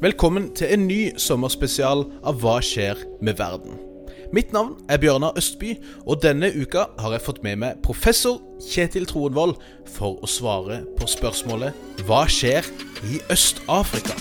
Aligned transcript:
Velkommen 0.00 0.54
til 0.54 0.70
en 0.70 0.84
ny 0.86 0.98
sommerspesial 1.18 2.04
av 2.22 2.36
Hva 2.38 2.60
skjer 2.62 3.00
med 3.18 3.34
verden? 3.40 3.74
Mitt 4.32 4.52
navn 4.54 4.76
er 4.86 5.00
Bjørnar 5.02 5.34
Østby, 5.40 5.72
og 6.06 6.22
denne 6.22 6.52
uka 6.54 6.84
har 7.02 7.16
jeg 7.16 7.24
fått 7.26 7.42
med 7.42 7.58
meg 7.64 7.80
professor 7.82 8.38
Kjetil 8.62 9.08
Troenvold 9.10 9.56
for 9.90 10.22
å 10.22 10.30
svare 10.30 10.84
på 11.00 11.10
spørsmålet 11.10 12.04
Hva 12.06 12.22
skjer 12.30 12.68
i 13.10 13.18
Øst-Afrika? 13.34 14.14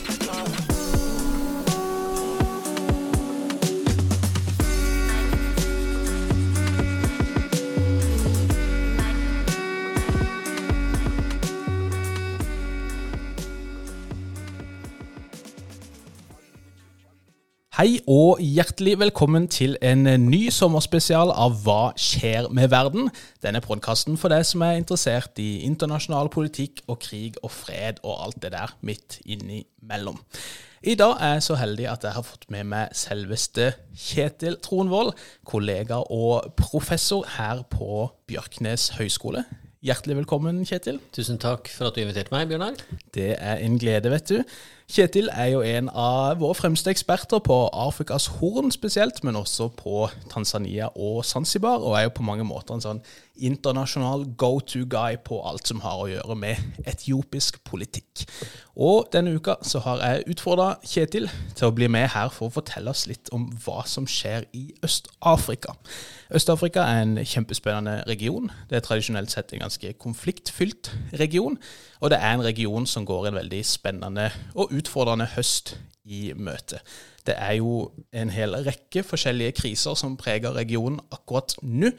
Hei 17.78 18.00
og 18.10 18.40
hjertelig 18.42 18.96
velkommen 18.98 19.44
til 19.54 19.76
en 19.86 20.08
ny 20.24 20.48
sommerspesial 20.50 21.30
av 21.30 21.60
Hva 21.62 21.92
skjer 21.94 22.48
med 22.50 22.72
verden? 22.74 23.12
Denne 23.46 23.60
podkasten 23.62 24.16
for 24.18 24.34
deg 24.34 24.48
som 24.50 24.64
er 24.66 24.80
interessert 24.80 25.38
i 25.38 25.60
internasjonal 25.68 26.32
politikk 26.34 26.82
og 26.90 26.98
krig 27.06 27.38
og 27.44 27.52
fred 27.54 28.00
og 28.02 28.16
alt 28.16 28.40
det 28.42 28.50
der 28.56 28.74
midt 28.82 29.20
innimellom. 29.30 30.18
I 30.82 30.96
dag 30.98 31.22
er 31.22 31.36
jeg 31.36 31.44
så 31.52 31.60
heldig 31.62 31.86
at 31.92 32.08
jeg 32.10 32.18
har 32.18 32.26
fått 32.26 32.50
med 32.56 32.66
meg 32.72 32.98
selveste 32.98 33.70
Kjetil 33.94 34.58
Tronvold, 34.66 35.14
kollega 35.46 36.02
og 36.02 36.58
professor 36.58 37.30
her 37.36 37.62
på 37.70 38.08
Bjørknes 38.26 38.96
høgskole. 38.98 39.46
Hjertelig 39.86 40.18
velkommen, 40.24 40.64
Kjetil. 40.66 40.98
Tusen 41.14 41.38
takk 41.38 41.70
for 41.70 41.92
at 41.92 41.94
du 41.94 42.02
inviterte 42.02 42.34
meg, 42.34 42.50
Bjørnar. 42.50 42.82
Det 43.14 43.36
er 43.38 43.62
en 43.62 43.78
glede, 43.78 44.10
vet 44.10 44.34
du. 44.34 44.58
Kjetil 44.88 45.28
er 45.36 45.50
jo 45.52 45.60
en 45.68 45.90
av 45.92 46.38
våre 46.40 46.56
fremste 46.56 46.88
eksperter 46.94 47.42
på 47.44 47.56
Afrikas 47.76 48.30
Horn 48.38 48.72
spesielt, 48.72 49.20
men 49.28 49.36
også 49.36 49.68
på 49.76 50.06
Tanzania 50.32 50.88
og 50.96 51.26
Zanzibar, 51.28 51.84
og 51.84 51.98
er 51.98 52.06
jo 52.06 52.14
på 52.16 52.24
mange 52.24 52.46
måter 52.48 52.78
en 52.78 52.86
sånn 52.86 53.02
internasjonal 53.40 54.26
go 54.38 54.60
to 54.60 54.86
guy 54.90 55.18
på 55.24 55.40
alt 55.48 55.68
som 55.70 55.82
har 55.84 56.02
å 56.02 56.10
gjøre 56.10 56.36
med 56.40 56.84
etiopisk 56.90 57.60
politikk. 57.68 58.26
Og 58.78 59.08
denne 59.14 59.34
uka 59.38 59.58
så 59.66 59.82
har 59.86 60.04
jeg 60.04 60.28
utfordra 60.34 60.68
Kjetil 60.86 61.30
til 61.58 61.70
å 61.70 61.74
bli 61.74 61.90
med 61.92 62.10
her 62.14 62.30
for 62.34 62.50
å 62.50 62.56
fortelle 62.60 62.94
oss 62.94 63.08
litt 63.10 63.32
om 63.36 63.48
hva 63.66 63.82
som 63.90 64.06
skjer 64.10 64.46
i 64.58 64.68
Øst-Afrika. 64.86 65.74
Øst-Afrika 66.34 66.86
er 66.86 67.04
en 67.04 67.18
kjempespennende 67.24 68.04
region. 68.10 68.52
Det 68.70 68.78
er 68.78 68.86
tradisjonelt 68.86 69.34
sett 69.34 69.54
en 69.54 69.66
ganske 69.66 69.94
konfliktfylt 70.02 70.92
region. 71.20 71.58
Og 72.02 72.14
det 72.14 72.22
er 72.22 72.34
en 72.36 72.46
region 72.46 72.86
som 72.86 73.06
går 73.06 73.30
en 73.32 73.40
veldig 73.42 73.64
spennende 73.66 74.30
og 74.56 74.74
utfordrende 74.78 75.30
høst 75.36 75.78
i 76.08 76.32
møte. 76.36 76.80
Det 77.28 77.36
er 77.36 77.58
jo 77.60 77.92
en 78.16 78.32
hel 78.32 78.56
rekke 78.66 79.04
forskjellige 79.04 79.58
kriser 79.60 79.98
som 80.00 80.18
preger 80.20 80.56
regionen 80.56 81.02
akkurat 81.12 81.58
nå, 81.62 81.92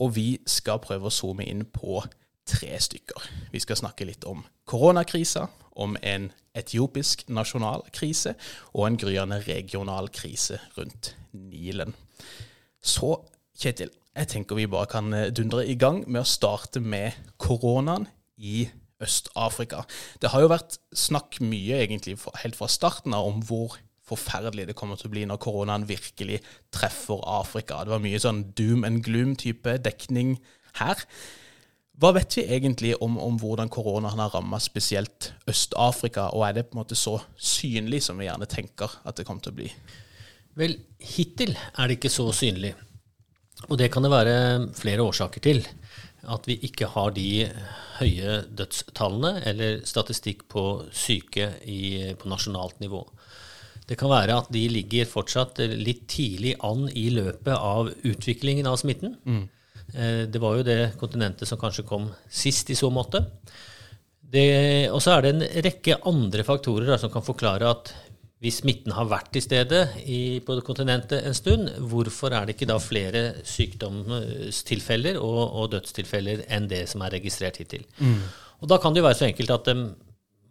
og 0.00 0.14
vi 0.16 0.28
skal 0.48 0.80
prøve 0.82 1.10
å 1.10 1.14
zoome 1.14 1.44
inn 1.44 1.66
på 1.68 2.00
tre 2.48 2.74
stykker. 2.80 3.28
Vi 3.52 3.60
skal 3.62 3.78
snakke 3.78 4.08
litt 4.08 4.24
om 4.28 4.42
koronakrisa, 4.70 5.48
om 5.80 5.94
en 6.02 6.30
etiopisk 6.56 7.28
nasjonal 7.30 7.84
krise 7.94 8.34
og 8.74 8.88
en 8.88 8.98
gryende 9.00 9.38
regional 9.46 10.10
krise 10.12 10.58
rundt 10.76 11.14
Nilen. 11.32 11.94
Så 12.82 13.14
Kjetil, 13.60 13.90
jeg 14.16 14.28
tenker 14.32 14.56
vi 14.56 14.64
bare 14.70 14.88
kan 14.88 15.12
dundre 15.36 15.66
i 15.68 15.76
gang 15.76 16.00
med 16.08 16.22
å 16.22 16.28
starte 16.28 16.80
med 16.80 17.12
koronaen 17.36 18.06
i 18.40 18.64
Øst-Afrika. 19.04 19.84
Det 20.20 20.32
har 20.32 20.44
jo 20.44 20.50
vært 20.52 20.78
snakk 20.96 21.40
mye, 21.44 21.80
egentlig, 21.82 22.18
helt 22.42 22.58
fra 22.58 22.68
starten 22.70 23.16
av 23.16 23.28
om 23.28 23.40
hvor 23.46 23.78
forferdelig 24.10 24.70
det 24.70 24.76
kommer 24.78 24.98
til 24.98 25.10
å 25.10 25.14
bli 25.14 25.26
når 25.28 25.40
koronaen 25.42 25.86
virkelig 25.88 26.40
treffer 26.74 27.22
Afrika. 27.30 27.84
Det 27.84 27.94
var 27.94 28.02
mye 28.02 28.22
sånn 28.22 28.48
doom 28.58 28.86
and 28.88 29.04
gloom-type 29.06 29.76
dekning 29.84 30.36
her. 30.80 31.04
Hva 32.00 32.14
vet 32.16 32.38
vi 32.38 32.46
egentlig 32.48 32.94
om, 33.04 33.18
om 33.20 33.36
hvordan 33.40 33.68
koronaen 33.72 34.22
har 34.22 34.32
rammet 34.32 34.64
spesielt 34.64 35.32
Øst-Afrika, 35.50 36.30
og 36.32 36.46
er 36.46 36.56
det 36.56 36.68
på 36.68 36.76
en 36.76 36.82
måte 36.82 36.96
så 36.96 37.18
synlig 37.36 38.00
som 38.06 38.18
vi 38.20 38.26
gjerne 38.26 38.48
tenker 38.50 38.94
at 39.04 39.18
det 39.18 39.26
kommer 39.28 39.44
til 39.44 39.52
å 39.52 39.58
bli? 39.60 39.68
Vel, 40.58 40.78
hittil 41.12 41.52
er 41.52 41.86
det 41.86 41.98
ikke 41.98 42.12
så 42.12 42.30
synlig. 42.34 42.72
Og 43.68 43.76
det 43.76 43.90
kan 43.92 44.02
det 44.04 44.10
være 44.12 44.36
flere 44.78 45.04
årsaker 45.04 45.44
til. 45.44 45.60
At 46.28 46.48
vi 46.48 46.58
ikke 46.66 46.90
har 46.92 47.14
de 47.16 47.46
høye 48.00 48.40
dødstallene 48.56 49.44
eller 49.48 49.80
statistikk 49.88 50.44
på 50.52 50.64
syke 50.92 51.52
i, 51.64 52.12
på 52.18 52.28
nasjonalt 52.28 52.80
nivå. 52.82 53.04
Det 53.88 53.96
kan 53.98 54.12
være 54.12 54.36
at 54.42 54.50
de 54.54 54.66
ligger 54.70 55.08
fortsatt 55.10 55.58
litt 55.72 56.04
tidlig 56.12 56.54
an 56.66 56.84
i 56.94 57.08
løpet 57.14 57.56
av 57.56 57.90
utviklingen 58.06 58.68
av 58.70 58.78
smitten. 58.78 59.16
Mm. 59.24 59.42
Eh, 59.94 60.22
det 60.30 60.42
var 60.42 60.60
jo 60.60 60.66
det 60.66 60.92
kontinentet 61.00 61.48
som 61.48 61.58
kanskje 61.58 61.88
kom 61.88 62.06
sist 62.28 62.70
i 62.70 62.78
så 62.78 62.92
måte. 62.94 63.24
Og 64.30 65.00
så 65.02 65.16
er 65.16 65.24
det 65.24 65.30
en 65.32 65.46
rekke 65.66 65.96
andre 66.06 66.44
faktorer 66.46 66.92
da, 66.92 67.00
som 67.02 67.10
kan 67.10 67.24
forklare 67.26 67.66
at 67.66 67.90
hvis 68.40 68.62
smitten 68.62 68.94
har 68.96 69.08
vært 69.10 69.32
til 69.34 69.44
stede 69.44 69.82
i, 70.08 70.40
på 70.40 70.56
kontinentet 70.64 71.26
en 71.28 71.36
stund, 71.36 71.68
hvorfor 71.92 72.32
er 72.32 72.46
det 72.48 72.56
ikke 72.56 72.70
da 72.70 72.78
flere 72.80 73.24
sykdomstilfeller 73.44 75.18
og, 75.20 75.40
og 75.60 75.72
dødstilfeller 75.74 76.46
enn 76.48 76.70
det 76.70 76.86
som 76.88 77.04
er 77.04 77.18
registrert 77.18 77.60
hittil? 77.60 77.84
Mm. 77.98 78.22
Og 78.60 78.68
Da 78.68 78.80
kan 78.80 78.96
det 78.96 79.02
jo 79.02 79.08
være 79.08 79.18
så 79.20 79.28
enkelt 79.28 79.52
at 79.52 79.68
de 79.68 79.76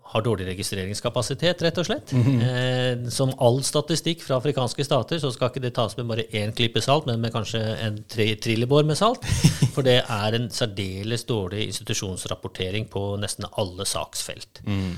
har 0.09 0.23
dårlig 0.25 0.47
registreringskapasitet, 0.47 1.61
rett 1.61 1.77
og 1.77 1.85
slett. 1.85 2.13
Mm 2.13 2.23
-hmm. 2.23 2.39
eh, 2.45 3.09
som 3.09 3.33
all 3.39 3.63
statistikk 3.63 4.23
fra 4.23 4.35
afrikanske 4.35 4.83
stater, 4.83 5.19
så 5.19 5.31
skal 5.31 5.49
ikke 5.49 5.61
det 5.61 5.73
tas 5.73 5.97
med 5.97 6.07
bare 6.07 6.25
én 6.33 6.51
klype 6.51 6.81
salt, 6.81 7.05
men 7.05 7.21
med 7.21 7.31
kanskje 7.31 7.77
en 7.87 8.03
trillebår 8.41 8.85
med 8.85 8.97
salt. 8.97 9.25
For 9.75 9.81
det 9.81 10.03
er 10.09 10.35
en 10.35 10.49
særdeles 10.49 11.23
dårlig 11.23 11.67
institusjonsrapportering 11.67 12.89
på 12.89 13.17
nesten 13.17 13.45
alle 13.57 13.85
saksfelt. 13.85 14.61
Mm. 14.65 14.97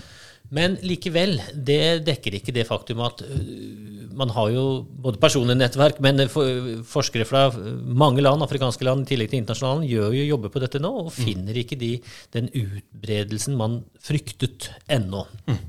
Men 0.52 0.76
likevel, 0.84 1.38
det 1.56 2.04
dekker 2.08 2.36
ikke 2.36 2.54
det 2.56 2.68
faktum 2.68 3.02
at 3.06 3.24
øh, 3.24 4.12
man 4.18 4.34
har 4.36 4.50
jo 4.52 4.64
både 4.84 5.20
personlige 5.22 5.60
nettverk, 5.60 6.02
men 6.04 6.20
forskere 6.28 7.28
fra 7.28 7.46
mange 7.82 8.24
land, 8.24 8.44
afrikanske 8.44 8.86
land, 8.86 9.06
i 9.06 9.14
tillegg 9.14 9.32
til 9.32 9.42
internasjonale, 9.42 9.88
gjør 9.88 10.18
jo 10.18 10.26
jobber 10.34 10.52
på 10.52 10.64
dette 10.64 10.82
nå, 10.84 10.92
og 11.06 11.12
mm. 11.12 11.16
finner 11.16 11.62
ikke 11.62 11.80
de, 11.80 11.94
den 12.36 12.50
utbredelsen 12.52 13.56
man 13.60 13.82
fryktet 14.04 14.74
ennå. 14.92 15.24
Mm. 15.48 15.62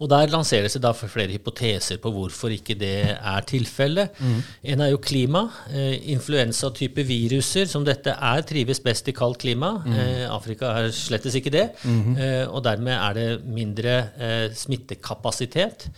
Og 0.00 0.08
Der 0.08 0.30
lanseres 0.32 0.72
det 0.72 0.80
da 0.80 0.94
flere 0.96 1.28
hypoteser 1.34 1.98
på 2.00 2.10
hvorfor 2.14 2.48
ikke 2.54 2.74
det 2.80 2.94
er 3.12 3.40
tilfellet. 3.44 4.14
Mm. 4.16 4.38
En 4.72 4.80
er 4.80 4.88
jo 4.94 4.96
klima. 4.96 5.42
Eh, 5.68 5.98
Influensatype 6.14 7.04
viruser 7.04 7.68
som 7.68 7.84
dette 7.84 8.14
er, 8.16 8.40
trives 8.48 8.80
best 8.80 9.10
i 9.12 9.14
kaldt 9.16 9.42
klima. 9.44 9.74
Mm. 9.84 9.92
Eh, 9.92 10.24
Afrika 10.32 10.72
er 10.80 10.88
slettes 10.96 11.36
ikke 11.36 11.52
det. 11.52 11.66
Mm. 11.84 12.16
Eh, 12.16 12.46
og 12.48 12.64
dermed 12.64 12.96
er 12.96 13.12
det 13.18 13.28
mindre 13.44 13.98
smittekapasitet. 14.56 15.90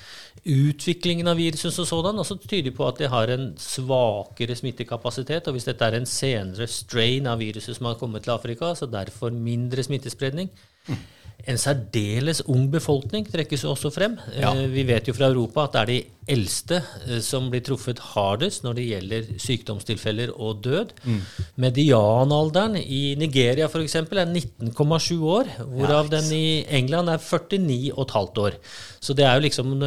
Utviklingen 0.42 1.30
av 1.30 1.38
viruset 1.38 1.70
som 1.70 1.86
sådan 1.86 2.18
også 2.18 2.40
tyder 2.42 2.74
på 2.74 2.88
at 2.88 2.98
det 2.98 3.10
har 3.12 3.30
en 3.30 3.52
svakere 3.54 4.58
smittekapasitet. 4.58 5.46
Og 5.46 5.54
hvis 5.54 5.70
dette 5.70 5.86
er 5.86 6.00
en 6.00 6.10
senere 6.10 6.66
strain 6.66 7.30
av 7.30 7.38
viruset 7.38 7.78
som 7.78 7.86
har 7.86 8.00
kommet 8.02 8.26
til 8.26 8.34
Afrika, 8.34 8.74
så 8.74 8.90
derfor 8.90 9.30
mindre 9.30 9.86
smittespredning. 9.86 10.50
Mm. 10.88 11.02
En 11.50 11.58
særdeles 11.58 12.42
ung 12.46 12.68
befolkning 12.70 13.26
trekkes 13.26 13.64
også 13.66 13.90
frem. 13.90 14.14
Ja. 14.38 14.52
Eh, 14.54 14.68
vi 14.70 14.84
vet 14.86 15.08
jo 15.08 15.14
fra 15.16 15.30
Europa 15.32 15.64
at 15.66 15.74
det 15.74 15.80
er 15.80 15.90
de 15.90 16.00
eldste 16.30 16.78
eh, 17.08 17.18
som 17.24 17.48
blir 17.50 17.64
truffet 17.66 17.98
hardest 18.12 18.62
når 18.62 18.76
det 18.78 18.84
gjelder 18.86 19.28
sykdomstilfeller 19.42 20.30
og 20.36 20.62
død. 20.62 20.94
Mm. 21.02 21.18
Medianalderen 21.64 22.78
i 22.78 23.02
Nigeria 23.18 23.66
f.eks. 23.66 23.98
er 23.98 24.22
19,7 24.30 25.18
år, 25.18 25.52
hvorav 25.74 26.12
den 26.12 26.30
i 26.36 26.62
England 26.70 27.10
er 27.10 27.18
49,5 27.18 28.42
år. 28.46 28.58
Så 29.02 29.16
det 29.18 29.26
er 29.26 29.34
jo 29.34 29.46
liksom 29.48 29.74
en, 29.74 29.86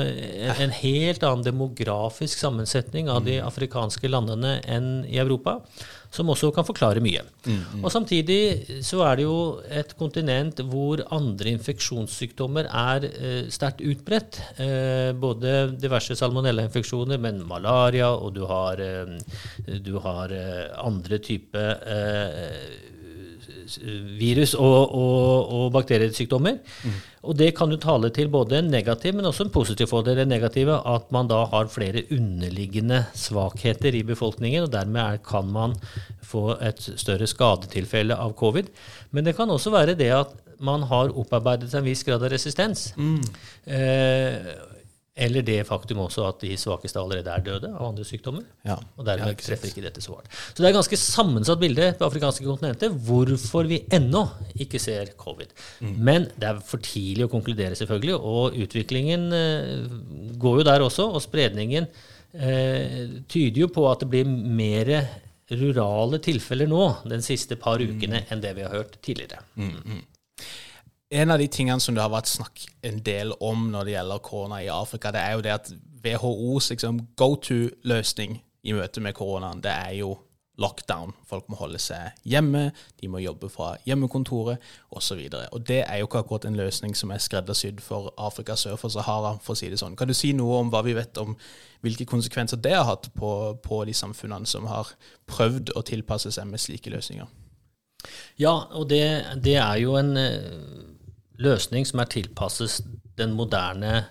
en 0.52 0.80
helt 0.82 1.24
annen 1.24 1.46
demografisk 1.46 2.42
sammensetning 2.42 3.08
av 3.08 3.24
de 3.24 3.40
mm. 3.40 3.46
afrikanske 3.48 4.12
landene 4.12 4.58
enn 4.68 5.06
i 5.08 5.22
Europa 5.24 5.62
som 6.16 6.32
også 6.32 6.52
kan 6.56 6.66
forklare 6.68 7.04
mye. 7.04 7.24
Mm, 7.46 7.58
mm. 7.58 7.84
Og 7.84 7.92
Samtidig 7.94 8.82
så 8.86 9.02
er 9.08 9.20
det 9.20 9.28
jo 9.28 9.38
et 9.68 9.94
kontinent 10.00 10.62
hvor 10.70 11.04
andre 11.16 11.54
infeksjonssykdommer 11.56 12.70
er 12.70 13.08
eh, 13.12 13.52
sterkt 13.54 13.84
utbredt. 13.86 14.42
Eh, 14.62 15.12
både 15.20 15.56
diverse 15.80 16.18
salmonellainfeksjoner, 16.20 17.22
men 17.22 17.44
malaria, 17.48 18.10
og 18.16 18.36
du 18.38 18.44
har, 18.50 18.82
eh, 18.82 19.16
du 19.84 19.96
har 20.04 20.34
eh, 20.36 20.66
andre 20.86 21.22
typer 21.24 21.88
eh, 21.96 22.94
virus 24.20 24.54
og, 24.54 24.94
og, 24.96 25.52
og 25.58 25.74
bakteriesykdommer. 25.76 26.60
Mm. 26.84 26.96
Og 27.26 27.38
det 27.40 27.50
kan 27.58 27.72
jo 27.74 27.80
tale 27.82 28.12
til 28.14 28.30
både 28.30 28.60
en 28.60 28.70
negativ, 28.70 29.16
men 29.18 29.26
også 29.26 29.48
en 29.48 29.54
positiv 29.54 29.90
fordel. 29.90 30.20
Det 30.22 30.28
negative 30.30 30.78
at 30.92 31.10
man 31.16 31.30
da 31.32 31.42
har 31.52 31.72
flere 31.74 32.06
underliggende 32.14 33.04
svakheter 33.18 33.98
i 33.98 34.06
befolkningen, 34.06 34.68
og 34.68 34.74
dermed 34.74 35.02
er, 35.02 35.22
kan 35.26 35.50
man 35.52 35.76
få 36.26 36.58
et 36.62 36.82
større 36.96 37.28
skadetilfelle 37.30 38.18
av 38.18 38.36
covid. 38.38 38.70
Men 39.12 39.26
det 39.26 39.36
kan 39.38 39.50
også 39.50 39.74
være 39.74 39.98
det 39.98 40.12
at 40.14 40.36
man 40.64 40.86
har 40.88 41.12
opparbeidet 41.18 41.74
en 41.76 41.86
viss 41.86 42.06
grad 42.08 42.24
av 42.24 42.32
resistens. 42.32 42.92
Mm. 42.96 43.22
Eh, 43.66 44.56
eller 45.16 45.46
det 45.48 45.62
faktum 45.64 46.02
også 46.04 46.26
at 46.28 46.42
de 46.44 46.58
svakeste 46.60 47.00
allerede 47.00 47.32
er 47.32 47.44
døde 47.44 47.70
av 47.72 47.86
andre 47.88 48.04
sykdommer. 48.08 48.44
Ja, 48.68 48.76
og 49.00 49.06
dermed 49.08 49.32
ja, 49.32 49.38
treffer 49.40 49.70
ikke 49.70 49.84
dette 49.86 50.04
så 50.04 50.18
hardt. 50.18 50.28
Så 50.52 50.60
det 50.60 50.66
er 50.66 50.74
et 50.74 50.80
ganske 50.80 51.00
sammensatt 51.00 51.62
bilde 51.62 51.88
på 51.96 52.10
afrikanske 52.10 52.44
kontinenter 52.44 52.92
hvorfor 53.08 53.70
vi 53.70 53.80
ennå 53.96 54.26
ikke 54.66 54.82
ser 54.84 55.14
covid. 55.20 55.54
Mm. 55.80 55.94
Men 56.10 56.28
det 56.36 56.50
er 56.50 56.60
for 56.68 56.84
tidlig 56.84 57.30
å 57.30 57.32
konkludere, 57.32 57.80
selvfølgelig. 57.80 58.18
Og 58.20 58.60
utviklingen 58.66 59.30
eh, 59.38 59.96
går 60.42 60.60
jo 60.60 60.68
der 60.68 60.84
også. 60.84 61.08
Og 61.16 61.24
spredningen 61.24 61.88
eh, 62.36 63.22
tyder 63.32 63.64
jo 63.64 63.72
på 63.72 63.88
at 63.88 64.04
det 64.04 64.12
blir 64.12 64.28
mer 64.28 64.92
rurale 65.56 66.20
tilfeller 66.26 66.68
nå 66.68 66.90
den 67.08 67.24
siste 67.24 67.56
par 67.62 67.80
mm. 67.80 67.96
ukene 67.96 68.26
enn 68.34 68.44
det 68.44 68.52
vi 68.58 68.68
har 68.68 68.76
hørt 68.76 69.00
tidligere. 69.06 69.40
Mm, 69.56 69.80
mm. 69.80 70.04
En 71.16 71.32
av 71.32 71.40
de 71.40 71.48
tingene 71.48 71.80
som 71.80 71.96
det 71.96 72.04
har 72.04 72.12
vært 72.12 72.28
snakk 72.28 72.66
en 72.84 72.98
del 73.06 73.32
om 73.40 73.70
når 73.72 73.88
det 73.88 73.94
gjelder 73.94 74.24
korona 74.26 74.58
i 74.66 74.72
Afrika, 74.74 75.14
det 75.16 75.22
er 75.24 75.38
jo 75.38 75.44
det 75.46 75.54
at 75.54 75.70
WHOs 76.04 76.70
liksom, 76.74 77.00
go 77.16 77.36
to-løsning 77.40 78.42
i 78.66 78.74
møte 78.76 79.04
med 79.04 79.16
koronaen, 79.16 79.62
det 79.64 79.72
er 79.72 79.94
jo 80.02 80.16
lockdown. 80.60 81.14
Folk 81.28 81.48
må 81.52 81.60
holde 81.60 81.80
seg 81.80 82.16
hjemme, 82.28 82.70
de 83.00 83.10
må 83.12 83.22
jobbe 83.24 83.48
fra 83.52 83.74
hjemmekontoret 83.88 84.64
osv. 84.96 85.22
Det 85.68 85.82
er 85.84 86.02
jo 86.02 86.10
ikke 86.10 86.24
akkurat 86.24 86.48
en 86.50 86.60
løsning 86.60 86.96
som 87.00 87.12
er 87.12 87.24
skreddersydd 87.24 87.80
for 87.84 88.12
Afrika 88.20 88.58
sør 88.60 88.76
for 88.80 88.92
Sahara, 88.92 89.36
for 89.44 89.56
å 89.56 89.60
si 89.60 89.70
det 89.72 89.80
sånn. 89.80 89.96
Kan 90.00 90.12
du 90.12 90.16
si 90.18 90.34
noe 90.36 90.60
om 90.64 90.74
hva 90.74 90.84
vi 90.86 90.96
vet 90.98 91.16
om 91.22 91.36
hvilke 91.86 92.08
konsekvenser 92.10 92.60
det 92.60 92.76
har 92.76 92.88
hatt 92.90 93.12
på, 93.16 93.32
på 93.64 93.84
de 93.88 93.96
samfunnene 93.96 94.50
som 94.50 94.68
har 94.72 94.92
prøvd 95.32 95.76
å 95.76 95.86
tilpasse 95.86 96.34
seg 96.36 96.52
med 96.52 96.64
slike 96.64 96.92
løsninger? 96.92 97.32
Ja, 98.40 98.54
og 98.76 98.90
det, 98.92 99.06
det 99.44 99.56
er 99.58 99.80
jo 99.82 99.96
en 100.00 100.12
eh, 100.20 100.95
løsning 101.42 101.88
som 101.88 102.02
er 102.04 102.12
tilpasset 102.12 102.86
den 103.20 103.36
moderne 103.36 104.06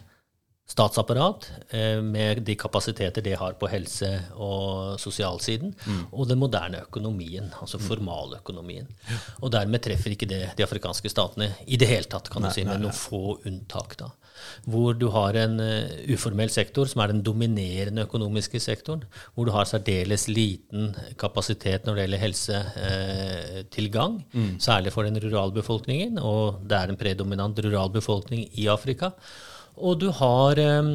statsapparat 0.67 1.51
eh, 1.77 2.01
med 2.03 2.41
de 2.47 2.55
kapasiteter 2.57 3.23
det 3.23 3.37
har 3.37 3.57
på 3.61 3.69
helse- 3.69 4.23
og 4.41 4.97
sosialsiden, 5.01 5.75
mm. 5.77 6.05
og 6.13 6.29
den 6.31 6.41
moderne 6.41 6.81
økonomien, 6.87 7.51
altså 7.61 7.79
mm. 7.79 7.85
formaløkonomien. 7.85 8.89
Og 9.43 9.53
dermed 9.53 9.85
treffer 9.85 10.15
ikke 10.15 10.29
det 10.31 10.43
de 10.57 10.65
afrikanske 10.65 11.13
statene 11.13 11.51
i 11.67 11.77
det 11.81 11.91
hele 11.91 12.09
tatt, 12.09 12.33
kan 12.33 12.47
nei, 12.47 12.53
du 12.53 12.57
si, 12.57 12.65
med 12.69 12.81
noen 12.81 12.97
få 12.97 13.39
unntak. 13.45 13.99
da. 14.01 14.09
Hvor 14.71 14.97
du 14.99 15.09
har 15.15 15.39
en 15.41 15.57
uh, 15.61 15.95
uformell 16.15 16.53
sektor, 16.53 16.89
som 16.91 17.05
er 17.05 17.15
den 17.15 17.23
dominerende 17.27 18.07
økonomiske 18.09 18.61
sektoren, 18.63 19.05
hvor 19.35 19.49
du 19.49 19.55
har 19.55 19.69
særdeles 19.71 20.29
liten 20.31 20.93
kapasitet 21.21 21.87
når 21.87 21.97
det 21.97 22.07
gjelder 22.07 22.25
helsetilgang, 22.27 24.21
uh, 24.23 24.39
mm. 24.41 24.53
særlig 24.63 24.95
for 24.95 25.07
den 25.07 25.21
rurale 25.23 25.55
befolkningen, 25.57 26.21
og 26.23 26.63
det 26.69 26.79
er 26.79 26.93
en 26.93 27.01
predominant 27.01 27.59
rural 27.65 27.93
befolkning 27.95 28.47
i 28.53 28.69
Afrika. 28.73 29.15
Og 29.75 29.99
du 29.99 30.07
har 30.15 30.59
um, 30.79 30.91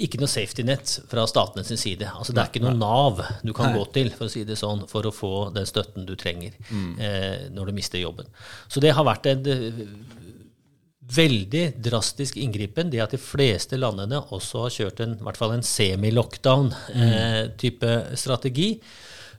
ikke 0.00 0.16
noe 0.20 0.30
safety 0.30 0.64
net 0.64 0.88
fra 1.10 1.26
statene 1.28 1.66
sin 1.68 1.80
side. 1.80 2.08
Altså 2.08 2.32
Det 2.32 2.40
er 2.40 2.48
ikke 2.52 2.64
noe 2.64 2.76
Nav 2.78 3.20
du 3.44 3.52
kan 3.56 3.72
Nei. 3.72 3.76
gå 3.76 3.84
til 3.92 4.08
for 4.14 4.28
å 4.28 4.32
si 4.32 4.44
det 4.48 4.56
sånn, 4.56 4.86
for 4.88 5.04
å 5.04 5.12
få 5.12 5.32
den 5.54 5.68
støtten 5.68 6.08
du 6.08 6.14
trenger 6.16 6.56
mm. 6.70 6.92
eh, 6.96 7.42
når 7.52 7.68
du 7.68 7.76
mister 7.76 8.00
jobben. 8.00 8.30
Så 8.72 8.80
det 8.80 8.94
har 8.96 9.04
vært 9.04 9.28
en 9.28 9.44
veldig 11.12 11.64
drastisk 11.84 12.36
inngripen. 12.40 12.88
Det 12.92 13.02
at 13.04 13.12
de 13.16 13.20
fleste 13.20 13.76
landene 13.80 14.18
også 14.34 14.56
har 14.66 14.76
kjørt 14.78 14.98
en, 15.04 15.12
i 15.18 15.22
hvert 15.26 15.40
fall 15.40 15.52
en 15.56 15.66
semi-lockdown-type 15.66 17.90
mm. 17.90 17.90
eh, 17.90 18.14
strategi 18.20 18.70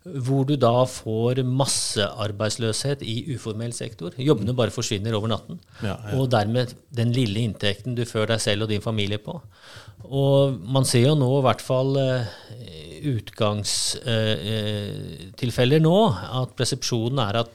hvor 0.06 0.46
du 0.46 0.54
da 0.62 0.84
får 0.86 1.40
massearbeidsløshet 1.50 3.02
i 3.02 3.34
uformell 3.34 3.74
sektor. 3.74 4.14
Jobbene 4.22 4.54
bare 4.58 4.72
forsvinner 4.74 5.14
over 5.18 5.28
natten. 5.32 5.60
Ja, 5.82 5.96
ja. 5.98 6.12
Og 6.20 6.30
dermed 6.34 6.74
den 6.94 7.12
lille 7.16 7.40
inntekten 7.42 7.96
du 7.98 8.06
fører 8.06 8.28
deg 8.36 8.42
selv 8.44 8.64
og 8.68 8.70
din 8.70 8.82
familie 8.86 9.18
på. 9.18 9.42
Og 10.06 10.60
man 10.62 10.86
ser 10.86 11.08
jo 11.08 11.16
nå 11.18 11.40
i 11.40 11.46
hvert 11.48 11.64
fall 11.66 11.98
uh, 11.98 12.22
utgangstilfeller 13.16 15.80
uh, 15.82 15.86
nå 15.88 15.98
at 16.44 16.54
persepsjonen 16.60 17.20
er 17.26 17.36
at 17.42 17.52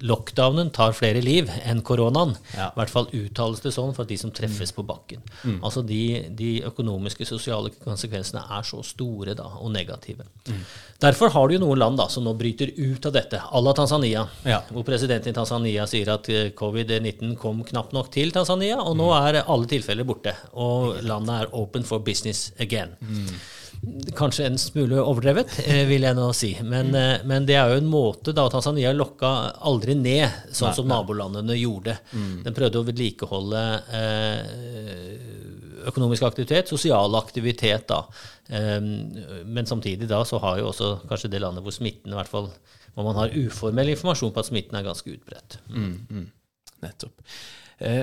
lockdownen 0.00 0.70
tar 0.74 0.94
flere 0.96 1.20
liv 1.24 1.50
enn 1.64 1.80
koronaen. 1.86 2.34
Ja. 2.54 2.68
I 2.70 2.80
hvert 2.80 2.92
fall 2.92 3.08
uttales 3.16 3.62
det 3.64 3.72
sånn 3.74 3.94
for 3.96 4.08
de 4.08 4.18
som 4.20 4.32
treffes 4.34 4.72
på 4.74 4.84
bakken. 4.86 5.22
Mm. 5.42 5.58
Altså 5.64 5.82
de, 5.86 6.02
de, 6.38 6.50
økonomiske 6.68 7.26
sosiale 7.28 7.72
konsekvensene 7.84 8.44
er 8.58 8.66
så 8.66 8.82
store 8.86 9.36
da, 9.38 9.48
og 9.62 9.72
negative. 9.74 10.26
Mm. 10.48 10.62
Derfor 11.02 11.32
har 11.34 11.48
du 11.48 11.56
jo 11.56 11.62
noen 11.62 11.82
land 11.82 12.00
da, 12.00 12.08
som 12.12 12.26
nå 12.26 12.34
bryter 12.38 12.72
ut 12.76 13.10
av 13.10 13.14
dette, 13.14 13.40
à 13.40 13.62
la 13.62 13.74
Tanzania. 13.76 14.24
Ja. 14.48 14.62
Hvor 14.72 14.86
presidenten 14.86 15.34
i 15.34 15.36
Tanzania 15.36 15.86
sier 15.90 16.14
at 16.14 16.30
eh, 16.32 16.50
covid-19 16.58 17.36
kom 17.40 17.62
knapt 17.66 17.94
nok 17.96 18.10
til 18.14 18.34
Tanzania, 18.34 18.80
og 18.82 18.98
nå 18.98 19.10
mm. 19.12 19.18
er 19.28 19.42
alle 19.44 19.70
tilfeller 19.70 20.08
borte. 20.08 20.34
Og 20.58 20.98
landet 21.06 21.44
er 21.44 21.54
open 21.58 21.86
for 21.86 22.04
business 22.04 22.52
again. 22.58 22.96
Mm. 23.00 23.38
Kanskje 24.18 24.46
en 24.48 24.58
smule 24.58 24.98
overdrevet, 24.98 25.52
eh, 25.62 25.84
vil 25.86 26.02
jeg 26.02 26.16
nå 26.18 26.26
si. 26.34 26.50
Men, 26.66 26.90
mm. 26.90 27.26
men, 27.30 27.44
det 27.46 27.54
er 27.58 27.70
jo 27.70 27.82
en 27.82 27.90
måte 27.90 28.34
da 28.34 28.48
Tanzania 28.50 28.90
lokka 28.96 29.30
aldri 29.70 29.94
ned, 29.98 30.50
sånn 30.54 30.74
som 30.74 30.88
nabolandene 30.90 31.54
gjorde. 31.58 31.94
Mm. 32.10 32.32
Den 32.46 32.56
prøvde 32.56 32.80
å 32.80 32.86
vedlikeholde 32.88 33.62
eh, 33.98 35.84
økonomisk 35.88 36.26
aktivitet, 36.26 36.72
sosial 36.72 37.14
aktivitet, 37.20 37.86
da. 37.88 38.02
Men 38.48 39.68
samtidig 39.68 40.08
da 40.08 40.22
så 40.26 40.40
har 40.42 40.58
jo 40.58 40.70
også 40.70 40.90
kanskje 41.08 41.30
det 41.32 41.40
landet 41.44 41.64
hvor 41.64 41.74
smitten 41.74 42.12
i 42.12 42.16
hvert 42.16 42.30
fall 42.30 42.48
hvor 42.94 43.04
man 43.06 43.18
har 43.20 43.34
uformell 43.36 43.92
informasjon 43.92 44.32
på 44.34 44.40
at 44.42 44.48
smitten 44.48 44.78
er 44.78 44.86
ganske 44.86 45.12
utbredt. 45.12 45.58
Mm, 45.68 45.92
mm. 46.08 46.26
Nettopp. 46.82 47.22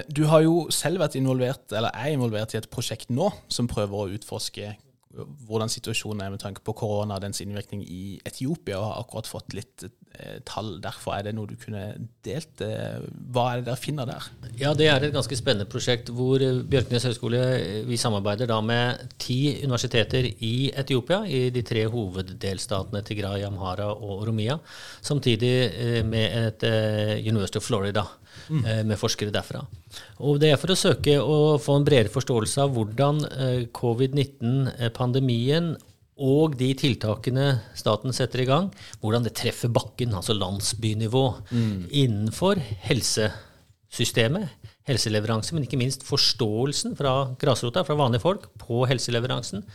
Du 0.08 0.24
har 0.32 0.46
jo 0.46 0.68
selv 0.74 1.02
vært 1.04 1.18
involvert, 1.20 1.66
eller 1.76 1.92
er 1.98 2.14
involvert 2.14 2.54
i 2.56 2.62
et 2.62 2.70
prosjekt 2.72 3.12
nå 3.12 3.28
som 3.52 3.68
prøver 3.70 3.98
å 3.98 4.16
utforske 4.16 4.72
hvordan 5.16 5.72
situasjonen 5.72 6.24
er 6.26 6.34
med 6.34 6.42
tanke 6.42 6.64
på 6.66 6.76
korona 6.78 7.18
og 7.18 7.24
dens 7.24 7.42
innvirkning 7.44 7.84
i 7.84 8.18
Etiopia, 8.28 8.80
og 8.80 8.88
har 8.90 9.04
akkurat 9.04 9.30
fått 9.30 9.56
litt 9.56 9.86
eh, 9.86 10.40
tall 10.48 10.76
derfor. 10.84 11.16
Er 11.16 11.28
det 11.28 11.36
noe 11.38 11.50
du 11.50 11.56
kunne 11.60 11.84
delt? 12.26 12.64
Eh, 12.64 13.06
hva 13.34 13.48
er 13.52 13.62
det 13.62 13.70
dere 13.70 13.82
finner 13.82 14.10
der? 14.10 14.28
Ja, 14.60 14.74
Det 14.78 14.90
er 14.92 15.04
et 15.04 15.16
ganske 15.16 15.38
spennende 15.40 15.70
prosjekt 15.72 16.12
hvor 16.16 16.44
eh, 16.44 16.62
Bjørknes 16.66 17.08
høgskole 17.10 17.42
vi 17.88 18.00
samarbeider 18.02 18.50
da 18.52 18.60
med 18.66 19.16
ti 19.22 19.40
universiteter 19.64 20.28
i 20.28 20.72
Etiopia, 20.76 21.24
i 21.26 21.48
de 21.56 21.64
tre 21.66 21.86
hoveddelstatene 21.92 23.04
Tigray, 23.06 23.46
Amhara 23.48 23.92
og 23.94 24.22
Oromia, 24.26 24.60
samtidig 25.06 26.04
med 26.06 26.36
et 26.36 26.70
University 27.26 27.62
of 27.62 27.68
Florida. 27.68 28.06
Med 28.86 29.00
forskere 29.00 29.34
derfra. 29.34 29.64
Og 30.20 30.40
Det 30.40 30.52
er 30.52 30.62
for 30.62 30.74
å 30.74 30.80
søke 30.80 31.18
å 31.22 31.58
få 31.62 31.80
en 31.80 31.88
bredere 31.88 32.14
forståelse 32.14 32.64
av 32.64 32.74
hvordan 32.76 33.24
eh, 33.26 33.66
covid-19-pandemien 33.76 35.76
og 36.16 36.56
de 36.60 36.70
tiltakene 36.80 37.48
staten 37.76 38.16
setter 38.16 38.46
i 38.46 38.48
gang, 38.48 38.70
hvordan 39.02 39.26
det 39.26 39.36
treffer 39.36 39.72
bakken, 39.74 40.16
altså 40.16 40.36
landsbynivå, 40.38 41.26
mm. 41.52 41.90
innenfor 41.92 42.62
helsesystemet, 42.88 44.54
helseleveranse, 44.88 45.56
men 45.56 45.66
ikke 45.66 45.82
minst 45.82 46.06
forståelsen 46.08 46.96
fra 46.96 47.18
grasrota, 47.42 47.84
fra 47.84 47.98
vanlige 48.00 48.24
folk, 48.24 48.48
på 48.62 48.86
helseleveransen. 48.88 49.66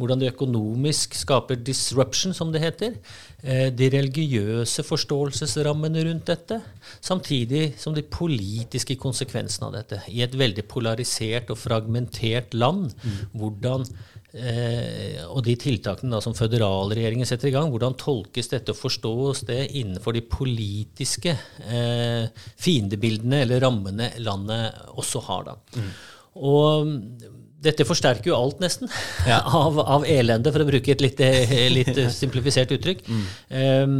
Hvordan 0.00 0.22
det 0.22 0.30
økonomisk 0.32 1.14
skaper 1.18 1.60
disruption, 1.60 2.32
som 2.36 2.52
det 2.52 2.62
heter. 2.64 2.94
Eh, 3.42 3.68
de 3.72 3.90
religiøse 3.92 4.84
forståelsesrammene 4.88 6.06
rundt 6.08 6.30
dette. 6.32 6.60
Samtidig 7.00 7.74
som 7.80 7.96
de 7.96 8.06
politiske 8.06 8.96
konsekvensene 9.00 9.68
av 9.68 9.76
dette. 9.76 10.00
I 10.08 10.24
et 10.24 10.36
veldig 10.36 10.64
polarisert 10.70 11.52
og 11.52 11.60
fragmentert 11.60 12.56
land. 12.56 12.94
Mm. 13.04 13.20
hvordan 13.40 13.86
Eh, 14.30 15.24
og 15.26 15.42
de 15.42 15.56
tiltakene 15.58 16.12
da 16.14 16.20
som 16.22 16.36
føderalregjeringen 16.38 17.26
setter 17.26 17.48
i 17.48 17.54
gang, 17.56 17.70
hvordan 17.72 17.96
tolkes 17.98 18.52
dette 18.52 18.70
og 18.70 18.78
forstås 18.78 19.42
det 19.48 19.64
innenfor 19.80 20.14
de 20.14 20.22
politiske 20.22 21.34
eh, 21.66 22.28
fiendebildene 22.62 23.42
eller 23.42 23.64
rammene 23.64 24.12
landet 24.22 24.78
også 25.02 25.24
har? 25.26 25.50
da. 25.50 25.56
Mm. 25.74 25.90
Og 26.46 26.94
dette 27.60 27.84
forsterker 27.84 28.30
jo 28.30 28.36
alt, 28.38 28.60
nesten, 28.62 28.90
ja. 29.30 29.40
av, 29.44 29.78
av, 29.80 30.04
elende, 30.08 30.52
for 30.52 30.64
å 30.64 30.68
bruke 30.68 30.94
et 30.94 31.04
litt, 31.04 31.20
eh, 31.24 31.66
litt 31.72 31.98
simplifisert 32.20 32.72
uttrykk. 32.76 33.02
Mm. 33.06 33.24
Um, 33.50 33.96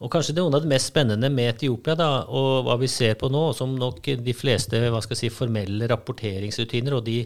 og 0.00 0.12
kanskje 0.14 0.36
det 0.36 0.42
er 0.42 0.46
noe 0.46 0.60
av 0.60 0.64
det 0.64 0.72
mest 0.72 0.92
spennende 0.92 1.30
med 1.32 1.54
Etiopia, 1.54 1.96
da, 1.98 2.10
og 2.28 2.68
hva 2.68 2.78
vi 2.80 2.88
ser 2.90 3.18
på 3.20 3.28
nå, 3.32 3.50
som 3.56 3.74
nok 3.76 4.12
de 4.24 4.36
fleste 4.36 4.80
hva 4.86 5.02
skal 5.04 5.16
jeg 5.16 5.26
si, 5.26 5.34
formelle 5.34 5.90
rapporteringsrutiner 5.90 6.96
og 6.96 7.04
de 7.08 7.24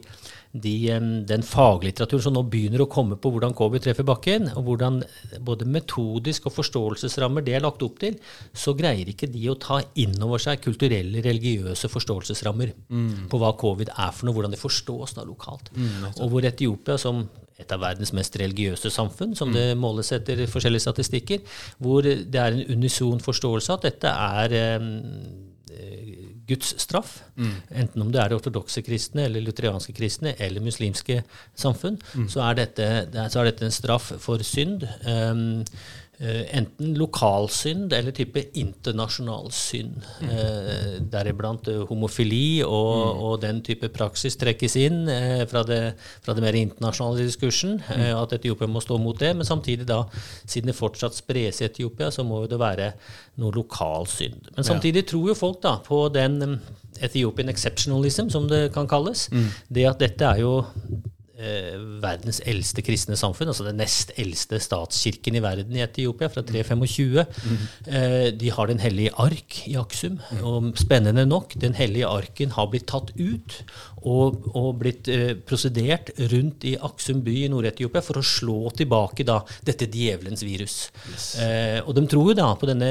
de, 0.55 0.75
den 1.27 1.43
faglitteraturen 1.43 2.23
som 2.23 2.35
nå 2.37 2.45
begynner 2.47 2.85
å 2.85 2.89
komme 2.91 3.17
på 3.19 3.33
hvordan 3.35 3.57
covid 3.59 3.83
treffer 3.83 4.07
bakken, 4.07 4.47
og 4.55 4.69
hvordan 4.69 5.01
både 5.43 5.67
metodisk 5.67 6.47
og 6.47 6.55
forståelsesrammer 6.61 7.43
det 7.43 7.57
er 7.57 7.65
lagt 7.65 7.83
opp 7.83 7.99
til, 8.03 8.21
så 8.55 8.77
greier 8.79 9.11
ikke 9.11 9.31
de 9.33 9.49
å 9.51 9.59
ta 9.59 9.81
inn 9.99 10.15
over 10.23 10.43
seg 10.43 10.63
kulturelle, 10.63 11.25
religiøse 11.25 11.91
forståelsesrammer 11.91 12.75
mm. 12.87 13.25
på 13.33 13.41
hva 13.43 13.51
covid 13.59 13.91
er 13.97 14.15
for 14.15 14.29
noe, 14.29 14.37
hvordan 14.39 14.55
det 14.55 14.63
forstås 14.63 15.17
da 15.19 15.27
lokalt. 15.27 15.73
Mm, 15.75 16.13
og 16.13 16.31
hvor 16.31 16.47
Etiopia, 16.47 17.01
som 17.03 17.25
et 17.59 17.71
av 17.75 17.83
verdens 17.83 18.15
mest 18.15 18.39
religiøse 18.39 18.91
samfunn, 18.95 19.35
som 19.39 19.51
mm. 19.51 19.57
det 19.59 19.67
måles 19.79 20.11
etter 20.15 20.45
forskjellige 20.51 20.87
statistikker, 20.87 21.59
hvor 21.83 22.07
det 22.07 22.41
er 22.41 22.55
en 22.55 22.79
unison 22.79 23.19
forståelse 23.23 23.75
at 23.75 23.89
dette 23.91 24.15
er 24.39 24.57
eh, 24.59 24.89
Guds 26.49 26.75
straff. 26.83 27.17
Mm. 27.37 27.55
Enten 27.83 28.05
om 28.05 28.13
det 28.13 28.21
er 28.23 28.35
ortodokse 28.37 28.83
kristne 28.85 29.27
eller 29.29 29.45
lutherianske 29.45 29.95
kristne 29.97 30.35
eller 30.43 30.65
muslimske 30.65 31.23
samfunn, 31.57 31.99
mm. 32.15 32.29
så, 32.33 32.45
er 32.49 32.61
dette, 32.61 32.89
så, 33.33 33.41
er 33.41 33.51
dette, 33.51 33.69
en 33.69 33.75
straff 33.75 34.13
for 34.23 34.45
synd. 34.47 34.85
Um, 35.09 35.63
enten 36.21 36.95
lokalsynd 36.95 37.93
eller 37.93 38.15
type 38.15 38.39
internasjonal 38.55 39.49
synd. 39.53 40.05
Mm. 40.23 40.29
Eh, 40.31 40.93
Deriblant 41.11 41.67
uh, 41.73 41.83
homofili 41.89 42.63
og, 42.63 42.93
mm. 42.95 43.23
og, 43.27 43.35
den 43.43 43.61
type 43.67 43.91
praksis 43.95 44.39
trekkes 44.41 44.77
inn 44.79 45.11
fra 45.51 45.65
det, 45.67 45.81
fra, 46.23 46.37
det, 46.37 46.45
mer 46.45 46.59
internasjonale 46.59 47.27
diskursen. 47.27 47.81
Mm. 47.83 48.05
At 48.21 48.37
Etiopia 48.39 48.71
må 48.71 48.83
stå 48.85 48.99
mot 49.03 49.19
det. 49.21 49.33
Men 49.37 49.49
samtidig, 49.49 49.89
da, 49.91 50.05
siden 50.47 50.71
det 50.71 50.79
fortsatt 50.79 51.19
spres 51.19 51.61
i 51.61 51.69
Etiopia, 51.69 52.13
så 52.15 52.25
må 52.27 52.45
det 52.51 52.61
være 52.63 52.93
noe 53.43 53.55
lokal 53.55 54.07
synd. 54.11 54.53
Men 54.55 54.67
samtidig 54.67 55.05
ja. 55.05 55.11
tror 55.11 55.33
jo 55.33 55.39
folk 55.39 55.61
da 55.65 55.77
på 55.85 56.07
den 56.15 56.39
um, 56.45 56.59
Ethiopian 57.03 57.51
exceptionalism, 57.51 58.31
som 58.31 58.47
det 58.49 58.69
kan 58.75 58.89
kalles. 58.91 59.27
Mm. 59.35 59.51
Det 59.75 59.89
at 59.91 60.01
dette 60.07 60.31
er 60.31 60.45
jo 60.45 60.55
eh, 61.39 61.79
verdens 62.03 62.41
eldste 62.47 62.85
kristne 62.85 63.19
samfunn, 63.19 63.51
altså 63.53 63.67
den 63.67 63.81
nest 63.81 64.13
eldste 64.21 64.61
statskirken 64.63 65.39
i 65.39 65.43
verden 65.45 65.77
i 65.77 65.85
Etiopia, 65.85 66.31
fra 66.33 66.45
325. 66.47 67.25
Mm. 67.25 67.65
Eh, 67.87 68.29
de 68.39 68.53
har 68.55 68.71
Den 68.71 68.81
hellige 68.81 69.15
ark 69.21 69.61
i 69.69 69.77
Aksum. 69.81 70.21
Mm. 70.31 70.45
Og 70.45 70.71
spennende 70.81 71.27
nok, 71.27 71.55
Den 71.61 71.75
hellige 71.75 72.09
arken 72.09 72.55
har 72.57 72.71
blitt 72.73 72.89
tatt 72.91 73.13
ut 73.19 73.61
og, 74.05 74.49
og 74.53 74.81
blitt 74.83 75.09
eh, 75.13 75.33
prosedert 75.49 76.13
rundt 76.33 76.67
i 76.69 76.75
Aksum 76.77 77.23
by 77.25 77.35
i 77.45 77.51
Nord-Etiopia 77.53 78.03
for 78.05 78.21
å 78.21 78.25
slå 78.25 78.59
tilbake 78.77 79.25
da 79.27 79.39
dette 79.65 79.89
djevelens 79.91 80.45
virus. 80.45 80.77
Yes. 81.11 81.29
Eh, 81.41 81.79
og 81.81 81.95
de 81.97 82.05
tror 82.11 82.31
jo 82.31 82.37
da 82.39 82.51
på 82.59 82.69
denne 82.69 82.91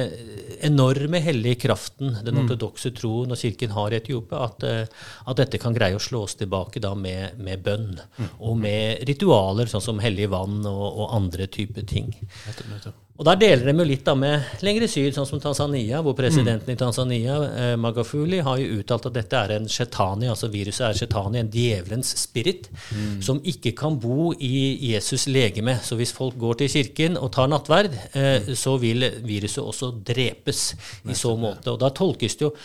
enorme 0.65 1.21
hellige 1.23 1.61
kraften 1.67 2.17
den 2.23 2.37
mm. 2.37 2.43
ortodokse 2.43 2.93
troen 2.97 3.33
og 3.33 3.39
kirken 3.39 3.75
har 3.75 3.93
i 3.93 3.99
Etiopia, 3.99 4.47
at, 4.47 4.65
eh, 4.65 5.05
at, 5.25 5.37
dette 5.37 5.61
kan 5.61 5.75
greie 5.75 5.97
å 5.97 6.01
slås 6.01 6.37
tilbake 6.39 6.81
da 6.83 6.93
med, 6.97 7.37
med 7.43 7.61
bønn. 7.65 7.91
Mm. 8.17 8.32
Og 8.39 8.57
med 8.59 9.03
ritualer 9.07 9.69
sånn 9.71 9.83
som 9.83 10.03
hellig 10.03 10.29
vann 10.33 10.61
og, 10.69 10.85
og 10.89 11.15
andre 11.15 11.47
typer 11.51 11.85
ting. 11.87 12.13
Nettopp, 12.47 12.69
nettopp. 12.71 13.02
Og 13.13 13.25
Der 13.27 13.37
deler 13.37 13.67
de 13.67 13.73
jo 13.77 13.85
litt 13.85 14.05
da 14.07 14.15
med 14.17 14.63
lengre 14.65 14.87
syd, 14.89 15.11
sånn 15.13 15.27
som 15.29 15.41
Tanzania, 15.41 15.99
hvor 16.01 16.15
presidenten 16.17 16.65
mm. 16.65 16.73
i 16.73 16.79
Tanzania, 16.81 17.35
eh, 17.45 17.73
Magafuli, 17.77 18.39
har 18.41 18.57
jo 18.57 18.79
uttalt 18.79 19.05
at 19.05 19.13
dette 19.19 19.37
er 19.37 19.53
en 19.59 19.67
shetani, 19.69 20.31
altså 20.31 20.49
viruset 20.49 20.87
er 20.87 20.97
shetani, 20.97 21.43
en 21.43 21.51
djevelens 21.53 22.09
spirit, 22.17 22.71
mm. 22.89 23.19
som 23.21 23.41
ikke 23.45 23.75
kan 23.77 23.99
bo 24.01 24.31
i 24.33 24.79
Jesus' 24.89 25.27
legeme. 25.29 25.77
Så 25.85 25.99
hvis 25.99 26.15
folk 26.17 26.39
går 26.41 26.63
til 26.63 26.73
kirken 26.73 27.19
og 27.21 27.29
tar 27.37 27.51
nattverd, 27.53 27.93
eh, 28.17 28.47
mm. 28.47 28.55
så 28.57 28.79
vil 28.81 29.05
viruset 29.21 29.61
også 29.61 29.91
drepes 30.09 30.71
i 31.05 31.13
så 31.13 31.35
måte. 31.37 31.69
Og 31.69 31.77
da 31.85 31.93
tolkes 31.93 32.39
det 32.39 32.47
jo 32.47 32.55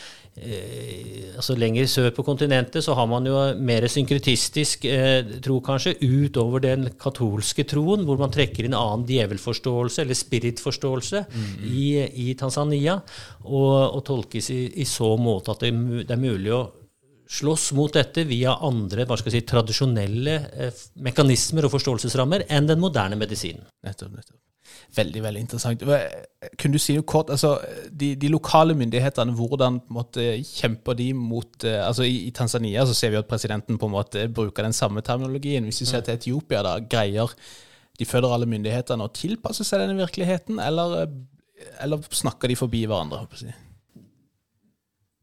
eh, 0.41 1.29
altså 1.35 1.55
Lenger 1.59 1.87
sør 1.89 2.09
på 2.15 2.25
kontinentet 2.25 2.83
så 2.85 2.95
har 2.97 3.07
man 3.11 3.27
jo 3.27 3.37
mer 3.61 3.85
synkretistisk 3.91 4.85
eh, 4.89 5.21
tro, 5.45 5.59
kanskje, 5.65 5.95
utover 6.01 6.63
den 6.63 6.89
katolske 6.99 7.65
troen, 7.69 8.05
hvor 8.07 8.19
man 8.21 8.33
trekker 8.33 8.65
inn 8.65 8.77
annen 8.77 9.05
djevelforståelse 9.09 10.03
eller 10.03 10.17
spiritforståelse 10.39 11.23
mm, 11.27 11.45
mm. 11.45 11.69
I, 11.69 11.87
i, 12.25 12.33
Tanzania, 12.39 12.99
og, 13.45 13.95
og 13.95 14.03
tolkes 14.07 14.49
i, 14.55 14.61
i, 14.81 14.87
så 14.87 15.15
måte 15.19 15.55
at 15.55 15.65
det, 15.65 15.73
det, 16.05 16.15
er 16.15 16.21
mulig 16.21 16.53
å 16.55 16.65
slåss 17.29 17.71
mot 17.77 17.93
dette 17.93 18.25
via 18.25 18.55
andre 18.65 19.05
hva 19.05 19.17
skal 19.19 19.29
jeg 19.29 19.43
si, 19.43 19.49
tradisjonelle 19.51 20.37
eh, 20.49 20.85
mekanismer 21.05 21.67
og 21.67 21.75
forståelsesrammer 21.75 22.47
enn 22.49 22.69
den 22.69 22.81
moderne 22.81 23.19
medisinen. 23.19 23.67
Nettopp, 23.85 24.15
nettopp. 24.17 24.39
Veldig 24.95 25.21
veldig 25.21 25.41
interessant. 25.43 25.83
Kunne 26.57 26.77
du 26.77 26.81
si 26.81 26.95
noe 26.97 27.05
kort, 27.07 27.29
altså 27.33 27.55
De, 27.89 28.11
de 28.17 28.29
lokale 28.31 28.73
myndighetene, 28.77 29.33
hvordan 29.37 29.79
måte, 29.93 30.25
kjemper 30.45 30.97
de 30.97 31.11
mot 31.13 31.65
eh, 31.65 31.79
altså 31.85 32.05
i, 32.07 32.23
i, 32.27 32.33
Tanzania 32.35 32.85
så 32.89 32.97
ser 32.97 33.13
vi 33.13 33.19
at 33.21 33.29
presidenten 33.29 33.77
på 33.77 33.89
en 33.89 33.95
måte 33.97 34.27
bruker 34.33 34.65
den 34.65 34.73
samme 34.73 35.05
terminologien. 35.05 35.65
Hvis 35.69 35.83
vi 35.83 35.89
ser 35.91 36.05
til 36.05 36.17
Etiopia, 36.17 36.63
da, 36.65 36.77
greier 36.81 37.33
de 37.99 38.07
føderale 38.07 38.47
myndighetene 38.49 39.05
å 39.05 39.11
tilpasse 39.11 39.65
seg 39.67 39.83
denne 39.83 39.97
virkeligheten, 39.99 40.61
eller, 40.63 41.09
eller 41.83 42.05
snakker 42.15 42.51
de 42.51 42.57
forbi 42.59 42.85
hverandre? 42.87 43.25
håper 43.25 43.49
jeg 43.49 43.57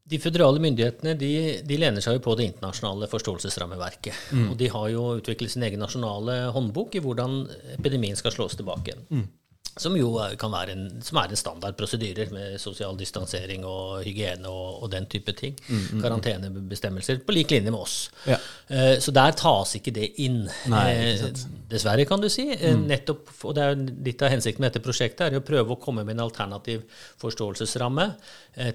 De 0.07 0.21
føderale 0.23 0.61
myndighetene 0.63 1.17
de, 1.19 1.33
de, 1.67 1.79
lener 1.81 2.05
seg 2.05 2.19
jo 2.19 2.25
på 2.27 2.37
det 2.39 2.51
internasjonale 2.53 3.09
forståelsesrammeverket. 3.11 4.29
Mm. 4.37 4.45
Og 4.53 4.61
de 4.61 4.69
har 4.75 4.91
jo 4.93 5.09
utviklet 5.23 5.55
sin 5.55 5.65
egen 5.67 5.83
nasjonale 5.83 6.37
håndbok 6.55 6.99
i 6.99 7.03
hvordan 7.03 7.41
epidemien 7.79 8.19
skal 8.19 8.35
slås 8.37 8.59
tilbake. 8.61 8.99
Mm. 9.09 9.27
Som 9.77 9.97
jo 9.99 10.15
kan 10.41 10.55
være 10.55 10.73
en, 10.73 10.85
som 11.05 11.19
er 11.21 11.33
en 11.33 11.37
standard 11.39 11.77
prosedyrer 11.77 12.31
med 12.33 12.55
sosial 12.61 12.97
distansering 12.97 13.67
og 13.69 14.07
hygiene 14.07 14.49
og, 14.49 14.83
og 14.87 14.91
den 14.93 15.05
type 15.13 15.35
ting. 15.37 15.53
Mm, 15.67 15.77
mm, 15.77 15.83
mm. 15.91 16.05
Karantenebestemmelser 16.05 17.21
på 17.27 17.35
lik 17.37 17.53
linje 17.53 17.73
med 17.75 17.81
oss. 17.81 17.97
Ja. 18.25 18.39
Uh, 18.71 18.97
så 19.03 19.13
der 19.13 19.37
tas 19.37 19.77
ikke 19.77 19.93
det 19.93 20.09
inn. 20.25 20.47
Nei, 20.73 20.87
uh, 21.21 21.45
dessverre, 21.69 22.07
kan 22.09 22.25
du 22.25 22.31
si. 22.33 22.47
Mm. 22.57 22.87
nettopp, 22.89 23.29
og 23.45 23.57
det 23.59 23.67
er 23.67 23.85
Litt 24.07 24.23
av 24.23 24.31
hensikten 24.31 24.63
med 24.63 24.71
dette 24.71 24.85
prosjektet 24.85 25.27
er 25.27 25.37
å 25.39 25.45
prøve 25.45 25.75
å 25.75 25.79
komme 25.83 26.05
med 26.07 26.17
en 26.17 26.25
alternativ 26.25 26.85
forståelsesramme 27.21 28.05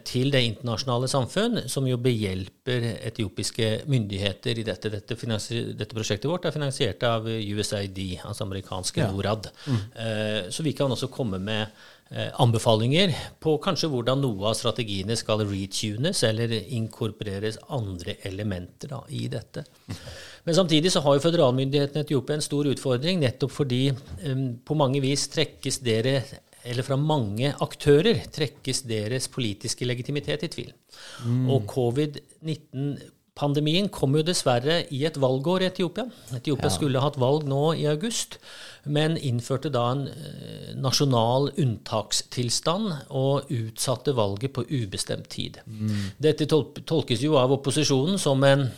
til 0.06 0.30
det 0.34 0.42
internasjonale 0.46 1.08
samfunn, 1.10 1.64
som 1.72 1.88
jo 1.90 1.96
behjelper 2.02 2.84
etiopiske 3.08 3.70
myndigheter 3.90 4.60
i 4.60 4.66
dette. 4.68 4.92
Dette, 4.94 5.16
dette 5.18 5.96
prosjektet 5.96 6.30
vårt 6.30 6.46
er 6.46 6.54
finansiert 6.54 7.02
av 7.08 7.26
USAID, 7.26 8.02
altså 8.28 8.46
amerikanske 8.46 9.02
ja. 9.02 9.08
Norad. 9.10 9.50
Mm. 9.66 9.80
så 10.54 10.66
vi 10.68 10.76
kan 10.78 10.91
kan 10.92 10.98
også 10.98 11.12
komme 11.14 11.40
med 11.40 11.64
eh, 12.12 12.30
anbefalinger 12.44 13.14
på 13.40 13.56
kanskje 13.64 13.90
hvordan 13.92 14.20
noe 14.22 14.50
av 14.52 14.58
strategiene 14.60 15.16
skal 15.20 15.46
retunes 15.48 16.24
eller 16.28 16.52
inkorporeres 16.60 17.62
andre 17.72 18.18
elementer 18.28 18.92
da, 18.92 19.02
i 19.10 19.28
dette. 19.32 19.64
Men 20.44 20.58
samtidig 20.58 20.92
så 20.92 21.04
har 21.06 21.16
jo 21.16 21.24
føderalmyndighetene 21.24 22.04
i 22.04 22.08
Etiopia 22.10 22.36
en 22.36 22.44
stor 22.44 22.68
utfordring, 22.72 23.22
nettopp 23.22 23.54
fordi 23.54 23.84
um, 23.92 24.48
på 24.66 24.78
mange 24.78 25.02
vis 25.04 25.28
trekkes 25.32 25.80
dere 25.86 26.20
eller 26.62 26.86
fra 26.86 26.98
mange 27.00 27.54
aktører 27.64 28.20
trekkes 28.34 28.84
deres 28.86 29.26
politiske 29.34 29.88
legitimitet 29.88 30.44
i 30.46 30.52
tvil. 30.52 30.74
Mm. 31.26 31.48
Og 31.50 31.66
covid-19 31.72 32.92
Pandemien 33.42 33.90
kom 33.90 34.14
jo 34.14 34.22
dessverre 34.26 34.84
i 34.94 35.02
et 35.08 35.18
valgår 35.22 35.64
i 35.64 35.70
Etiopia. 35.72 36.06
Etiopia 36.38 36.70
ja. 36.70 36.74
skulle 36.76 37.02
hatt 37.02 37.18
valg 37.22 37.48
nå 37.50 37.72
i 37.80 37.88
august, 37.90 38.38
men 38.86 39.18
innførte 39.18 39.72
da 39.74 39.88
en 39.96 40.04
eh, 40.12 40.70
nasjonal 40.78 41.50
unntakstilstand 41.62 43.10
og 43.10 43.50
utsatte 43.50 44.14
valget 44.18 44.54
på 44.54 44.66
ubestemt 44.70 45.32
tid. 45.34 45.58
Mm. 45.66 46.14
Dette 46.22 46.46
tolkes 46.50 47.26
jo 47.26 47.40
av 47.42 47.54
opposisjonen 47.58 48.22
som 48.22 48.46
en 48.46 48.70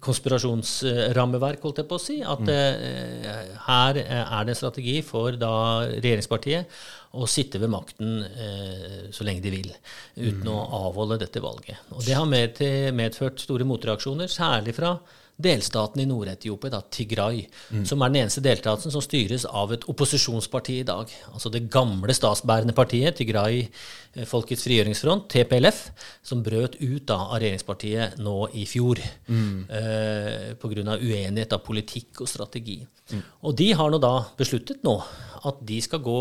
konspirasjonsrammeverk, 0.00 1.62
holdt 1.64 1.82
jeg 1.82 1.88
på 1.90 1.98
å 1.98 2.02
si. 2.02 2.18
At 2.24 2.42
mm. 2.42 2.52
eh, 2.52 3.50
her 3.66 4.00
er 4.02 4.46
det 4.46 4.54
en 4.54 4.58
strategi 4.58 5.00
for 5.06 5.36
da 5.40 5.52
regjeringspartiet 5.90 6.78
å 7.16 7.28
sitte 7.30 7.60
ved 7.62 7.72
makten 7.72 8.24
eh, 8.26 9.04
så 9.14 9.26
lenge 9.26 9.44
de 9.44 9.52
vil, 9.54 9.70
uten 10.18 10.44
mm. 10.44 10.52
å 10.52 10.88
avholde 10.88 11.20
dette 11.22 11.42
valget. 11.44 11.92
Og 11.94 12.04
Det 12.04 12.16
har 12.16 12.28
medført 12.28 13.40
store 13.44 13.68
motreaksjoner, 13.68 14.30
særlig 14.32 14.76
fra 14.76 14.96
delstaten 15.36 16.00
i 16.00 16.06
Nord-Etiopia, 16.08 16.70
da, 16.72 16.80
Tigray, 16.92 17.42
mm. 17.70 17.84
som 17.88 18.00
er 18.02 18.12
den 18.12 18.22
eneste 18.22 18.42
deltaten 18.44 18.92
som 18.92 19.02
styres 19.04 19.44
av 19.46 19.74
et 19.74 19.84
opposisjonsparti 19.90 20.78
i 20.80 20.86
dag. 20.88 21.12
Altså 21.32 21.52
det 21.52 21.66
gamle 21.72 22.14
statsbærende 22.16 22.74
partiet, 22.76 23.18
Tigray 23.18 23.62
eh, 23.66 24.24
Folkets 24.28 24.64
frigjøringsfront, 24.64 25.28
TPLF, 25.32 25.82
som 26.24 26.44
brøt 26.46 26.78
ut 26.80 27.04
da, 27.08 27.20
av 27.28 27.40
regjeringspartiet 27.42 28.16
nå 28.24 28.36
i 28.56 28.64
fjor 28.68 29.02
mm. 29.28 29.54
eh, 29.68 30.50
pga. 30.62 30.96
uenighet 30.96 31.52
av 31.52 31.64
politikk 31.66 32.24
og 32.24 32.32
strategi. 32.32 32.80
Mm. 33.12 33.24
Og 33.44 33.56
de 33.60 33.70
har 33.76 33.92
nå 33.92 34.00
da 34.02 34.16
besluttet 34.38 34.84
nå 34.86 34.98
at 35.46 35.60
de 35.68 35.82
skal 35.84 36.00
gå 36.04 36.20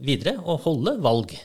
videre 0.00 0.38
og 0.42 0.64
holde 0.64 0.96
valg 1.04 1.36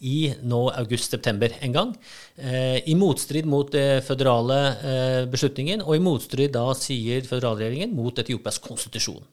i 0.00 0.32
nå 0.44 0.62
august-september 0.82 1.56
en 1.64 1.76
gang. 1.76 1.94
Eh, 2.36 2.82
I 2.88 2.96
motstrid 2.98 3.48
mot 3.48 3.74
eh, 3.74 4.00
føderale 4.04 4.60
eh, 4.76 5.22
beslutningen, 5.30 5.84
og 5.86 5.96
i 5.96 6.04
motstrid 6.04 6.54
da 6.56 6.68
sier 6.78 7.26
føderalregjeringen 7.28 7.94
mot 7.96 8.18
Etiopias 8.22 8.60
konstitusjon. 8.62 9.24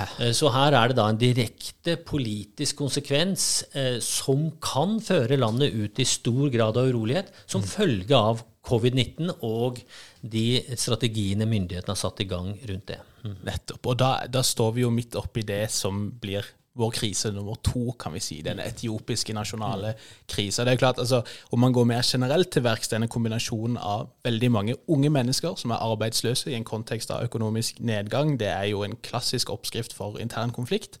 Eh, 0.00 0.32
så 0.36 0.50
her 0.54 0.76
er 0.76 0.90
det 0.90 0.98
da 0.98 1.08
en 1.10 1.20
direkte 1.20 1.98
politisk 2.08 2.80
konsekvens 2.80 3.64
eh, 3.76 3.98
som 4.04 4.48
kan 4.62 4.98
føre 5.04 5.40
landet 5.40 5.74
ut 5.76 6.00
i 6.00 6.08
stor 6.08 6.48
grad 6.52 6.80
av 6.80 6.88
urolighet 6.88 7.32
som 7.44 7.62
mm. 7.62 7.68
følge 7.68 8.16
av 8.16 8.42
covid-19 8.62 9.32
og 9.42 9.80
de 10.22 10.62
strategiene 10.78 11.48
myndighetene 11.50 11.92
har 11.92 11.98
satt 11.98 12.22
i 12.22 12.28
gang 12.30 12.54
rundt 12.70 12.88
det. 12.92 13.00
Mm. 13.26 13.36
Nettopp. 13.48 13.86
Og 13.90 13.98
da, 14.00 14.12
da 14.30 14.42
står 14.46 14.76
vi 14.76 14.84
jo 14.86 14.92
midt 14.94 15.18
oppi 15.18 15.44
det 15.46 15.66
som 15.74 16.06
blir 16.22 16.46
vår 16.74 16.90
krise 16.90 17.32
nummer 17.32 17.54
to, 17.64 17.92
kan 18.00 18.14
vi 18.14 18.20
si. 18.20 18.38
Denne 18.44 18.64
etiopiske 18.64 19.34
nasjonale 19.36 19.92
krisa. 20.28 20.64
Det 20.64 20.72
er 20.72 20.80
klart, 20.80 20.98
altså, 20.98 21.22
Om 21.52 21.58
man 21.58 21.72
går 21.72 21.84
mer 21.84 22.02
generelt 22.04 22.50
til 22.50 22.64
verks, 22.64 22.88
denne 22.88 23.08
kombinasjonen 23.08 23.76
av 23.76 24.08
veldig 24.24 24.50
mange 24.50 24.76
unge 24.88 25.10
mennesker 25.10 25.54
som 25.56 25.70
er 25.70 25.84
arbeidsløse 25.84 26.50
i 26.50 26.54
en 26.54 26.64
kontekst 26.64 27.10
av 27.10 27.24
økonomisk 27.24 27.80
nedgang, 27.80 28.38
det 28.40 28.48
er 28.48 28.64
jo 28.64 28.82
en 28.82 28.96
klassisk 29.02 29.50
oppskrift 29.50 29.92
for 29.92 30.18
intern 30.18 30.50
konflikt. 30.50 30.98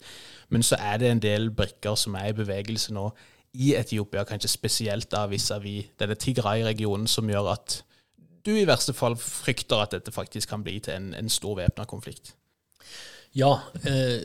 Men 0.48 0.62
så 0.62 0.76
er 0.76 0.96
det 0.96 1.10
en 1.10 1.22
del 1.22 1.50
brikker 1.50 1.94
som 1.94 2.14
er 2.14 2.28
i 2.28 2.36
bevegelse 2.36 2.92
nå 2.92 3.10
i 3.52 3.74
Etiopia, 3.76 4.24
kanskje 4.24 4.48
spesielt 4.48 5.10
da 5.12 5.26
vis-à-vis 5.26 5.92
denne 6.00 6.14
Tigray-regionen, 6.14 7.06
som 7.06 7.28
gjør 7.28 7.52
at 7.52 7.82
du 8.46 8.52
i 8.56 8.66
verste 8.66 8.92
fall 8.92 9.16
frykter 9.16 9.76
at 9.84 9.92
dette 9.92 10.12
faktisk 10.12 10.48
kan 10.48 10.64
bli 10.64 10.78
til 10.80 10.94
en, 10.94 11.14
en 11.14 11.28
stor 11.28 11.56
væpna 11.56 11.84
konflikt? 11.84 12.34
Ja. 13.34 13.52
Eh, 13.86 14.20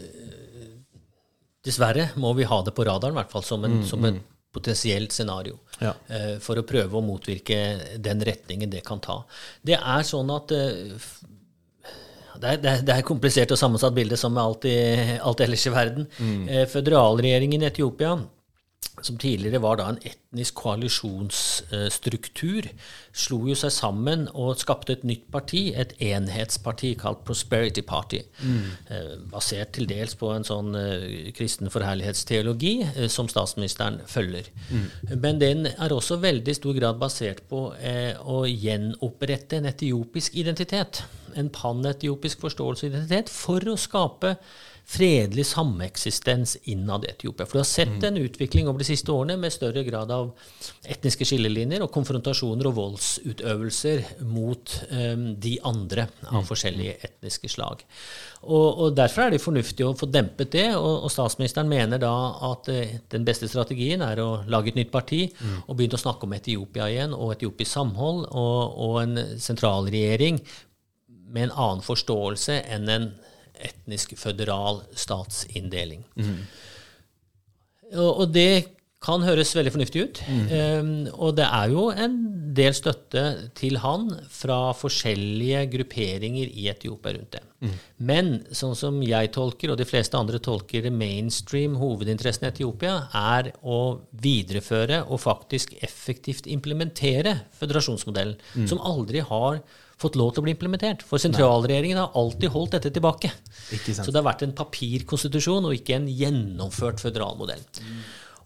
dessverre 1.68 2.10
må 2.20 2.34
vi 2.38 2.48
ha 2.48 2.62
det 2.66 2.74
på 2.76 2.86
radaren, 2.88 3.16
i 3.16 3.22
hvert 3.22 3.34
fall 3.34 3.46
som, 3.46 3.64
en, 3.68 3.80
mm, 3.82 3.88
som 3.88 4.06
et 4.08 4.18
mm. 4.18 4.22
potensielt 4.56 5.16
scenario. 5.16 5.60
Ja. 5.78 5.92
uh, 6.10 6.38
for 6.42 6.58
å 6.58 6.66
prøve 6.66 6.98
å 6.98 7.06
motvirke 7.06 7.58
den 8.02 8.24
retningen 8.26 8.72
det 8.72 8.82
kan 8.88 9.04
ta. 9.04 9.20
Det 9.62 9.78
er 9.78 10.08
sånn 10.08 10.32
at 10.34 10.56
uh, 10.56 11.10
det 12.42 12.54
er, 12.54 12.82
det 12.86 12.94
er, 12.94 13.06
komplisert 13.06 13.52
og 13.54 13.60
sammensatt 13.60 13.96
bilde, 13.96 14.18
som 14.20 14.34
med 14.34 14.44
alt, 14.44 14.66
i, 14.70 15.18
alt 15.18 15.42
ellers 15.44 15.66
i 15.68 15.74
verden. 15.74 16.08
Mm. 16.22 16.42
Eh, 16.50 16.66
føderalregjeringen 16.70 17.64
i 17.64 17.70
Etiopia, 17.70 18.14
som 19.02 19.18
tidligere 19.22 19.62
var 19.62 19.76
da 19.78 19.90
en 19.92 20.00
etnisk 20.02 20.56
koalisjonsstruktur, 20.58 22.68
slo 23.14 23.48
jo 23.50 23.56
seg 23.58 23.72
sammen 23.74 24.28
og 24.34 24.58
skapte 24.62 24.94
et 24.96 25.04
nytt 25.08 25.32
parti, 25.34 25.74
et 25.78 25.94
enhetsparti 26.04 26.96
kalt 27.00 27.24
Prosperity 27.28 27.82
Party. 27.86 28.20
Mm. 28.42 28.64
Eh, 28.90 29.14
basert 29.32 29.72
til 29.78 29.86
dels 29.90 30.16
på 30.18 30.28
en 30.34 30.46
sånn 30.48 30.76
eh, 30.80 31.32
kristen 31.38 31.70
forherlighetsteologi 31.74 32.76
eh, 32.88 33.08
som 33.12 33.28
statsministeren 33.32 33.98
følger. 34.10 34.46
Mm. 34.72 34.88
Men 35.22 35.40
den 35.44 35.60
er 35.74 35.90
også 35.94 36.16
veldig 36.24 36.56
stor 36.58 36.74
grad 36.78 36.96
basert 37.02 37.40
på 37.50 37.60
å 37.68 38.46
gjenopprette 38.50 39.58
en 39.60 39.70
etiopisk 39.70 40.36
identitet 40.40 41.04
en 41.38 41.52
panetiopisk 41.54 42.42
forståelse 42.46 42.88
og 42.88 42.94
identitet 42.94 43.32
for 43.32 43.64
å 43.70 43.78
skape 43.80 44.36
fredelig 44.88 45.46
sameksistens 45.46 46.56
innad 46.64 47.04
i 47.04 47.10
Etiopia. 47.12 47.46
For 47.46 47.58
du 47.58 47.60
har 47.60 47.68
sett 47.68 47.90
mm. 47.90 48.06
en 48.08 48.18
utvikling 48.18 48.70
over 48.70 48.80
de 48.80 48.86
siste 48.88 49.12
årene 49.12 49.36
med 49.38 49.52
større 49.52 49.84
grad 49.84 50.14
av 50.16 50.30
etniske 50.88 51.28
skillelinjer 51.28 51.84
og 51.84 51.92
konfrontasjoner 51.92 52.70
og 52.70 52.78
voldsutøvelser 52.78 54.06
mot 54.32 54.78
um, 54.88 55.28
de 55.44 55.58
andre 55.68 56.08
av 56.30 56.40
mm. 56.40 56.48
forskjellige 56.48 56.96
etniske 57.10 57.52
slag. 57.52 57.84
Og, 58.46 58.68
og, 58.70 58.96
Derfor 58.96 59.26
er 59.26 59.36
det 59.36 59.44
fornuftig 59.44 59.84
å 59.84 59.92
få 59.98 60.08
dempet 60.08 60.56
det. 60.56 60.70
Og, 60.80 61.04
og 61.04 61.12
statsministeren 61.12 61.68
mener 61.68 62.00
da 62.00 62.16
at 62.54 62.72
uh, 62.72 62.98
den 63.12 63.28
beste 63.28 63.52
strategien 63.52 64.08
er 64.08 64.24
å 64.24 64.30
lage 64.48 64.72
et 64.72 64.80
nytt 64.80 64.96
parti 64.96 65.26
mm. 65.28 65.66
og 65.66 65.76
begynne 65.76 66.00
å 66.00 66.06
snakke 66.06 66.30
om 66.30 66.40
Etiopia 66.40 66.88
igjen 66.88 67.18
og 67.18 67.36
etiopisk 67.36 67.76
samhold 67.76 68.30
og, 68.32 68.60
og 68.88 69.02
en 69.04 69.24
sentralregjering 69.36 70.40
med 71.28 71.50
en 71.50 71.58
annen 71.58 71.84
forståelse 71.84 72.62
enn 72.72 72.88
en 72.88 73.16
etnisk 73.64 74.16
føderal 74.20 74.84
statsinndeling. 74.98 76.04
Mm. 76.16 76.42
Og, 77.96 78.12
og, 78.12 78.26
det 78.36 78.78
kan 79.04 79.22
høres 79.22 79.54
veldig 79.54 79.72
fornuftig 79.76 80.04
ut. 80.04 80.20
Mm. 80.26 80.46
Um, 80.50 80.94
og 81.14 81.36
det 81.38 81.46
er 81.46 81.70
jo 81.72 81.84
en 81.94 82.16
del 82.58 82.74
støtte 82.74 83.24
til 83.58 83.78
han 83.84 84.08
fra 84.34 84.72
forskjellige 84.76 85.62
grupperinger 85.76 86.50
i 86.50 86.66
Etiopia 86.72 87.14
rundt 87.14 87.38
det. 87.38 87.44
Mm. 87.62 87.76
Men 88.10 88.32
sånn 88.58 88.76
som 88.78 88.98
jeg 89.06 89.32
tolker, 89.36 89.74
og 89.74 89.80
de 89.80 89.88
fleste 89.88 90.18
andre 90.18 90.42
tolker 90.44 90.88
det 90.88 90.94
mainstream, 90.94 91.78
hovedinteressen 91.78 92.48
i 92.48 92.52
Etiopia, 92.52 93.00
er 93.14 93.52
å 93.62 93.80
videreføre 94.18 95.04
og 95.06 95.22
faktisk 95.24 95.78
effektivt 95.86 96.50
implementere 96.50 97.38
føderasjonsmodellen, 97.62 98.40
mm. 98.58 98.70
som 98.74 98.82
aldri 98.82 99.22
har 99.30 99.62
fått 100.02 100.18
lov 100.20 100.34
til 100.34 100.44
å 100.44 100.46
bli 100.46 100.54
implementert. 100.54 101.04
For 101.06 101.22
sentralregjeringen 101.22 102.00
har 102.02 102.16
alltid 102.18 102.54
holdt 102.54 102.78
dette 102.78 102.94
tilbake. 102.94 103.32
Så 103.88 104.10
det 104.12 104.20
har 104.20 104.28
vært 104.28 104.46
en 104.46 104.56
papirkonstitusjon 104.58 105.68
og 105.68 105.76
ikke 105.78 105.98
en 105.98 106.08
gjennomført 106.12 107.02
føderal 107.04 107.38
modell. 107.40 107.64
Mm. 107.82 108.00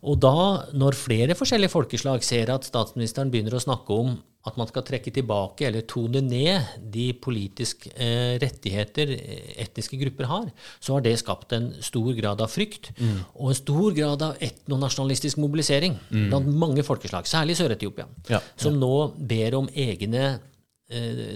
Og 0.09 0.17
da, 0.17 0.35
når 0.73 0.97
flere 0.97 1.37
forskjellige 1.37 1.73
folkeslag 1.75 2.23
ser 2.25 2.49
at 2.53 2.65
statsministeren 2.65 3.29
begynner 3.33 3.57
å 3.57 3.61
snakke 3.61 3.93
om 3.93 4.15
at 4.49 4.55
man 4.57 4.65
skal 4.65 4.81
trekke 4.81 5.11
tilbake 5.13 5.67
eller 5.67 5.83
tone 5.85 6.23
ned 6.25 6.71
de 6.93 7.11
politiske 7.21 7.91
eh, 7.93 8.39
rettigheter 8.41 9.11
eh, 9.13 9.51
etniske 9.61 9.99
grupper 10.01 10.25
har, 10.31 10.47
så 10.81 10.95
har 10.95 11.05
det 11.05 11.13
skapt 11.21 11.53
en 11.53 11.69
stor 11.85 12.09
grad 12.17 12.41
av 12.41 12.49
frykt 12.49 12.89
mm. 12.97 13.19
og 13.35 13.51
en 13.51 13.59
stor 13.59 13.93
grad 13.97 14.25
av 14.25 14.41
etnonasjonalistisk 14.41 15.37
mobilisering 15.43 15.99
mm. 16.09 16.31
blant 16.31 16.49
mange 16.63 16.85
folkeslag, 16.87 17.29
særlig 17.29 17.59
Sør-Etiopia, 17.59 18.07
ja, 18.33 18.41
som 18.55 18.73
ja. 18.73 18.81
nå 18.81 18.95
ber 19.29 19.59
om 19.61 19.69
egne 19.77 20.39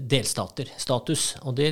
delstater 0.05 0.71
status. 0.77 1.33
Og 1.45 1.55
det 1.57 1.69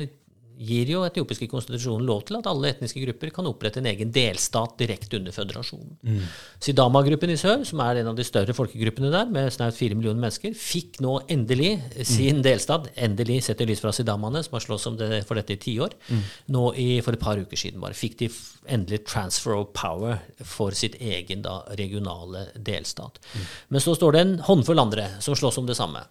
gir 0.54 0.90
jo 0.92 1.02
etiopiske 1.02 1.48
konstitusjonen 1.50 2.06
lov 2.06 2.22
til 2.28 2.38
at 2.38 2.46
alle 2.46 2.70
etniske 2.70 3.00
grupper 3.02 3.32
kan 3.34 3.46
opprette 3.48 3.80
en 3.80 3.88
egen 3.90 4.12
delstat 4.14 4.76
direkte 4.78 5.18
under 5.18 5.34
føderasjonen. 5.34 5.96
Mm. 6.06 6.20
Sidama-gruppen 6.62 7.32
i 7.34 7.38
sør, 7.40 7.64
som 7.66 7.82
er 7.82 8.00
en 8.00 8.10
av 8.12 8.18
de 8.18 8.26
større 8.26 8.54
folkegruppene 8.56 9.10
der, 9.12 9.30
med 9.34 9.50
snaut 9.54 9.76
fire 9.76 9.98
millioner 9.98 10.22
mennesker, 10.22 10.54
fikk 10.58 11.00
nå 11.04 11.16
endelig 11.32 11.72
sin 12.06 12.38
mm. 12.38 12.44
delstat. 12.46 12.86
Endelig, 12.94 13.40
sett 13.48 13.64
i 13.64 13.68
lys 13.68 13.82
fra 13.82 13.92
sidamaene, 13.94 14.44
som 14.46 14.54
har 14.58 14.66
slåss 14.66 14.86
om 14.92 15.00
det 15.00 15.24
for 15.26 15.40
dette 15.40 15.56
i 15.56 15.60
tiår. 15.66 15.98
Mm. 16.06 16.22
Nå 16.54 16.64
i, 16.78 16.88
for 17.04 17.18
et 17.18 17.24
par 17.24 17.40
uker 17.40 17.58
siden 17.58 17.82
bare 17.82 17.98
fikk 17.98 18.20
de 18.22 18.30
endelig 18.70 19.02
transfer 19.10 19.58
of 19.58 19.74
power 19.76 20.22
for 20.46 20.76
sitt 20.76 20.96
egen 21.02 21.42
da, 21.44 21.60
regionale 21.80 22.46
delstat. 22.54 23.18
Mm. 23.34 23.50
Men 23.74 23.84
så 23.84 23.98
står 23.98 24.14
det 24.14 24.24
en 24.24 24.38
håndfull 24.46 24.86
andre 24.86 25.10
som 25.24 25.36
slåss 25.36 25.58
om 25.60 25.68
det 25.68 25.78
samme. 25.78 26.06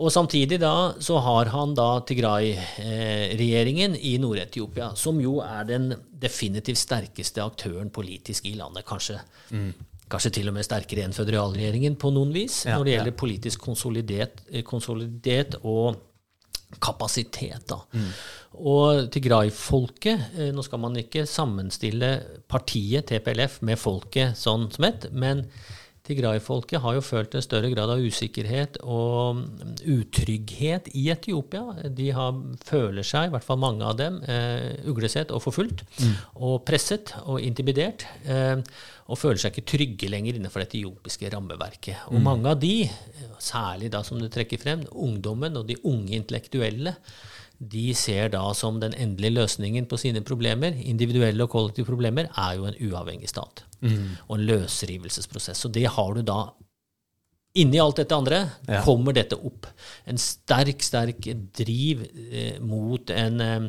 Og 0.00 0.08
samtidig 0.12 0.56
da 0.62 0.94
så 1.04 1.18
har 1.20 1.50
han 1.52 1.74
da 1.76 2.00
Tigray-regjeringen 2.08 3.96
i 3.98 4.14
Nord-Etiopia, 4.22 4.94
som 4.96 5.18
jo 5.20 5.40
er 5.44 5.66
den 5.68 5.90
definitivt 6.22 6.80
sterkeste 6.80 7.42
aktøren 7.44 7.90
politisk 7.92 8.46
i 8.48 8.54
landet. 8.56 8.86
Kanskje, 8.88 9.18
mm. 9.50 9.68
kanskje 10.12 10.32
til 10.38 10.48
og 10.48 10.56
med 10.56 10.64
sterkere 10.64 11.04
enn 11.04 11.16
føderalregjeringen 11.16 11.98
på 12.00 12.12
noen 12.14 12.32
vis, 12.32 12.62
ja, 12.64 12.78
når 12.78 12.88
det 12.88 12.94
gjelder 12.96 13.12
ja. 13.12 13.18
politisk 13.24 13.66
konsolidert, 13.68 14.40
konsolidert 14.64 15.58
og 15.60 16.00
kapasitet. 16.80 17.68
da. 17.68 17.82
Mm. 17.92 18.08
Og 18.62 19.12
Tigray-folket 19.12 20.38
eh, 20.38 20.50
Nå 20.52 20.64
skal 20.64 20.80
man 20.80 20.96
ikke 21.00 21.26
sammenstille 21.28 22.14
partiet 22.48 23.08
TPLF 23.08 23.60
med 23.68 23.80
folket 23.80 24.40
sånn 24.40 24.70
som 24.72 24.88
ett, 24.88 25.08
men 25.12 25.46
Tigray-folket 26.02 26.82
har 26.82 26.96
jo 26.96 27.02
følt 27.04 27.34
en 27.38 27.44
større 27.44 27.68
grad 27.70 27.90
av 27.92 28.00
usikkerhet 28.02 28.80
og 28.82 29.44
utrygghet 29.86 30.88
i 30.98 31.04
Etiopia. 31.14 31.76
De 31.94 32.08
har, 32.16 32.40
føler 32.66 33.06
seg, 33.06 33.28
i 33.28 33.34
hvert 33.36 33.46
fall 33.46 33.60
mange 33.62 33.86
av 33.86 34.00
dem, 34.00 34.18
eh, 34.26 34.82
uglesett 34.90 35.30
og 35.30 35.44
forfulgt. 35.44 35.84
Mm. 36.02 36.16
Og 36.48 36.56
presset 36.66 37.14
og 37.22 37.38
intimidert. 37.40 38.06
Eh, 38.26 38.58
og 39.12 39.20
føler 39.20 39.38
seg 39.38 39.54
ikke 39.54 39.70
trygge 39.74 40.10
lenger 40.10 40.38
innenfor 40.38 40.62
det 40.62 40.72
etiopiske 40.72 41.30
rammeverket. 41.30 42.08
Og 42.10 42.18
mm. 42.18 42.26
mange 42.26 42.50
av 42.50 42.58
de, 42.62 42.74
særlig 43.42 43.92
da 43.94 44.02
som 44.06 44.18
du 44.18 44.26
trekker 44.32 44.58
frem, 44.62 44.82
ungdommen 44.90 45.60
og 45.60 45.68
de 45.70 45.78
unge 45.86 46.18
intellektuelle, 46.18 46.96
de 47.70 47.92
ser 47.94 48.32
da 48.34 48.42
som 48.58 48.80
den 48.82 48.94
endelige 48.98 49.36
løsningen 49.36 49.86
på 49.90 49.98
sine 50.00 50.22
problemer, 50.26 50.74
individuelle 50.82 51.46
og 51.46 51.52
kollektive 51.52 51.86
problemer, 51.88 52.28
er 52.38 52.58
jo 52.58 52.66
en 52.66 52.78
uavhengig 52.88 53.30
stat. 53.30 53.64
Mm. 53.80 54.18
Og 54.28 54.36
en 54.38 54.46
løsrivelsesprosess. 54.48 55.64
Og 55.68 55.74
det 55.76 55.86
har 55.94 56.18
du 56.18 56.26
da 56.26 56.42
Inni 57.60 57.76
alt 57.82 57.98
dette 58.00 58.16
andre 58.16 58.38
ja. 58.64 58.78
kommer 58.80 59.12
dette 59.12 59.36
opp. 59.36 59.66
En 60.08 60.16
sterk, 60.16 60.80
sterk 60.80 61.26
driv 61.52 62.00
eh, 62.32 62.54
mot 62.64 63.12
en 63.12 63.42
eh, 63.44 63.66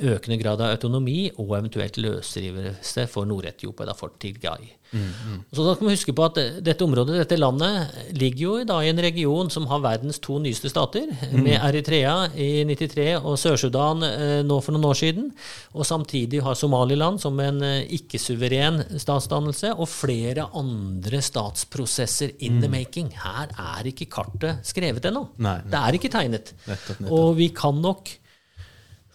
økende 0.00 0.38
grad 0.40 0.62
av 0.62 0.74
autonomi 0.74 1.28
og 1.36 1.56
eventuelt 1.58 1.98
løsrivelse 2.00 3.06
for 3.10 3.28
Nord-Etiopia, 3.28 3.94
for 3.96 4.14
Tigray. 4.20 4.74
Mm, 4.90 5.00
mm. 5.00 5.40
Så 5.52 5.64
da 5.64 5.74
skal 5.74 5.84
man 5.84 5.94
huske 5.94 6.14
på 6.16 6.24
at 6.24 6.38
dette 6.64 6.84
området, 6.84 7.18
dette 7.20 7.36
landet, 7.36 7.96
ligger 8.16 8.40
jo 8.40 8.52
da 8.68 8.78
i 8.80 8.88
en 8.88 9.02
region 9.04 9.50
som 9.52 9.66
har 9.68 9.82
verdens 9.84 10.20
to 10.24 10.38
nyeste 10.40 10.70
stater, 10.72 11.10
mm. 11.10 11.40
med 11.44 11.58
Eritrea 11.58 12.14
i 12.32 12.64
93 12.68 13.08
og 13.18 13.36
Sør-Sudan 13.40 14.06
eh, 14.06 14.38
nå 14.46 14.60
for 14.64 14.76
noen 14.76 14.88
år 14.88 15.00
siden. 15.02 15.28
Og 15.76 15.88
samtidig 15.88 16.40
har 16.44 16.56
Somaliland 16.58 17.20
som 17.22 17.36
en 17.44 17.60
eh, 17.66 17.84
ikke-suveren 17.98 18.80
statsdannelse, 18.96 19.74
og 19.76 19.90
flere 19.92 20.48
andre 20.56 21.20
statsprosesser 21.24 22.32
in 22.38 22.62
the 22.62 22.70
mm. 22.70 22.78
making. 22.78 23.12
Her 23.24 23.52
er 23.52 23.92
ikke 23.92 24.08
kartet 24.18 24.64
skrevet 24.68 25.10
ennå. 25.10 25.26
Det 25.36 25.82
er 25.82 26.00
ikke 26.00 26.12
tegnet. 26.12 26.54
Nettopp, 26.64 27.04
nettopp. 27.04 27.12
Og 27.18 27.36
vi 27.38 27.52
kan 27.56 27.76
nok 27.84 28.08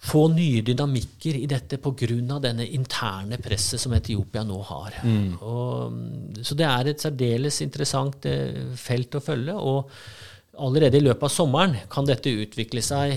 få 0.04 0.26
nye 0.34 0.62
dynamikker 0.66 1.38
i 1.39 1.46
dette 1.48 1.80
pga. 1.80 2.39
denne 2.44 2.66
interne 2.66 3.38
presset 3.39 3.80
som 3.80 3.94
Etiopia 3.96 4.44
nå 4.44 4.60
har. 4.68 4.98
Mm. 5.04 5.38
Og, 5.39 6.42
så 6.44 6.58
det 6.60 6.68
er 6.68 6.92
et 6.92 7.06
særdeles 7.06 7.62
interessant 7.63 8.26
eh, 8.28 8.76
felt 8.76 9.16
å 9.16 9.24
følge. 9.24 9.56
Og 9.56 9.89
allerede 10.60 11.00
i 11.00 11.06
løpet 11.06 11.24
av 11.24 11.32
sommeren 11.32 11.78
kan 11.89 12.06
dette 12.06 12.30
utvikle 12.30 12.84
seg 12.84 13.16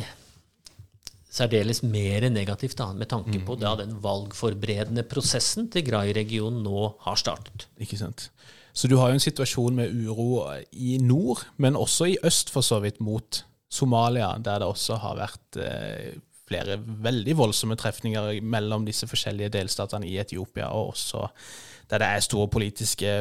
særdeles 1.37 1.83
mer 1.85 2.31
negativt, 2.31 2.79
da, 2.79 2.93
med 2.97 3.11
tanke 3.11 3.43
på 3.45 3.57
mm. 3.57 3.61
da 3.61 3.75
den 3.83 3.99
valgforberedende 4.01 5.05
prosessen 5.11 5.67
til 5.73 5.85
Grai-regionen 5.85 6.63
nå 6.65 6.87
har 7.05 7.19
startet. 7.21 7.67
Ikke 7.83 7.99
sant. 8.01 8.31
Så 8.77 8.89
du 8.89 8.97
har 9.01 9.11
jo 9.11 9.19
en 9.19 9.25
situasjon 9.25 9.77
med 9.77 9.93
uro 10.07 10.47
i 10.73 10.97
nord, 11.03 11.43
men 11.61 11.77
også 11.77 12.13
i 12.13 12.17
øst, 12.25 12.53
for 12.53 12.65
så 12.65 12.79
vidt, 12.85 13.03
mot 13.05 13.43
Somalia, 13.73 14.31
der 14.39 14.63
det 14.63 14.69
også 14.69 15.01
har 15.03 15.19
vært 15.19 15.59
eh, 15.61 16.17
flere 16.47 16.79
veldig 16.79 17.35
voldsomme 17.39 17.77
trefninger 17.79 18.41
mellom 18.43 18.87
disse 18.87 19.09
forskjellige 19.11 19.55
delstatene 19.59 20.07
i 20.09 20.17
Etiopia, 20.23 20.71
og 20.71 20.95
også 20.95 21.27
der 21.91 22.03
det 22.03 22.09
er 22.09 22.25
store 22.25 22.49
politiske 22.51 23.13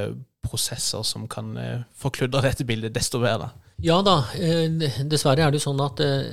prosesser 0.45 1.03
som 1.05 1.27
kan 1.29 1.55
eh, 1.57 1.83
forkludre 1.97 2.43
dette 2.45 2.65
bildet 2.65 2.93
desto 2.95 3.21
mer. 3.21 3.41
Da. 3.41 3.49
Ja 3.85 3.99
da, 4.05 4.19
eh, 4.37 4.69
dessverre 5.09 5.45
er 5.45 5.53
det 5.53 5.61
jo 5.61 5.67
sånn 5.67 5.83
at 5.85 6.01
eh, 6.05 6.29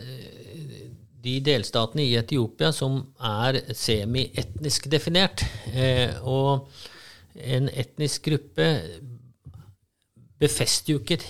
de 1.23 1.37
delstatene 1.45 2.05
i 2.05 2.17
Etiopia 2.19 2.73
som 2.75 2.99
er 3.23 3.61
semi-etnisk 3.79 4.89
definert, 4.91 5.45
og 6.27 6.67
en 7.39 7.69
etnisk 7.71 8.25
gruppe 8.27 8.67
befester 10.43 10.97
jo 10.97 10.99
ikke 10.99 11.21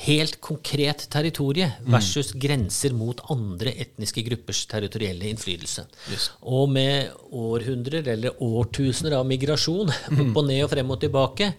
helt 0.00 0.38
konkret 0.40 1.02
territorie 1.12 1.66
versus 1.84 2.32
mm. 2.32 2.40
grenser 2.40 2.94
mot 2.96 3.20
andre 3.32 3.74
etniske 3.84 4.22
gruppers 4.24 4.62
territorielle 4.70 5.28
innflytelse. 5.28 5.84
Yes. 6.12 6.30
Og 6.48 6.70
med 6.72 7.10
århundrer 7.36 8.08
eller 8.14 8.40
årtusener 8.40 9.18
av 9.18 9.28
migrasjon 9.28 9.90
mm. 9.92 10.22
opp 10.24 10.40
og 10.40 10.46
ned 10.48 10.64
og 10.64 10.70
frem 10.72 10.94
og 10.94 11.00
tilbake, 11.04 11.50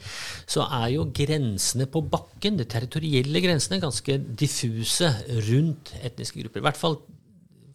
så 0.50 0.66
er 0.82 0.88
jo 0.96 1.10
grensene 1.14 1.86
på 1.92 2.02
bakken, 2.02 2.58
de 2.58 2.66
territorielle 2.70 3.44
grensene, 3.46 3.82
ganske 3.84 4.18
diffuse 4.42 5.12
rundt 5.52 5.94
etniske 6.02 6.42
grupper. 6.42 6.64
I 6.64 6.70
hvert 6.70 6.82
fall 6.82 6.98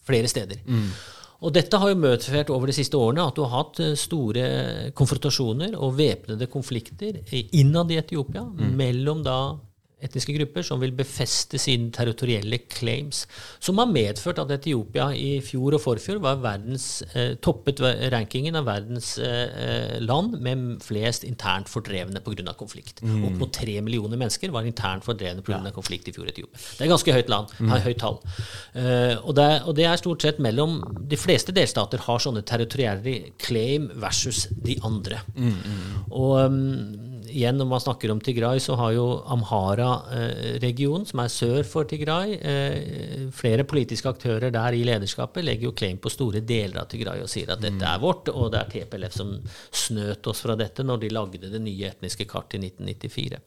flere 0.07 0.31
steder. 0.31 0.59
Mm. 0.67 0.91
Og 1.47 1.53
dette 1.53 1.79
har 1.79 1.93
jo 1.93 2.01
medført 2.01 2.51
over 2.51 2.71
de 2.71 2.75
siste 2.75 2.99
årene 2.99 3.27
at 3.29 3.37
du 3.37 3.45
har 3.45 3.53
hatt 3.59 3.79
eh, 3.85 3.95
store 3.99 4.47
konfrontasjoner 4.97 5.77
og 5.79 5.99
væpnede 5.99 6.49
konflikter 6.51 7.21
innad 7.55 7.93
i 7.93 8.01
Etiopia 8.01 8.43
mm. 8.49 8.71
mellom 8.79 9.23
da 9.27 9.39
etniske 10.07 10.35
grupper 10.37 10.67
som 10.67 10.81
vil 10.83 10.95
befeste 10.97 11.61
sine 11.61 11.91
territorielle 11.95 12.63
claims, 12.73 13.25
som 13.63 13.79
har 13.81 13.91
medført 13.91 14.41
at 14.43 14.53
Etiopia 14.57 15.11
i 15.17 15.41
fjor 15.45 15.77
og 15.77 15.83
forfjor 15.83 16.21
var 16.25 16.41
verdens, 16.43 17.03
eh, 17.13 17.35
toppet 17.43 17.83
rankingen 18.13 18.57
av 18.59 18.69
verdens 18.69 19.17
eh, 19.19 19.99
land 20.03 20.39
med 20.43 20.83
flest 20.85 21.27
internt 21.27 21.71
fordrevne 21.71 22.23
pga. 22.25 22.55
konflikt. 22.57 23.03
Mm. 23.03 23.25
Opp 23.29 23.39
mot 23.43 23.53
tre 23.53 23.81
millioner 23.81 24.19
mennesker 24.21 24.53
var 24.55 24.67
internt 24.67 25.05
fordrevne 25.05 25.43
pga. 25.43 25.63
Ja. 25.67 25.73
konflikt 25.75 26.09
i 26.09 26.13
fjor 26.15 26.29
i 26.29 26.33
Etiopia. 26.35 26.59
Det 26.79 26.85
er 26.85 26.93
ganske 26.93 27.13
høyt 27.17 27.31
land, 27.33 27.53
mm. 27.59 27.73
høyt 27.87 28.01
tall. 28.01 28.21
Eh, 28.75 29.17
og, 29.23 29.35
det, 29.39 29.49
og, 29.65 29.75
det, 29.79 29.87
er 29.87 30.01
stort 30.01 30.25
sett 30.25 30.39
mellom 30.43 30.79
De 31.09 31.17
fleste 31.19 31.55
delstater 31.55 32.03
har 32.07 32.23
sånne 32.23 32.43
territorielle 32.47 33.33
claim 33.43 33.89
versus 34.03 34.47
de 34.51 34.77
andre. 34.87 35.21
Mm, 35.37 35.53
mm. 35.53 35.93
og 36.11 36.33
um, 36.47 37.16
igjen, 37.31 37.57
når 37.59 37.69
man 37.71 37.83
snakker 37.83 38.11
om 38.13 38.21
Tigray, 38.23 38.61
så 38.63 38.77
har 38.79 38.93
jo 38.97 39.05
Amhara-regionen, 39.33 41.07
som 41.09 41.23
er 41.23 41.33
sør 41.33 41.67
for 41.69 41.89
Tigray, 41.89 42.37
eh, 42.37 43.27
flere 43.35 43.67
politiske 43.69 44.11
aktører 44.11 44.53
der 44.55 44.77
i 44.77 44.85
lederskapet 44.87 45.45
legger 45.45 45.69
jo 45.69 45.75
claim 45.77 45.99
på 46.03 46.13
store 46.13 46.43
deler 46.47 46.81
av 46.83 46.89
Tigray 46.93 47.23
og 47.25 47.31
sier 47.31 47.53
at 47.53 47.63
dette 47.63 47.85
er 47.85 48.03
vårt, 48.03 48.31
og 48.33 48.53
det 48.55 48.63
er 48.63 48.73
TPLF 48.75 49.17
som 49.17 49.35
snøt 49.71 50.27
oss 50.31 50.43
fra 50.45 50.57
dette 50.59 50.85
når 50.87 51.03
de 51.03 51.13
lagde 51.15 51.53
det 51.53 51.63
nye 51.63 51.91
etniske 51.91 52.29
kartet 52.31 52.61
i 52.61 52.71
1994. 52.71 53.43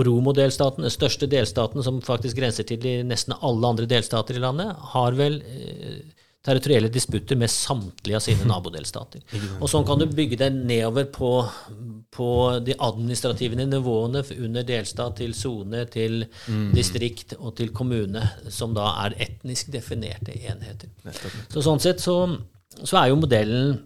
Oromo-delstaten, 0.00 0.86
den 0.86 0.94
største 0.94 1.30
delstaten 1.30 1.84
som 1.84 2.02
faktisk 2.04 2.40
grenser 2.40 2.68
til 2.68 2.82
de 2.82 2.98
nesten 3.06 3.36
alle 3.40 3.74
andre 3.74 3.88
delstater 3.90 4.38
i 4.38 4.44
landet, 4.44 4.74
har 4.94 5.16
vel 5.18 5.40
eh, 5.42 6.23
territorielle 6.44 6.90
disputter 6.92 7.38
med 7.40 7.50
samtlige 7.50 8.18
av 8.18 8.24
sine 8.24 8.48
nabodelstater. 8.50 9.22
Og 9.60 9.68
sånn 9.70 9.86
kan 9.88 10.00
du 10.00 10.06
bygge 10.10 10.38
deg 10.42 10.58
nedover 10.58 11.08
på, 11.14 11.30
på 12.14 12.28
de 12.64 12.76
administrative 12.84 13.58
nivåene 13.58 14.24
under 14.36 14.66
delstat 14.68 15.18
til 15.22 15.34
sone, 15.36 15.86
til 15.92 16.26
mm. 16.26 16.68
distrikt 16.76 17.36
og 17.38 17.56
til 17.60 17.72
kommune, 17.76 18.26
som 18.52 18.76
da 18.76 18.90
er 19.06 19.16
etnisk 19.28 19.72
definerte 19.74 20.36
enheter. 20.36 20.92
Så 21.48 21.64
sånn 21.64 21.82
sett 21.82 22.04
så, 22.04 22.18
så 22.82 23.00
er 23.00 23.12
jo 23.12 23.20
modellen 23.22 23.82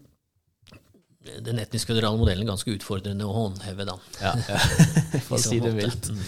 den 1.45 1.59
etnisk-føderale 1.61 2.17
modellen 2.17 2.49
ganske 2.49 2.73
utfordrende 2.73 3.27
å 3.27 3.35
håndheve, 3.35 3.85
da. 3.85 3.97
Ja, 4.23 4.31
ja. 4.49 4.61
for 5.27 5.37
å 5.37 5.43
si 5.43 5.59
det 5.61 5.75
vilt. 5.77 6.09
Mm. 6.09 6.23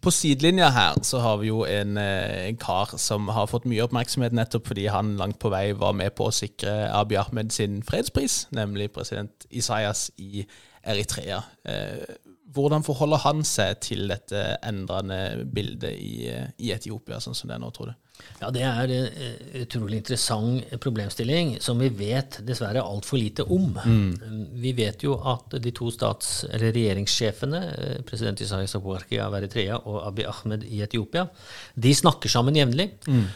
På 0.00 0.10
sidelinja 0.10 0.70
her 0.72 0.96
så 1.04 1.20
har 1.20 1.36
vi 1.42 1.50
jo 1.50 1.64
en, 1.68 1.98
eh, 2.00 2.48
en, 2.48 2.56
kar 2.56 2.96
som 2.98 3.28
har 3.28 3.46
fått 3.50 3.66
mye 3.68 3.84
oppmerksomhet 3.84 4.32
nettopp 4.32 4.70
fordi 4.70 4.86
han 4.90 5.16
langt 5.20 5.38
på 5.42 5.52
vei 5.52 5.72
var 5.76 5.92
med 5.92 6.14
på 6.16 6.30
å 6.30 6.34
sikre 6.34 6.88
Abiy 6.96 7.20
Ahmed 7.20 7.52
sin 7.52 7.82
fredspris, 7.86 8.46
nemlig 8.50 8.92
president 8.92 9.46
Isaias 9.50 10.10
i 10.16 10.46
Eritrea. 10.82 11.42
Eh, 11.64 12.16
hvordan 12.52 12.84
forholder 12.84 13.22
han 13.24 13.44
seg 13.44 13.80
til 13.84 14.08
dette 14.08 14.40
endrende 14.64 15.44
bildet 15.54 15.92
i, 15.92 16.30
i 16.58 16.72
Etiopia, 16.72 17.20
sånn 17.20 17.36
som 17.36 17.52
det 17.52 17.56
er 17.56 17.62
nå, 17.62 17.70
tror 17.76 17.92
du? 17.92 18.01
Ja, 18.40 18.50
Det 18.50 18.62
er 18.66 18.90
en 18.90 19.06
eh, 19.06 19.62
utrolig 19.62 20.00
interessant 20.00 20.72
problemstilling 20.82 21.54
som 21.62 21.78
vi 21.80 21.88
vet 21.94 22.40
dessverre 22.46 22.82
altfor 22.82 23.20
lite 23.20 23.46
om. 23.46 23.70
Mm. 23.78 24.48
Vi 24.62 24.72
vet 24.76 25.04
jo 25.06 25.14
at 25.16 25.56
de 25.62 25.72
to 25.74 25.90
stats- 25.94 26.44
eller 26.50 26.74
regjeringssjefene, 26.74 27.62
eh, 27.78 28.02
president 28.06 28.40
Isaias 28.40 28.74
Abuarki 28.76 29.20
av 29.22 29.36
Eritrea 29.38 29.78
og 29.78 30.02
Abiy 30.08 30.26
Ahmed 30.26 30.66
i 30.68 30.82
Etiopia, 30.82 31.28
de 31.74 31.94
snakker 31.94 32.32
sammen 32.32 32.58
jevnlig. 32.58 32.90
Mm. 33.06 33.26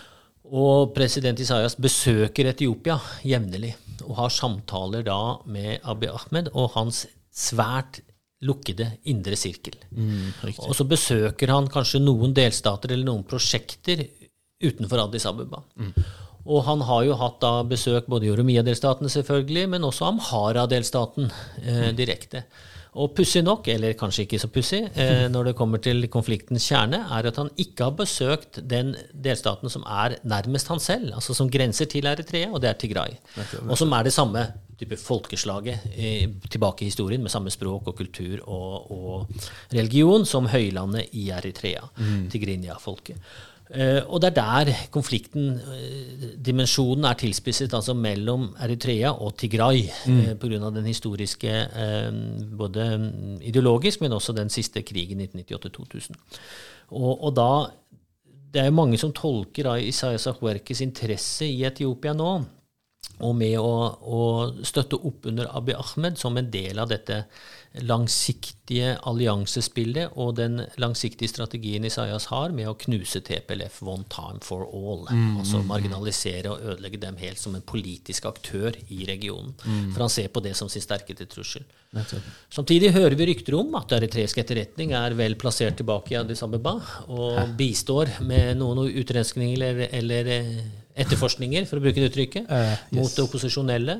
Og 0.57 0.95
president 0.95 1.41
Isaias 1.41 1.75
besøker 1.75 2.53
Etiopia 2.53 2.99
jevnlig 3.27 3.75
og 4.07 4.17
har 4.21 4.35
samtaler 4.35 5.07
da 5.07 5.39
med 5.47 5.81
Abiy 5.83 6.12
Ahmed 6.12 6.53
og 6.55 6.75
hans 6.77 7.07
svært 7.35 8.03
lukkede 8.47 8.91
indre 9.09 9.37
sirkel. 9.39 9.79
Mm, 9.91 10.35
og 10.69 10.75
så 10.77 10.85
besøker 10.89 11.51
han 11.55 11.71
kanskje 11.73 12.03
noen 12.05 12.35
delstater 12.37 12.93
eller 12.93 13.09
noen 13.09 13.25
prosjekter 13.27 14.05
utenfor 14.62 15.05
Addis 15.05 15.27
Abeba. 15.29 15.62
Mm. 15.77 15.92
Og 16.47 16.62
han 16.69 16.85
har 16.87 17.03
jo 17.09 17.19
hatt 17.19 17.40
da 17.42 17.53
besøk 17.66 18.07
både 18.11 18.29
i 18.29 18.31
Oromia-delstaten, 18.31 19.11
selvfølgelig, 19.11 19.66
men 19.75 19.87
også 19.87 20.12
Amhara-delstaten 20.12 21.31
eh, 21.64 21.90
direkte. 21.99 22.45
Og 22.97 23.11
pussig 23.12 23.42
nok, 23.45 23.66
eller 23.69 23.97
kanskje 23.99 24.25
ikke 24.25 24.38
så 24.40 24.49
pussig, 24.49 24.79
eh, 24.97 25.27
når 25.29 25.51
det 25.51 25.57
kommer 25.59 25.83
til 25.85 26.07
konfliktens 26.09 26.64
kjerne, 26.71 27.03
er 27.12 27.29
at 27.29 27.40
han 27.42 27.51
ikke 27.61 27.90
har 27.90 27.97
besøkt 27.99 28.61
den 28.64 28.95
delstaten 29.12 29.73
som 29.73 29.85
er 29.85 30.16
nærmest 30.25 30.71
han 30.73 30.81
selv, 30.81 31.11
altså 31.19 31.37
som 31.37 31.51
grenser 31.53 31.90
til 31.92 32.09
Eritrea, 32.09 32.49
og 32.49 32.62
det 32.64 32.71
er 32.71 32.79
Tigray. 32.81 33.19
Og 33.66 33.75
som 33.77 33.92
er 33.92 34.07
det 34.07 34.14
samme 34.16 34.47
type 34.81 34.97
folkeslaget 35.01 35.90
eh, 35.92 36.25
tilbake 36.53 36.87
i 36.87 36.88
historien, 36.88 37.21
med 37.27 37.35
samme 37.35 37.53
språk 37.53 37.90
og 37.90 37.99
kultur 37.99 38.38
og, 38.47 38.88
og 38.92 39.45
religion 39.75 40.25
som 40.29 40.49
høylandet 40.53 41.12
i 41.19 41.29
Eritrea, 41.35 41.85
mm. 41.99 42.25
Tigrinya-folket. 42.33 43.21
Uh, 43.67 43.99
og 44.15 44.21
det 44.23 44.29
er 44.31 44.37
der 44.37 44.69
konflikten, 44.95 45.57
uh, 45.59 46.27
dimensjonen, 46.39 47.09
er 47.09 47.19
tilspisset, 47.19 47.73
altså 47.75 47.97
mellom 47.99 48.53
Eritrea 48.63 49.11
og 49.11 49.35
Tigray, 49.41 49.89
mm. 50.07 50.21
uh, 50.21 50.35
pga. 50.39 50.71
den 50.71 50.87
historiske 50.87 51.55
Både 52.57 52.85
ideologisk, 53.43 54.01
men 54.01 54.13
også 54.13 54.33
den 54.33 54.51
siste 54.51 54.83
krigen 54.83 55.21
1998-2000. 55.21 56.15
Og, 56.95 57.25
og, 57.25 57.35
da 57.35 57.67
Det 58.55 58.63
er 58.63 58.71
jo 58.71 58.79
mange 58.79 58.99
som 58.99 59.13
tolker 59.13 59.75
Isaias 59.77 60.27
Ahwerkes 60.27 60.81
interesse 60.81 61.45
i 61.45 61.65
Etiopia 61.67 62.15
nå, 62.15 62.31
og 63.27 63.35
med 63.37 63.59
å, 63.59 63.75
å 64.01 64.21
støtte 64.65 64.97
opp 64.97 65.27
under 65.27 65.51
Abiy 65.57 65.75
Ahmed 65.75 66.17
som 66.21 66.37
en 66.37 66.51
del 66.51 66.79
av 66.79 66.89
dette 66.89 67.25
langsiktige 67.85 68.95
alliansespillet 69.07 70.15
og 70.17 70.37
den 70.39 70.61
langsiktige 70.81 71.31
strategien 71.31 71.85
Isaias 71.85 72.29
har 72.31 72.55
med 72.57 72.71
å 72.71 72.77
knuse 72.87 73.21
TPLF 73.25 73.83
one 73.83 74.07
time 74.12 74.41
for 74.45 74.65
all. 74.67 75.05
Mm, 75.11 75.41
altså 75.41 75.61
mm, 75.61 75.65
mm. 75.65 75.69
marginalisere 75.71 76.53
og 76.53 76.62
ødelegge 76.73 77.03
dem 77.03 77.19
helt 77.21 77.41
som 77.41 77.57
en 77.57 77.67
politisk 77.67 78.29
aktør 78.31 78.77
i 78.89 79.05
regionen. 79.09 79.55
Mm. 79.65 79.93
For 79.93 80.07
han 80.07 80.12
ser 80.12 80.33
på 80.33 80.43
det 80.45 80.55
som 80.59 80.71
sin 80.73 80.85
sterkeste 80.85 81.29
trussel. 81.31 81.67
Samtidig 82.53 82.93
hører 82.93 83.17
vi 83.17 83.29
rykter 83.31 83.57
om 83.57 83.75
at 83.79 83.95
eritreisk 83.97 84.41
etterretning 84.43 84.93
er 84.97 85.15
vel 85.17 85.37
plassert 85.41 85.79
tilbake 85.81 86.12
i 86.12 86.19
Addis 86.21 86.43
Abeba 86.45 86.75
og 87.07 87.39
Hæ? 87.39 87.47
bistår 87.57 88.19
med 88.27 88.59
noen 88.61 88.87
utrenskninger 88.91 89.57
eller, 89.57 89.87
eller 89.97 90.33
eh, 90.35 90.67
etterforskninger, 90.97 91.67
for 91.69 91.79
å 91.79 91.85
bruke 91.85 92.01
det 92.01 92.11
uttrykket, 92.11 92.49
uh, 92.49 92.73
yes. 92.73 92.95
mot 92.97 93.19
opposisjonelle. 93.27 93.99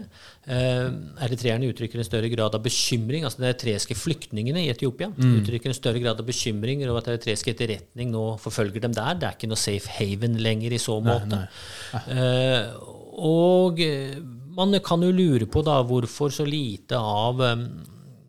Uh, 0.49 0.89
eritreerne 1.27 1.69
uttrykker 1.71 2.01
en 2.01 2.09
større 2.09 2.31
grad 2.33 2.57
av 2.57 2.65
bekymring. 2.65 3.27
altså 3.27 3.43
De 3.43 3.51
eritreiske 3.51 3.97
flyktningene 3.99 4.65
i 4.65 4.71
Etiopia 4.73 5.11
mm. 5.13 5.35
uttrykker 5.43 5.73
en 5.73 5.79
større 5.79 6.03
grad 6.03 6.23
av 6.23 6.29
bekymring 6.29 6.85
over 6.87 7.03
at 7.03 7.13
eritreisk 7.15 7.53
etterretning 7.53 8.13
nå 8.15 8.25
forfølger 8.43 8.87
dem 8.87 8.97
der. 8.97 9.21
Det 9.21 9.29
er 9.29 9.39
ikke 9.39 9.53
noe 9.53 9.61
safe 9.61 9.93
haven 9.99 10.41
lenger 10.43 10.77
i 10.77 10.81
så 10.83 10.99
måte. 11.05 11.45
Uh, 12.09 12.73
og 13.27 13.81
man 14.57 14.77
kan 14.85 15.05
jo 15.05 15.13
lure 15.13 15.49
på 15.49 15.63
da 15.65 15.79
hvorfor 15.85 16.33
så 16.33 16.45
lite 16.49 16.97
av 16.97 17.41
um, 17.41 17.69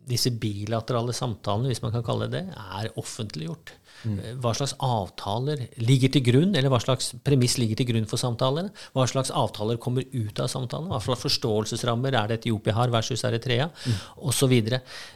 disse 0.08 0.32
bilaterale 0.40 1.14
samtalene, 1.16 1.70
hvis 1.72 1.82
man 1.84 1.94
kan 1.94 2.04
kalle 2.04 2.28
det 2.32 2.44
det, 2.44 2.64
er 2.80 2.92
offentliggjort. 3.00 3.74
Mm. 4.04 4.18
Hva 4.42 4.52
slags 4.54 4.76
avtaler 4.84 5.64
ligger 5.82 6.12
til 6.14 6.24
grunn, 6.28 6.54
eller 6.54 6.70
hva 6.72 6.80
slags 6.82 7.14
premiss 7.26 7.56
ligger 7.58 7.80
til 7.80 7.90
grunn 7.92 8.06
for 8.10 8.20
samtalene? 8.20 8.70
Hva 8.94 9.08
slags 9.10 9.32
avtaler 9.34 9.80
kommer 9.82 10.06
ut 10.12 10.38
av 10.44 10.50
samtalene? 10.52 10.92
Hva 10.92 11.02
slags 11.02 11.24
forståelsesrammer 11.26 12.14
er 12.14 12.30
det 12.30 12.42
Etiopia 12.42 12.76
har 12.78 12.94
versus 12.94 13.24
Eritrea? 13.26 13.68
Mm. 13.68 13.98
Osv. 14.30 14.54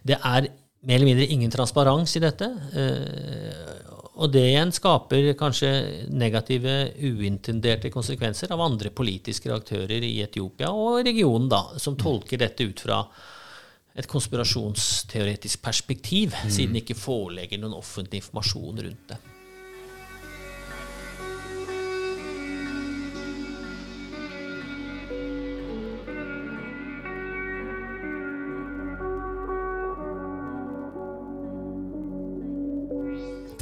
Det 0.03 0.19
er 0.19 0.51
mer 0.83 0.99
eller 0.99 1.07
mindre 1.13 1.31
ingen 1.31 1.53
transparens 1.53 2.17
i 2.19 2.25
dette. 2.25 2.49
Eh, 2.75 3.89
Og 4.23 4.29
det 4.29 4.43
igjen 4.45 4.71
skaper 4.77 5.31
kanskje 5.41 5.69
negative, 6.13 6.93
uintenderte 7.01 7.91
konsekvenser 7.91 8.53
av 8.53 8.61
andre 8.61 8.91
politiske 8.93 9.49
aktører 9.51 10.05
i 10.05 10.21
Etiopia 10.21 10.69
og 10.69 11.01
regionen, 11.07 11.49
da, 11.49 11.63
som 11.81 11.97
tolker 11.97 12.39
dette 12.43 12.67
ut 12.69 12.83
fra 12.85 13.01
et 13.95 14.09
konspirasjonsteoretisk 14.09 15.63
perspektiv, 15.63 16.33
mm. 16.33 16.51
siden 16.51 16.77
det 16.77 16.87
ikke 16.87 16.99
forelegger 16.99 17.61
noen 17.61 17.77
offentlig 17.77 18.23
informasjon 18.23 18.85
rundt 18.87 19.13
det. 19.13 19.21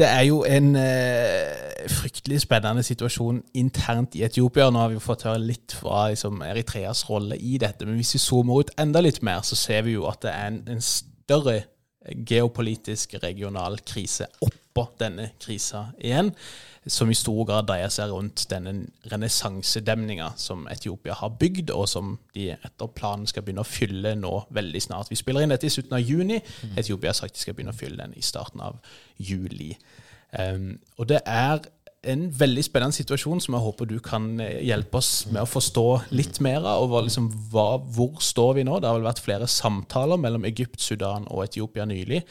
Det 0.00 0.06
er 0.08 0.22
jo 0.24 0.44
en 0.48 0.76
eh, 0.80 1.69
fryktelig 1.88 2.42
spennende 2.44 2.82
situasjon 2.84 3.42
internt 3.56 4.16
i 4.18 4.24
Etiopia. 4.26 4.68
Nå 4.70 4.82
har 4.82 4.92
vi 4.92 5.02
fått 5.02 5.26
høre 5.28 5.40
litt 5.42 5.74
fra 5.78 6.08
liksom, 6.12 6.42
Eritreas 6.46 7.06
rolle 7.08 7.38
i 7.38 7.56
dette, 7.62 7.88
men 7.88 8.00
hvis 8.00 8.14
vi 8.16 8.22
zoomer 8.22 8.60
ut 8.64 8.72
enda 8.80 9.02
litt 9.04 9.22
mer, 9.26 9.44
så 9.46 9.58
ser 9.58 9.86
vi 9.86 9.96
jo 9.96 10.08
at 10.10 10.22
det 10.24 10.32
er 10.34 10.50
en, 10.52 10.62
en 10.76 10.84
større 10.84 11.60
geopolitisk 12.26 13.18
regional 13.22 13.78
krise 13.86 14.26
oppå 14.40 14.86
denne 15.00 15.32
krisa 15.40 15.90
igjen 16.00 16.32
som 16.86 17.10
i 17.10 17.16
stor 17.16 17.44
grad 17.44 17.66
dreier 17.68 17.90
seg 17.92 18.12
rundt 18.12 18.46
denne 18.48 18.72
renessansedemninga 19.10 20.30
som 20.40 20.64
Etiopia 20.72 21.16
har 21.18 21.34
bygd, 21.40 21.72
og 21.76 21.88
som 21.90 22.14
de 22.34 22.50
etter 22.54 22.92
planen 22.96 23.28
skal 23.28 23.44
begynne 23.44 23.64
å 23.64 23.68
fylle 23.68 24.14
nå 24.16 24.32
veldig 24.56 24.80
snart. 24.86 25.10
Vi 25.12 25.18
spiller 25.20 25.44
inn 25.44 25.52
dette 25.52 25.68
i 25.68 25.72
slutten 25.72 25.98
av 25.98 26.04
juni. 26.06 26.38
Mm. 26.40 26.78
Etiopia 26.80 27.12
har 27.12 27.18
sagt 27.18 27.36
de 27.36 27.44
skal 27.44 27.58
begynne 27.58 27.74
å 27.74 27.80
fylle 27.80 28.00
den 28.00 28.16
i 28.16 28.24
starten 28.24 28.64
av 28.64 28.80
juli. 29.20 29.74
Um, 30.30 30.78
og 30.98 31.08
det 31.10 31.20
er 31.26 31.62
en 32.08 32.22
veldig 32.32 32.62
spennende 32.64 32.96
situasjon 32.96 33.42
som 33.44 33.56
jeg 33.56 33.64
håper 33.64 33.88
du 33.90 33.98
kan 34.04 34.28
eh, 34.40 34.62
hjelpe 34.64 35.00
oss 35.02 35.26
med 35.28 35.42
å 35.42 35.50
forstå 35.50 35.84
litt 36.16 36.38
mer 36.44 36.64
av. 36.64 36.88
og 36.88 37.04
liksom, 37.08 37.28
hva, 37.52 37.76
Hvor 37.92 38.22
står 38.24 38.54
vi 38.56 38.64
nå? 38.64 38.78
Det 38.80 38.88
har 38.88 38.96
vel 38.96 39.08
vært 39.08 39.22
flere 39.24 39.48
samtaler 39.50 40.20
mellom 40.20 40.46
Egypt, 40.48 40.80
Sudan 40.80 41.28
og 41.28 41.44
Etiopia 41.44 41.84
nylig. 41.88 42.22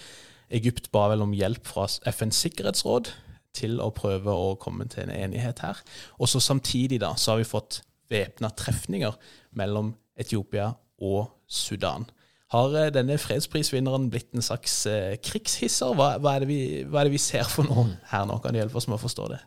Egypt 0.49 0.89
ba 0.91 1.05
vel 1.11 1.21
om 1.21 1.35
hjelp 1.37 1.67
fra 1.69 1.85
FNs 1.85 2.41
sikkerhetsråd 2.47 3.11
til 3.59 3.77
å 3.81 3.91
prøve 3.93 4.33
å 4.33 4.55
komme 4.61 4.87
til 4.89 5.05
en 5.05 5.13
enighet 5.13 5.61
her. 5.61 5.77
Og 6.17 6.31
så 6.31 6.41
samtidig 6.41 7.01
da, 7.03 7.13
så 7.17 7.33
har 7.35 7.43
vi 7.43 7.49
fått 7.49 7.83
væpna 8.09 8.49
trefninger 8.57 9.13
mellom 9.57 9.93
Etiopia 10.17 10.71
og 11.05 11.29
Sudan. 11.45 12.09
Har 12.53 12.75
eh, 12.77 12.91
denne 12.93 13.19
fredsprisvinneren 13.21 14.09
blitt 14.13 14.33
en 14.33 14.45
slags 14.45 14.81
eh, 14.89 15.15
krigshisser? 15.21 15.93
Hva, 15.97 16.15
hva, 16.21 16.37
er 16.39 16.47
vi, 16.49 16.59
hva, 16.85 17.03
er 17.03 17.09
det 17.09 17.17
vi, 17.17 17.21
ser 17.21 17.49
for 17.49 17.69
noe 17.69 17.89
her 18.11 18.25
nå? 18.29 18.39
Kan 18.43 18.55
det 18.55 18.63
hjelpe 18.63 18.81
oss 18.81 18.89
med 18.89 18.97
å 18.99 19.03
forstå 19.03 19.27
det? 19.33 19.43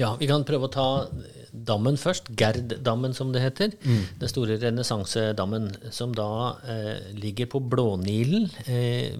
Ja, 0.00 0.14
vi 0.18 0.28
kan 0.28 0.44
prøve 0.48 0.68
å 0.68 0.72
ta 0.72 0.88
dammen 1.52 1.98
først. 2.00 2.30
Gerd-dammen, 2.38 3.14
som 3.16 3.32
det 3.32 3.42
heter. 3.44 3.72
Mm. 3.84 4.04
Den 4.20 4.30
store 4.30 4.56
renessansedammen, 4.60 5.70
som 5.92 6.14
da 6.16 6.28
eh, 6.68 7.10
ligger 7.16 7.50
på 7.52 7.60
Blånilen. 7.72 8.48
Eh, 8.66 9.16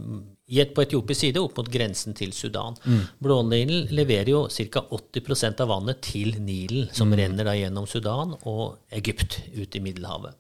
på 0.73 0.85
etiopisk 0.85 1.21
side 1.23 1.41
opp 1.41 1.57
mot 1.57 1.69
grensen 1.73 2.17
til 2.17 2.33
Sudan. 2.37 2.77
Mm. 2.85 3.03
Blånilen 3.25 3.93
leverer 3.95 4.33
jo 4.35 4.43
ca. 4.73 4.85
80% 4.93 5.63
av 5.65 5.71
vannet 5.73 6.03
til 6.05 6.37
Nilen, 6.41 6.91
som 6.93 7.09
mm. 7.09 7.19
renner 7.21 7.49
da 7.49 7.57
gjennom 7.57 7.89
Sudan 7.89 8.37
og 8.43 8.83
Egypt 8.93 9.41
ut 9.57 9.77
i 9.77 9.85
Middelhavet. 9.85 10.37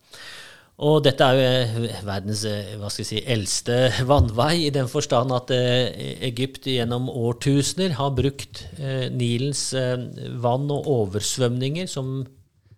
Og 0.80 1.02
dette 1.04 1.26
er 1.26 1.37
jo 1.37 1.85
eh, 1.85 2.04
verdens 2.06 2.42
eh, 2.48 2.74
hva 2.80 2.88
skal 2.90 3.04
jeg 3.04 3.11
si, 3.11 3.20
eldste 3.35 3.76
vannvei, 4.11 4.66
i 4.66 4.72
den 4.74 4.88
forstand 4.90 5.35
at 5.37 5.52
eh, 5.54 5.92
Egypt 6.30 6.66
gjennom 6.70 7.11
årtusener 7.12 7.98
har 7.98 8.14
brukt 8.16 8.64
Nilens 9.12 9.70
vann 10.42 10.70
og 10.72 10.88
oversvømninger 10.96 11.90
som 11.90 12.22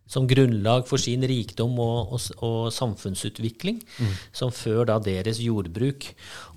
som 0.06 0.26
grunnlag 0.28 0.84
for 0.88 1.00
sin 1.00 1.24
rikdom 1.24 1.78
og, 1.80 2.12
og, 2.12 2.24
og 2.44 2.72
samfunnsutvikling, 2.76 3.80
mm. 3.80 4.12
som 4.36 4.52
før 4.52 4.84
da 4.90 4.98
deres 5.02 5.40
jordbruk. 5.40 6.10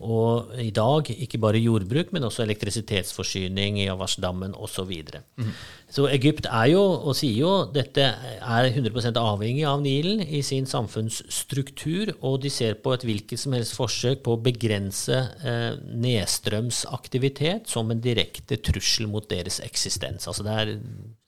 Og 0.04 0.52
i 0.62 0.70
dag 0.76 1.08
ikke 1.16 1.40
bare 1.42 1.62
jordbruk, 1.64 2.12
men 2.14 2.28
også 2.28 2.44
elektrisitetsforsyning 2.44 3.80
i 3.82 3.88
Avashdammen 3.92 4.54
osv. 4.54 4.92
Så, 5.08 5.22
mm. 5.40 5.54
så 5.96 6.08
Egypt 6.12 6.50
er 6.52 6.74
jo, 6.74 6.84
og 6.84 7.16
sier 7.18 7.40
jo, 7.40 7.54
dette 7.74 8.04
er 8.04 8.70
100% 8.70 9.20
avhengig 9.22 9.64
av 9.70 9.80
Nilen 9.86 10.22
i 10.28 10.44
sin 10.46 10.68
samfunnsstruktur, 10.68 12.18
og 12.20 12.42
de 12.44 12.52
ser 12.54 12.76
på 12.84 12.94
et 12.98 13.08
hvilket 13.08 13.42
som 13.42 13.56
helst 13.56 13.78
forsøk 13.80 14.26
på 14.28 14.36
å 14.36 14.42
begrense 14.44 15.24
eh, 15.40 15.80
nedstrømsaktivitet 16.04 17.72
som 17.72 17.96
en 17.96 18.04
direkte 18.04 18.60
trussel 18.60 19.08
mot 19.08 19.24
deres 19.32 19.62
eksistens. 19.64 20.28
Altså 20.28 20.44
det 20.44 20.60
er 20.60 20.76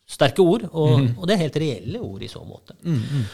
sterke 0.09 0.41
ord, 0.41 0.65
og, 0.71 0.95
mm. 0.99 1.11
og, 1.17 1.27
det 1.29 1.35
er 1.35 1.43
helt 1.43 1.59
reelle 1.61 2.01
ord 2.01 2.23
i 2.25 2.31
så 2.31 2.41
måte. 2.45 2.75
Mm, 2.81 2.97
mm. 2.97 3.25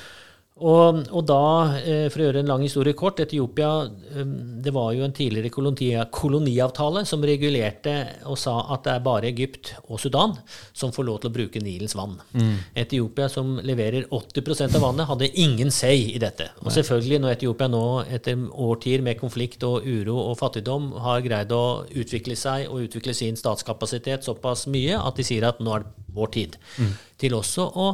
Og, 0.55 1.01
og, 1.11 1.25
da, 1.27 1.39
eh, 1.83 2.05
for 2.07 2.21
å 2.21 2.27
gjøre 2.29 2.39
en 2.39 2.47
lang 2.53 2.61
historie 2.63 2.95
kort 2.95 3.19
Etiopia 3.19 3.89
eh, 3.91 4.29
det 4.63 4.71
var 4.71 4.93
jo 4.95 5.03
en 5.03 5.11
tidligere 5.11 5.51
koloniavtale 5.51 7.01
som 7.03 7.25
regulerte 7.27 7.95
og 8.23 8.39
sa 8.39 8.53
at 8.71 8.85
det 8.85 8.93
er 8.93 9.03
bare 9.03 9.27
Egypt 9.33 9.73
og 9.89 9.99
Sudan 9.99 10.37
som 10.71 10.95
får 10.95 11.07
lov 11.09 11.19
til 11.19 11.33
å 11.33 11.35
bruke 11.35 11.59
Nilens 11.59 11.97
vann. 11.99 12.15
Mm. 12.31 12.55
Etiopia, 12.85 13.27
som 13.27 13.57
leverer 13.67 14.07
80% 14.07 14.79
av 14.79 14.87
vannet, 14.87 15.09
hadde 15.11 15.31
ingen 15.43 15.75
say 15.75 16.13
i 16.13 16.23
dette. 16.23 16.47
Og 16.63 16.71
selvfølgelig, 16.71 17.19
når 17.25 17.35
Etiopia 17.35 17.67
nå 17.75 17.85
etter 18.15 18.47
årtier 18.47 19.03
med 19.03 19.19
konflikt 19.19 19.67
og 19.67 19.83
uro 19.83 20.21
og 20.23 20.39
fattigdom 20.39 20.93
har 21.03 21.23
greid 21.27 21.51
å 21.51 21.83
utvikle 21.91 22.39
seg 22.39 22.69
og 22.71 22.87
utvikle 22.87 23.17
sin 23.17 23.35
statskapasitet 23.35 24.23
såpass 24.23 24.69
mye 24.71 25.03
at 25.03 25.19
de 25.19 25.27
sier 25.27 25.51
at 25.51 25.59
nå 25.59 25.75
er 25.75 25.83
det 25.83 25.95
vår 26.15 26.29
tid, 26.31 26.53
mm. 26.79 26.91
til 27.19 27.35
også 27.35 27.71
å 27.75 27.93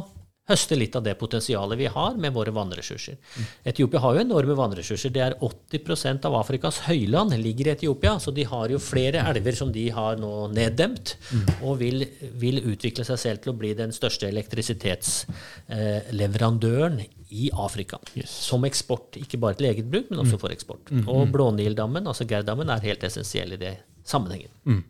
høste 0.52 0.76
litt 0.78 0.96
av 0.98 1.04
det 1.06 1.14
potensialet 1.20 1.78
vi 1.80 1.88
har 1.90 2.12
med 2.20 2.30
våre 2.36 2.52
vannressurser. 2.54 3.14
Mm. 3.18 3.44
Etiopia 3.72 3.98
har 4.04 4.12
jo 4.16 4.24
enorme 4.26 4.54
vannressurser. 4.58 5.10
Det 5.14 5.22
er 5.24 5.38
80% 5.40 6.26
av 6.28 6.32
Afrikas 6.38 6.76
høyland 6.86 7.30
ligger 7.40 7.64
i 7.68 7.74
Etiopia. 7.74 8.12
Så 8.22 8.30
de 8.36 8.44
har 8.48 8.66
jo 8.72 8.78
flere 8.82 9.18
elver 9.32 9.54
som 9.58 9.70
de 9.74 9.84
har 9.94 10.12
nå 10.20 10.32
neddemt, 10.52 11.06
mm. 11.32 11.46
og 11.66 11.72
vil, 11.82 11.98
vil, 12.40 12.56
utvikle 12.72 13.04
seg 13.08 13.18
selv 13.20 13.38
til 13.42 13.50
å 13.52 13.58
bli 13.58 13.70
den 13.78 13.92
største 13.94 14.24
elektrisitetsleverandøren 14.30 16.96
eh, 17.02 17.08
i 17.32 17.50
Afrika. 17.52 17.98
Yes. 18.14 18.30
Som 18.48 18.64
eksport. 18.68 19.16
Ikke 19.20 19.38
bare 19.40 19.54
til 19.58 19.66
eget 19.70 19.86
bruk, 19.88 20.06
men 20.10 20.18
også 20.24 20.36
mm. 20.36 20.42
for 20.44 20.50
eksport. 20.54 20.84
Mm. 20.92 21.04
Og 21.08 21.20
Blånildammen, 21.32 22.06
altså 22.10 22.24
Gerdammen, 22.28 22.68
er 22.70 22.84
helt 22.84 23.02
essensiell 23.08 23.50
i 23.56 23.60
det 23.60 23.74
sammenhengen. 24.04 24.52
Mm. 24.68 24.82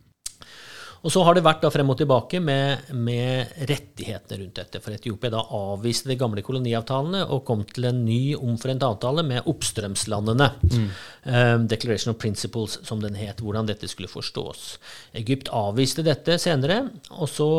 Og 1.02 1.10
så 1.10 1.22
har 1.26 1.34
det 1.34 1.42
vært 1.42 1.64
da 1.64 1.70
frem 1.74 1.88
og 1.90 1.98
tilbake 1.98 2.38
med, 2.42 2.92
med 2.94 3.50
rettighetene 3.66 4.38
rundt 4.38 4.60
dette. 4.60 4.80
For 4.84 4.94
Etiopia 4.94 5.32
da 5.34 5.42
avviste 5.58 6.12
de 6.12 6.18
gamle 6.20 6.44
koloniavtalene 6.46 7.24
og 7.26 7.42
kom 7.48 7.64
til 7.66 7.88
en 7.90 8.04
ny 8.06 8.36
omforent 8.38 8.86
avtale 8.86 9.24
med 9.26 9.50
oppstrømslandene. 9.50 10.48
Mm. 10.62 10.86
Um, 11.26 11.66
Declaration 11.70 12.14
of 12.14 12.20
Principles, 12.22 12.78
som 12.86 13.02
den 13.02 13.18
het. 13.18 13.42
Hvordan 13.42 13.66
dette 13.66 13.90
skulle 13.90 14.10
forstås. 14.12 14.76
Egypt 15.18 15.50
avviste 15.50 16.06
dette 16.06 16.38
senere, 16.42 16.84
og 17.18 17.26
så 17.30 17.50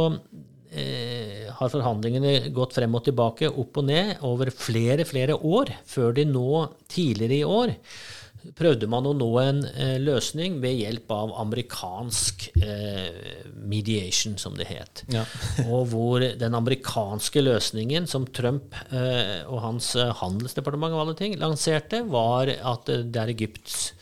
eh, 0.72 1.52
har 1.52 1.72
forhandlingene 1.74 2.54
gått 2.56 2.78
frem 2.80 2.96
og 2.96 3.04
tilbake, 3.10 3.52
opp 3.52 3.84
og 3.84 3.90
ned, 3.92 4.16
over 4.24 4.56
flere, 4.56 5.04
flere 5.10 5.36
år, 5.36 5.76
før 5.90 6.16
de 6.16 6.30
nå, 6.32 6.68
tidligere 6.92 7.42
i 7.42 7.48
år, 7.60 7.76
prøvde 8.58 8.90
man 8.92 9.08
å 9.08 9.14
nå 9.16 9.30
en 9.42 9.62
eh, 9.72 9.96
løsning 10.02 10.60
ved 10.64 10.76
hjelp 10.82 11.12
av 11.16 11.34
amerikansk 11.44 12.50
eh, 12.60 13.46
mediation, 13.64 14.38
som 14.42 14.58
det 14.60 14.68
het. 14.72 15.04
Ja. 15.14 15.24
og 15.72 15.92
hvor 15.94 16.24
den 16.40 16.58
amerikanske 16.58 17.44
løsningen 17.44 18.08
som 18.10 18.28
Trump 18.36 18.76
eh, 18.92 19.42
og 19.48 19.64
hans 19.64 19.94
eh, 20.00 20.14
handelsdepartement 20.22 20.96
og 20.96 21.06
alle 21.06 21.18
ting 21.20 21.38
lanserte, 21.40 22.04
var 22.10 22.52
at 22.52 22.90
det 22.90 23.24
er 23.24 23.34
Egypts 23.34 23.94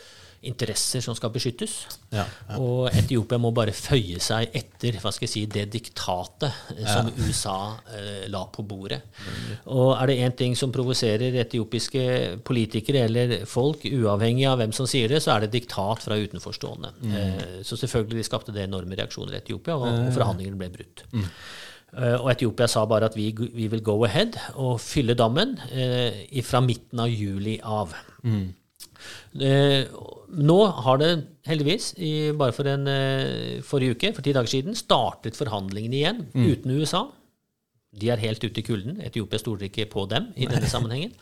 interesser 0.42 1.04
som 1.06 1.16
skal 1.18 1.30
beskyttes. 1.34 1.74
Ja, 2.10 2.24
ja. 2.26 2.58
Og 2.58 2.90
Etiopia 2.98 3.38
må 3.42 3.52
bare 3.54 3.74
føye 3.76 4.18
seg 4.24 4.50
etter 4.58 4.98
hva 5.02 5.12
skal 5.14 5.28
jeg 5.28 5.34
si, 5.36 5.44
det 5.54 5.68
diktatet 5.74 6.50
eh, 6.74 6.86
som 6.88 7.12
ja. 7.12 7.28
USA 7.28 7.58
eh, 7.94 8.26
la 8.34 8.42
på 8.50 8.66
bordet. 8.66 9.04
Mm. 9.22 9.52
Og 9.78 9.92
er 9.94 10.10
det 10.10 10.20
én 10.26 10.38
ting 10.38 10.58
som 10.58 10.74
provoserer 10.74 11.38
etiopiske 11.44 12.06
politikere 12.48 13.06
eller 13.06 13.36
folk, 13.50 13.86
uavhengig 13.86 14.48
av 14.50 14.58
hvem 14.64 14.74
som 14.74 14.90
sier 14.90 15.14
det, 15.14 15.22
så 15.22 15.36
er 15.36 15.46
det 15.46 15.54
diktat 15.54 16.08
fra 16.08 16.18
utenforstående. 16.18 16.96
Mm. 17.02 17.18
Eh, 17.20 17.60
så 17.68 17.78
selvfølgelig 17.78 18.26
skapte 18.26 18.56
det 18.56 18.66
enorme 18.66 18.98
reaksjoner 18.98 19.38
i 19.38 19.44
Etiopia, 19.44 19.78
og, 19.78 19.92
og 20.08 20.16
forhandlingene 20.18 20.58
ble 20.58 20.72
brutt. 20.74 21.06
Mm. 21.14 21.28
Uh, 21.92 22.16
og 22.22 22.30
Etiopia 22.32 22.70
sa 22.72 22.86
bare 22.88 23.10
at 23.10 23.18
vi, 23.20 23.26
vi, 23.36 23.66
vil 23.68 23.82
go 23.84 23.98
ahead 24.08 24.38
og 24.56 24.78
fylle 24.80 25.12
dammen 25.20 25.58
uh, 25.60 26.22
fra 26.48 26.62
midten 26.64 27.02
av 27.04 27.12
juli 27.12 27.58
av. 27.68 27.92
Mm. 28.24 28.46
Uh, 29.36 29.88
nå 30.42 30.58
har 30.86 31.02
det 31.02 31.12
heldigvis, 31.48 31.94
i, 32.00 32.12
bare 32.38 32.56
for 32.56 32.70
en 32.70 32.88
uh, 32.88 33.62
forrige 33.66 33.98
uke, 33.98 34.14
for 34.16 34.26
ti 34.26 34.36
dager 34.36 34.52
siden, 34.52 34.78
startet 34.78 35.40
forhandlingene 35.40 36.00
igjen 36.00 36.24
mm. 36.32 36.48
uten 36.48 36.76
USA. 36.78 37.06
De 37.92 38.12
er 38.12 38.24
helt 38.24 38.44
ute 38.44 38.62
i 38.62 38.66
kulden. 38.66 39.02
Etiopia 39.04 39.40
stoler 39.42 39.68
ikke 39.68 39.90
på 39.92 40.06
dem 40.12 40.32
i 40.40 40.48
denne 40.50 40.70
sammenhengen. 40.74 41.16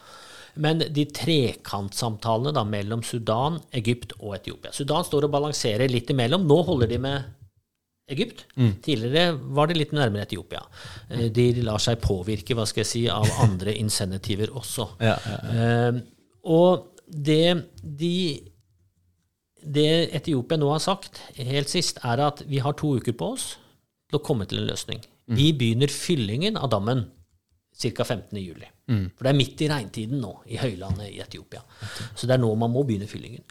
Men 0.60 0.82
de 0.82 1.06
trekantsamtalene 1.14 2.54
da, 2.56 2.66
mellom 2.68 3.04
Sudan, 3.06 3.60
Egypt 3.78 4.16
og 4.20 4.34
Etiopia 4.40 4.74
Sudan 4.76 5.06
står 5.06 5.28
og 5.28 5.34
balanserer 5.36 5.92
litt 5.92 6.10
imellom. 6.12 6.48
Nå 6.50 6.58
holder 6.68 6.90
de 6.90 6.98
med 7.02 7.36
Egypt. 8.10 8.46
Tidligere 8.86 9.36
var 9.56 9.70
det 9.70 9.78
litt 9.78 9.92
nærmere 9.94 10.26
Etiopia. 10.26 10.64
Eh, 11.10 11.28
De 11.34 11.52
lar 11.62 11.82
seg 11.82 12.02
påvirke 12.02 12.58
hva 12.58 12.66
skal 12.70 12.84
jeg 12.84 12.92
si, 12.92 13.04
av 13.14 13.30
andre 13.44 13.76
insentiver 13.84 14.54
også. 14.54 14.90
Ja, 15.06 15.18
ja, 15.26 15.42
Eh, 15.50 16.00
og 16.50 16.99
det 17.10 17.66
de 17.82 18.16
det 19.60 20.16
Etiopia 20.16 20.56
nå 20.56 20.70
har 20.72 20.80
sagt 20.80 21.20
helt 21.36 21.68
sist, 21.68 22.00
er 22.08 22.22
at 22.24 22.46
vi 22.48 22.62
har 22.64 22.78
to 22.80 22.94
uker 22.96 23.12
på 23.20 23.34
oss 23.36 23.58
til 24.08 24.20
å 24.20 24.24
komme 24.24 24.48
til 24.48 24.62
en 24.62 24.70
løsning. 24.70 25.02
Vi 25.30 25.52
begynner 25.54 25.92
fyllingen 25.92 26.56
av 26.58 26.72
dammen 26.72 27.04
ca. 27.80 28.04
15. 28.06 28.40
juli. 28.40 28.70
For 29.16 29.28
det 29.28 29.32
er 29.32 29.38
midt 29.38 29.62
i 29.62 29.70
regntiden 29.70 30.24
nå 30.24 30.32
i 30.50 30.58
høylandet 30.60 31.12
i 31.12 31.20
Etiopia. 31.22 31.62
Så 32.16 32.28
det 32.28 32.38
er 32.38 32.42
nå 32.42 32.50
man 32.58 32.72
må 32.74 32.86
begynne 32.88 33.10
fyllingen. 33.12 33.44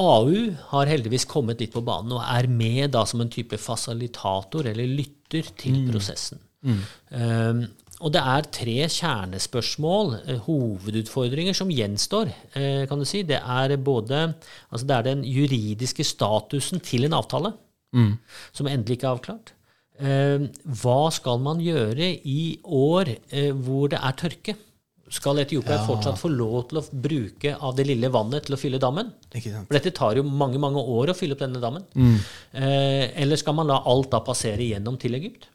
AU 0.00 0.54
har 0.72 0.90
heldigvis 0.90 1.28
kommet 1.28 1.60
litt 1.60 1.74
på 1.74 1.84
banen 1.84 2.16
og 2.16 2.24
er 2.24 2.48
med 2.50 2.92
da 2.96 3.04
som 3.06 3.22
en 3.22 3.32
type 3.32 3.58
fasilitator 3.60 4.66
eller 4.70 4.88
lytter 4.88 5.52
til 5.60 5.84
prosessen. 5.90 6.40
Um, 7.10 7.64
og 8.00 8.12
det 8.14 8.20
er 8.24 8.46
tre 8.48 8.76
kjernespørsmål, 8.88 10.14
eh, 10.26 10.38
hovedutfordringer, 10.46 11.54
som 11.56 11.68
gjenstår. 11.68 12.32
eh, 12.54 12.86
kan 12.86 12.98
du 12.98 13.04
si. 13.04 13.22
Det 13.22 13.36
er 13.40 13.76
både 13.76 14.34
altså 14.72 14.86
det 14.86 14.96
er 14.96 15.02
den 15.02 15.24
juridiske 15.24 16.04
statusen 16.04 16.80
til 16.80 17.04
en 17.04 17.12
avtale, 17.12 17.52
som 18.52 18.66
endelig 18.66 18.98
ikke 18.98 19.08
er 19.08 19.16
avklart. 19.18 19.52
Eh, 20.00 20.48
hva 20.64 21.10
skal 21.12 21.38
man 21.38 21.58
gjøre 21.60 22.16
i 22.24 22.58
år 22.64 23.16
hvor 23.60 23.88
det 23.90 23.98
er 24.00 24.12
tørke? 24.12 24.56
Skal 25.10 25.40
Etiopia 25.42 25.84
fortsatt 25.84 26.16
få 26.20 26.28
lov 26.30 26.68
til 26.68 26.78
å 26.78 26.84
bruke 27.02 27.56
av 27.60 27.74
det 27.74 27.88
lille 27.88 28.08
vannet 28.08 28.44
til 28.46 28.54
å 28.54 28.58
fylle 28.60 28.78
dammen? 28.78 29.10
Ikke 29.34 29.50
sant? 29.50 29.66
For 29.66 29.74
dette 29.74 29.90
tar 29.92 30.14
jo 30.14 30.22
mange 30.22 30.56
mange 30.62 30.78
år 30.78 31.10
å 31.10 31.16
fylle 31.18 31.34
opp 31.34 31.42
denne 31.42 31.60
dammen. 31.60 31.82
Mm. 31.94 32.18
eller 32.54 33.36
skal 33.36 33.54
man 33.54 33.66
la 33.66 33.82
alt 33.84 34.10
da 34.10 34.20
passere 34.20 34.62
gjennom 34.62 34.96
til 34.96 35.18
Egypt? 35.18 35.48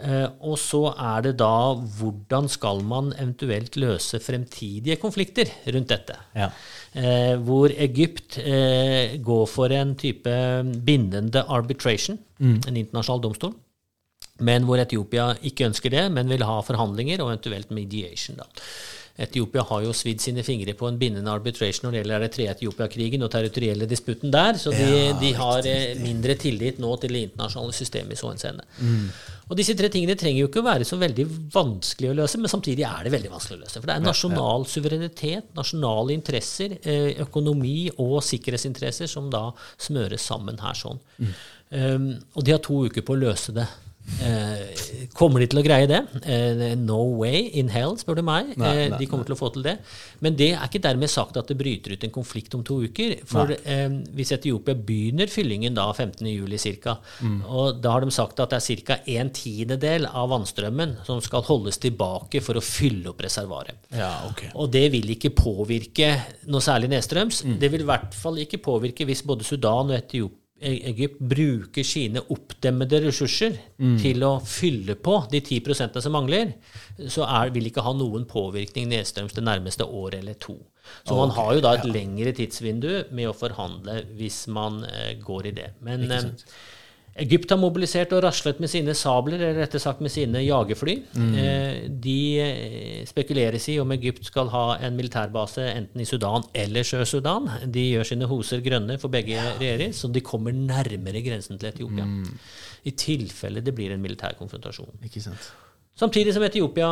Eh, 0.00 0.28
og 0.40 0.56
så 0.56 0.86
er 0.90 1.26
det 1.26 1.34
da 1.42 1.74
hvordan 1.98 2.46
skal 2.48 2.80
man 2.88 3.10
eventuelt 3.12 3.76
løse 3.76 4.20
fremtidige 4.24 4.96
konflikter 5.02 5.50
rundt 5.74 5.90
dette? 5.92 6.16
Ja. 6.36 6.48
Eh, 6.96 7.34
hvor 7.44 7.72
Egypt 7.76 8.38
eh, 8.40 9.18
går 9.20 9.44
for 9.52 9.74
en 9.76 9.92
type 10.00 10.32
bindende 10.86 11.44
arbitration, 11.44 12.18
en 12.40 12.76
internasjonal 12.76 13.22
domstol. 13.22 13.52
Men 14.42 14.64
hvor 14.66 14.80
Etiopia 14.80 15.28
ikke 15.44 15.68
ønsker 15.68 15.92
det, 15.92 16.06
men 16.10 16.30
vil 16.32 16.42
ha 16.42 16.56
forhandlinger 16.64 17.20
og 17.22 17.34
eventuelt 17.34 17.70
mediation. 17.70 18.40
da. 18.40 18.48
Etiopia 19.20 19.60
har 19.68 19.82
jo 19.84 19.92
svidd 19.92 20.22
sine 20.24 20.40
fingre 20.46 20.72
på 20.78 20.88
en 20.88 20.96
bindende 21.00 21.32
arbitration 21.32 21.84
når 21.84 21.92
det 21.92 22.00
gjelder 22.00 22.22
Eritrea-Etiopia-krigen 22.22 23.26
og 23.26 23.30
territorielle 23.34 23.88
disputten 23.90 24.32
der, 24.32 24.56
så 24.60 24.72
de, 24.72 24.86
Ja, 24.88 25.12
de 25.20 25.32
har 25.36 25.68
eh, 25.68 26.00
mindre 26.00 26.36
tillit 26.40 26.80
nå 26.80 26.94
til 27.02 27.12
det 27.12 27.26
internasjonale 27.28 27.76
systemet 27.76 28.16
i 28.16 28.20
så 28.22 28.30
henseende. 28.32 28.64
Mm. 28.80 29.10
Og 29.52 29.58
disse 29.58 29.76
tre 29.76 29.90
tingene 29.92 30.16
trenger 30.16 30.40
jo 30.40 30.48
ikke 30.48 30.62
å 30.62 30.68
være 30.70 30.88
så 30.88 30.96
veldig 30.96 31.26
vanskelig 31.52 32.08
å 32.08 32.16
løse, 32.22 32.40
men 32.40 32.52
samtidig 32.54 32.86
er 32.88 33.04
det 33.04 33.12
veldig 33.12 33.32
vanskelig 33.34 33.58
å 33.58 33.62
løse. 33.66 33.78
For 33.78 33.90
det 33.90 33.98
er 33.98 34.06
nasjonal 34.06 34.64
suverenitet, 34.70 35.50
nasjonale 35.58 36.16
interesser, 36.16 36.78
eh, 36.80 37.10
økonomi 37.26 37.90
og 37.98 38.22
sikkerhetsinteresser 38.24 39.12
som 39.12 39.28
da 39.32 39.50
smøres 39.76 40.24
sammen 40.24 40.62
her 40.64 40.78
sånn. 40.78 41.02
Mm. 41.20 41.34
Um, 41.72 42.08
og 42.36 42.44
de 42.44 42.52
har 42.52 42.60
to 42.64 42.82
uker 42.84 43.04
på 43.04 43.14
å 43.14 43.20
løse 43.20 43.52
det. 43.56 43.64
Eh, 44.22 45.06
kommer 45.14 45.40
de 45.42 45.46
til 45.50 45.60
å 45.60 45.64
greie 45.64 45.86
det? 45.90 46.00
Eh, 46.26 46.74
no 46.78 46.98
way 47.18 47.48
in 47.58 47.68
hell, 47.72 47.94
spør 47.98 48.16
du 48.18 48.22
meg. 48.26 48.52
Nei, 48.58 48.72
Eh, 48.86 48.98
de 48.98 49.06
kommer 49.06 49.24
til 49.26 49.34
å 49.34 49.38
få 49.38 49.52
til 49.54 49.62
det. 49.62 49.78
Men 50.20 50.36
det 50.36 50.52
er 50.54 50.66
ikke 50.68 50.80
dermed 50.82 51.10
sagt 51.10 51.36
at 51.36 51.46
det 51.48 51.56
bryter 51.58 51.92
ut 51.96 52.04
en 52.04 52.10
konflikt 52.10 52.54
om 52.54 52.62
to 52.64 52.80
uker. 52.82 53.16
For 53.26 53.50
eh, 53.52 53.88
hvis 54.14 54.32
Etiopia 54.36 54.74
begynner 54.74 55.26
fyllingen 55.30 55.74
da 55.74 55.88
15.07 55.92 56.80
ca., 56.82 56.98
Mm. 57.22 57.42
og 57.46 57.80
da 57.82 57.90
har 57.92 58.00
de 58.00 58.10
sagt 58.10 58.40
at 58.40 58.50
det 58.50 58.58
er 58.62 58.82
ca. 58.86 58.96
en 59.06 59.30
tiendedel 59.30 60.06
av 60.06 60.28
vannstrømmen 60.30 60.96
som 61.06 61.20
skal 61.20 61.42
holdes 61.42 61.78
tilbake 61.78 62.40
for 62.42 62.54
å 62.54 62.62
fylle 62.62 63.08
opp 63.10 63.20
reservoaret. 63.22 63.76
ja, 63.94 64.26
okay. 64.30 64.50
Og 64.54 64.70
det 64.70 64.90
vil 64.92 65.10
ikke 65.14 65.30
påvirke 65.34 66.20
noe 66.48 66.60
særlig 66.60 66.88
nedstrøms. 66.90 67.44
Mm. 67.44 67.58
Det 67.60 67.70
vil 67.70 67.80
i 67.80 67.84
hvert 67.84 68.14
fall 68.14 68.36
ikke 68.42 68.58
påvirke 68.62 69.06
hvis 69.06 69.22
både 69.24 69.44
Sudan 69.44 69.90
og 69.90 69.96
Etiop 69.98 70.32
E- 70.32 70.41
Egypt 70.62 71.18
bruker 71.18 71.84
sine 71.86 72.22
oppdemmede 72.30 73.00
ressurser 73.06 73.56
Mm. 73.82 73.96
til 73.98 74.22
å 74.22 74.36
fylle 74.46 74.94
på 74.94 75.16
de 75.30 75.40
10% 75.40 76.00
som 76.00 76.12
mangler, 76.14 76.52
så 77.10 77.24
er, 77.26 77.50
vil 77.50 77.66
ikke 77.66 77.82
ha 77.82 77.92
noen 77.92 78.24
påvirkning 78.30 78.86
nedstrøms 78.92 79.34
det 79.34 79.42
nærmeste 79.42 79.82
året 79.84 80.20
eller 80.20 80.34
to. 80.34 80.54
Så 81.06 81.16
man 81.18 81.30
har 81.34 81.54
jo 81.54 81.60
da 81.64 81.72
et 81.78 81.84
lengre 81.90 82.32
tidsvindu 82.36 83.10
med 83.10 83.28
å 83.30 83.34
forhandle 83.34 84.04
hvis 84.18 84.44
man 84.48 84.84
eh, 84.84 85.14
går 85.22 85.46
i 85.50 85.54
det. 85.56 85.68
Men 85.82 86.06
eh, 86.10 86.30
Egypt 87.20 87.50
har 87.52 87.58
mobilisert 87.60 88.12
og 88.16 88.22
raslet 88.24 88.60
med 88.62 88.70
sine 88.72 88.94
sabler, 88.96 89.36
eller 89.36 89.60
rettere 89.60 89.82
sagt 89.84 90.00
med 90.00 90.12
sine 90.14 90.40
jagerfly. 90.46 90.94
Mm. 91.12 91.34
de 92.02 92.18
eh, 92.40 93.02
spekuleres 93.08 93.68
i 93.68 93.78
om 93.82 93.92
Egypt 93.92 94.24
skal 94.30 94.48
ha 94.52 94.78
en 94.80 94.96
militærbase 94.96 95.66
enten 95.74 96.00
i 96.00 96.08
Sudan 96.08 96.46
eller 96.54 96.86
Sør-Sudan. 96.88 97.50
De 97.68 97.84
gjør 97.90 98.08
sine 98.08 98.28
hoser 98.30 98.64
grønne 98.64 98.96
for 99.02 99.12
begge 99.12 99.36
regjeringer, 99.36 99.92
så 99.92 100.08
de 100.08 100.24
kommer 100.24 100.56
nærmere 100.56 101.24
grensen 101.24 101.60
til 101.60 101.68
Etiopia. 101.68 102.08
I 102.84 102.96
tilfelle 102.96 103.60
det 103.60 103.74
blir 103.76 103.92
en 103.92 104.02
militær 104.02 104.38
konfrontasjon. 104.38 104.96
Ikke 105.04 105.20
sant. 105.20 105.52
Samtidig 105.92 106.32
som 106.32 106.42
Etiopia 106.46 106.88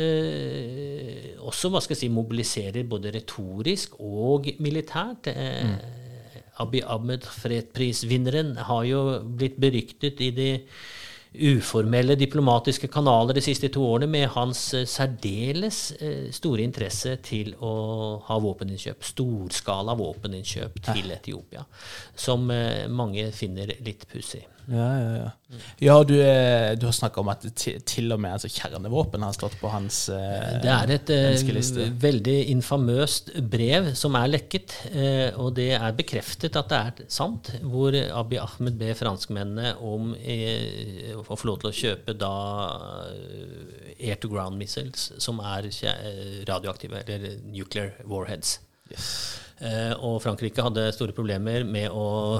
eh, 0.00 1.34
også 1.44 1.68
hva 1.68 1.82
skal 1.84 1.94
jeg 1.94 2.06
si, 2.06 2.08
mobiliserer 2.12 2.86
både 2.88 3.12
retorisk 3.18 3.98
og 4.00 4.48
militært. 4.64 5.28
Eh, 5.28 5.74
Abiy 6.62 6.84
Ahmed, 6.86 7.26
fredsprisvinneren, 7.26 8.56
har 8.68 8.86
jo 8.88 9.02
blitt 9.38 9.58
beryktet 9.60 10.20
i 10.24 10.30
de 10.34 10.48
uformelle 11.38 12.16
diplomatiske 12.16 12.88
kanaler 12.90 13.36
de 13.36 13.42
siste 13.44 13.68
to 13.72 13.82
årene 13.84 14.08
med 14.10 14.30
hans 14.32 14.62
eh, 14.74 14.86
særdeles 14.88 15.80
eh, 16.00 16.28
store 16.34 16.64
interesse 16.64 17.18
til 17.24 17.52
å 17.60 17.72
ha 18.26 18.38
våpeninnkjøp. 18.42 19.04
Storskala 19.12 19.96
våpeninnkjøp 19.98 20.80
til 20.88 21.12
Etiopia. 21.14 21.66
Som 22.16 22.48
eh, 22.54 22.86
mange 22.88 23.28
finner 23.36 23.76
litt 23.84 24.08
pussig. 24.10 24.46
Ja, 24.68 24.86
ja, 25.00 25.12
ja. 25.16 25.28
Ja, 25.80 25.94
du, 26.04 26.12
eh, 26.20 26.74
du 26.76 26.84
har 26.84 26.92
snakka 26.92 27.22
om 27.22 27.30
at 27.32 27.46
til, 27.56 28.12
og 28.12 28.20
med 28.20 28.34
altså, 28.34 28.50
kjernevåpen 28.52 29.22
har 29.24 29.32
stått 29.32 29.54
på 29.62 29.70
hans 29.72 30.02
eh, 30.12 30.58
Det 30.60 30.68
er 30.68 30.92
et 30.92 31.12
eh, 31.14 31.28
ønskeliste. 31.30 31.86
veldig 32.02 32.34
infamøst 32.52 33.32
brev 33.48 33.94
som 33.96 34.18
er 34.20 34.28
lekket, 34.28 34.76
eh, 34.92 35.38
og 35.40 35.54
det 35.56 35.70
er 35.78 35.96
bekreftet 35.96 36.58
at 36.60 36.68
det 36.68 36.82
er 36.82 37.08
sant, 37.08 37.48
hvor 37.64 37.96
Abiy 37.96 38.42
Ahmed 38.42 38.76
ber 38.80 38.92
franskmennene 38.98 39.72
om 39.80 40.12
eh, 40.20 41.16
å 41.16 41.24
få 41.32 41.48
lov 41.48 41.62
til 41.64 41.72
å 41.72 41.76
kjøpe 41.80 42.18
da 42.20 42.34
eh, 43.08 44.08
air 44.10 44.20
to 44.20 44.28
ground 44.28 44.60
missiles, 44.60 45.14
som 45.16 45.40
er 45.40 45.70
radioaktive, 46.48 47.06
eller 47.08 47.40
nuclear 47.48 47.96
warheads. 48.04 48.58
Yes. 48.92 49.08
Og 50.06 50.20
Frankrike 50.22 50.62
hadde 50.62 50.84
store 50.94 51.12
problemer 51.16 51.64
med 51.66 51.90
å 51.90 52.38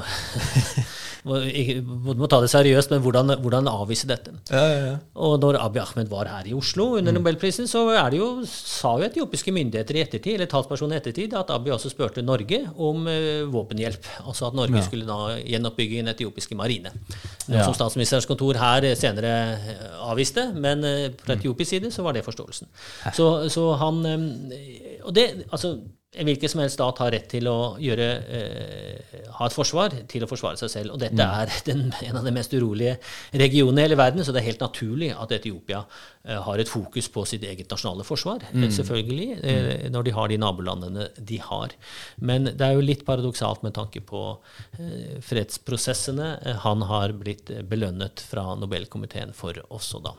må, 1.26 2.14
må 2.18 2.28
ta 2.30 2.40
det 2.42 2.50
seriøst, 2.52 2.92
men 2.92 3.02
hvordan, 3.02 3.34
hvordan 3.42 3.70
avvise 3.70 4.08
dette. 4.08 4.34
Ja, 4.52 4.62
ja, 4.62 4.78
ja. 4.84 4.94
Og 5.18 5.38
når 5.42 5.58
Abiy 5.62 5.82
Ahmed 5.82 6.10
var 6.12 6.30
her 6.30 6.46
i 6.46 6.54
Oslo 6.56 6.90
under 6.98 7.14
Nobelprisen, 7.14 7.68
så 7.70 7.84
er 7.94 8.12
det 8.12 8.20
jo, 8.20 8.28
sa 8.46 8.94
jo 9.00 9.08
etiopiske 9.08 9.54
myndigheter 9.54 9.98
i 9.98 10.04
ettertid, 10.04 10.38
eller 10.38 10.50
talspersoner 10.50 10.98
i 10.98 11.02
ettertid, 11.02 11.34
at 11.38 11.52
Abiy 11.54 11.74
også 11.74 11.92
spurte 11.92 12.24
Norge 12.24 12.62
om 12.76 13.08
uh, 13.10 13.44
våpenhjelp. 13.52 14.08
Altså 14.24 14.48
at 14.50 14.58
Norge 14.58 14.84
skulle 14.86 15.08
da 15.08 15.38
gjenoppbygge 15.42 16.02
den 16.02 16.12
etiopiske 16.14 16.58
marine. 16.58 16.94
Noe 17.48 17.66
som 17.66 17.76
statsministerens 17.76 18.28
kontor 18.28 18.58
her 18.60 18.84
eh, 18.86 18.96
senere 18.98 19.34
eh, 19.56 19.84
avviste, 20.08 20.50
men 20.56 20.84
uh, 20.86 21.06
fra 21.24 21.38
etiopisk 21.38 21.74
side 21.74 21.92
så 21.94 22.04
var 22.06 22.16
det 22.16 22.26
forståelsen. 22.26 22.70
Så, 23.16 23.28
så 23.52 23.70
han 23.80 24.04
um, 24.06 24.28
Og 25.08 25.14
det, 25.14 25.28
altså 25.50 25.78
hvilken 26.16 26.48
som 26.48 26.60
helst 26.62 26.78
stat 26.78 27.00
har 27.02 27.10
rett 27.12 27.26
til 27.28 27.46
å 27.50 27.76
gjøre, 27.80 28.06
eh, 28.32 29.16
ha 29.36 29.46
et 29.46 29.52
forsvar 29.52 29.92
til 30.08 30.24
å 30.24 30.28
forsvare 30.30 30.56
seg 30.56 30.70
selv. 30.72 30.94
Og 30.94 31.02
dette 31.02 31.20
er 31.20 31.52
den, 31.68 31.92
en 31.92 32.16
av 32.16 32.24
de 32.24 32.32
mest 32.32 32.54
urolige 32.56 32.96
regionene 33.36 33.82
i 33.82 33.84
hele 33.84 33.98
verden, 34.00 34.24
så 34.24 34.32
det 34.32 34.40
er 34.40 34.48
helt 34.48 34.64
naturlig 34.64 35.10
at 35.12 35.34
Etiopia 35.36 35.82
eh, 36.24 36.40
har 36.40 36.58
et 36.58 36.70
fokus 36.70 37.10
på 37.12 37.26
sitt 37.28 37.44
eget 37.44 37.68
nasjonale 37.68 38.06
forsvar. 38.08 38.40
mm. 38.54 38.72
Selvfølgelig, 38.78 39.28
eh, 39.42 39.90
når 39.92 40.08
de 40.08 40.16
har 40.16 40.32
de 40.32 40.40
nabolandene 40.40 41.10
de 41.18 41.42
har. 41.44 41.76
Men 42.16 42.54
det 42.54 42.64
er 42.64 42.78
jo 42.78 42.88
litt 42.88 43.04
paradoksalt 43.04 43.62
med 43.66 43.76
tanke 43.76 44.00
på 44.00 44.24
eh, 44.78 45.20
fredsprosessene 45.20 46.38
eh, 46.40 46.64
han 46.64 46.88
har 46.88 47.12
blitt 47.20 47.52
eh, 47.52 47.60
belønnet 47.60 48.24
fra 48.24 48.54
Nobelkomiteen 48.56 49.36
for 49.36 49.60
også, 49.68 50.00
da. 50.08 50.16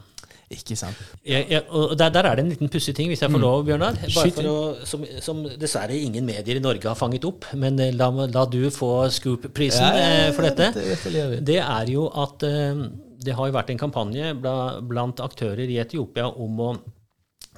Ikke 0.49 0.73
sant. 0.79 0.97
Ja, 1.21 1.43
ja, 1.45 1.59
og 1.69 1.91
der, 1.99 2.09
der 2.09 2.25
er 2.25 2.39
det 2.39 2.43
en 2.45 2.49
liten 2.49 2.71
pussig 2.73 2.95
ting, 2.97 3.11
hvis 3.11 3.21
jeg 3.21 3.29
får 3.29 3.41
lov, 3.43 3.67
Bjørnar. 3.67 3.99
Bare 4.01 4.31
for 4.33 4.49
å, 4.49 4.55
som, 4.89 5.03
som 5.21 5.43
dessverre 5.61 5.93
ingen 5.93 6.25
medier 6.25 6.57
i 6.57 6.63
Norge 6.63 6.89
har 6.89 6.97
fanget 6.97 7.27
opp. 7.29 7.45
Men 7.53 7.77
eh, 7.77 7.93
la, 7.93 8.09
la 8.09 8.45
du 8.49 8.63
få 8.73 8.89
Scoop-prisen 9.13 9.85
Ja, 9.85 10.07
eh, 10.25 10.31
for 10.33 10.49
dette. 10.49 10.71
Det 11.45 11.59
er 11.61 11.93
jo 11.93 12.07
at 12.09 12.47
eh, 12.49 12.81
det 13.19 13.35
har 13.37 13.49
jo 13.49 13.57
vært 13.59 13.69
en 13.73 13.81
kampanje 13.81 14.31
blant 14.39 15.21
aktører 15.21 15.69
i 15.69 15.77
Etiopia 15.83 16.29
om 16.31 16.63
å 16.65 16.71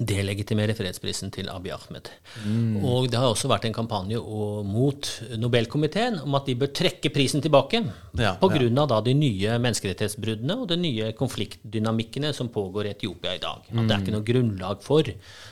delegitimere 0.07 0.75
fredsprisen 0.77 1.31
til 1.33 1.49
Abiy 1.51 1.73
Ahmed. 1.75 2.09
Mm. 2.45 2.79
Og 2.87 3.09
det 3.11 3.19
har 3.19 3.29
også 3.29 3.49
vært 3.51 3.67
en 3.67 3.75
kampanje 3.75 4.19
mot 4.67 5.09
Nobelkomiteen 5.41 6.19
om 6.23 6.37
at 6.39 6.49
de 6.49 6.57
bør 6.59 6.71
trekke 6.75 7.11
prisen 7.13 7.43
tilbake 7.43 7.83
ja, 8.17 8.35
pga. 8.41 8.61
Ja. 8.65 8.99
de 9.05 9.15
nye 9.17 9.57
menneskerettighetsbruddene 9.61 10.57
og 10.61 10.69
de 10.71 10.79
nye 10.81 11.11
konfliktdynamikkene 11.17 12.33
som 12.37 12.49
pågår 12.53 12.89
i 12.89 12.93
Etiopia 12.95 13.35
i 13.37 13.43
dag. 13.43 13.67
At 13.71 13.81
det 13.85 13.95
er 13.95 14.03
ikke 14.03 14.15
noe 14.17 14.27
grunnlag 14.27 14.83
for 14.85 15.07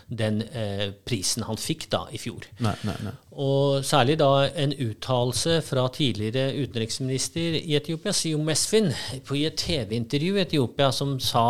den 0.10 0.42
eh, 0.42 0.90
prisen 1.06 1.46
han 1.46 1.60
fikk 1.60 1.88
da 1.94 2.04
i 2.12 2.20
fjor. 2.22 2.48
Nei, 2.66 2.74
nei, 2.88 2.96
nei. 3.06 3.14
Og 3.40 3.86
særlig 3.86 4.18
da 4.20 4.48
en 4.50 4.74
uttalelse 4.74 5.60
fra 5.66 5.86
tidligere 5.94 6.52
utenriksminister 6.58 7.60
i 7.62 7.78
Etiopia, 7.78 8.14
Sio 8.16 8.42
Mesfin, 8.44 8.90
på 9.28 9.38
et 9.40 9.60
TV-intervju 9.62 10.40
i 10.40 10.44
Etiopia, 10.48 10.90
som 10.96 11.18
sa 11.24 11.46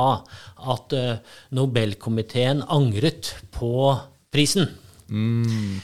at 0.74 0.98
eh, 0.98 1.38
Nobelkomiteen 1.56 2.66
angret 2.68 3.34
på 3.56 3.74
prisen. 4.34 4.68
Mm. 5.10 5.80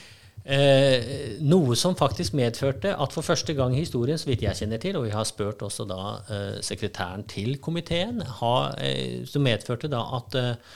Eh, 0.46 1.40
noe 1.42 1.74
som 1.74 1.96
faktisk 1.98 2.36
medførte 2.38 2.92
at 2.94 3.14
for 3.16 3.26
første 3.26 3.56
gang 3.58 3.74
i 3.74 3.82
historien, 3.82 4.20
så 4.22 4.30
vidt 4.30 4.44
jeg 4.46 4.60
kjenner 4.60 4.82
til, 4.82 5.00
og 5.00 5.08
vi 5.08 5.14
har 5.16 5.26
spurt 5.26 5.64
også 5.66 5.88
da 5.90 6.02
eh, 6.30 6.60
sekretæren 6.62 7.26
til 7.32 7.56
komiteen, 7.58 8.22
ha, 8.42 8.56
eh, 8.78 9.24
som 9.26 9.42
medførte 9.42 9.90
da 9.90 10.04
at 10.20 10.38
eh, 10.38 10.76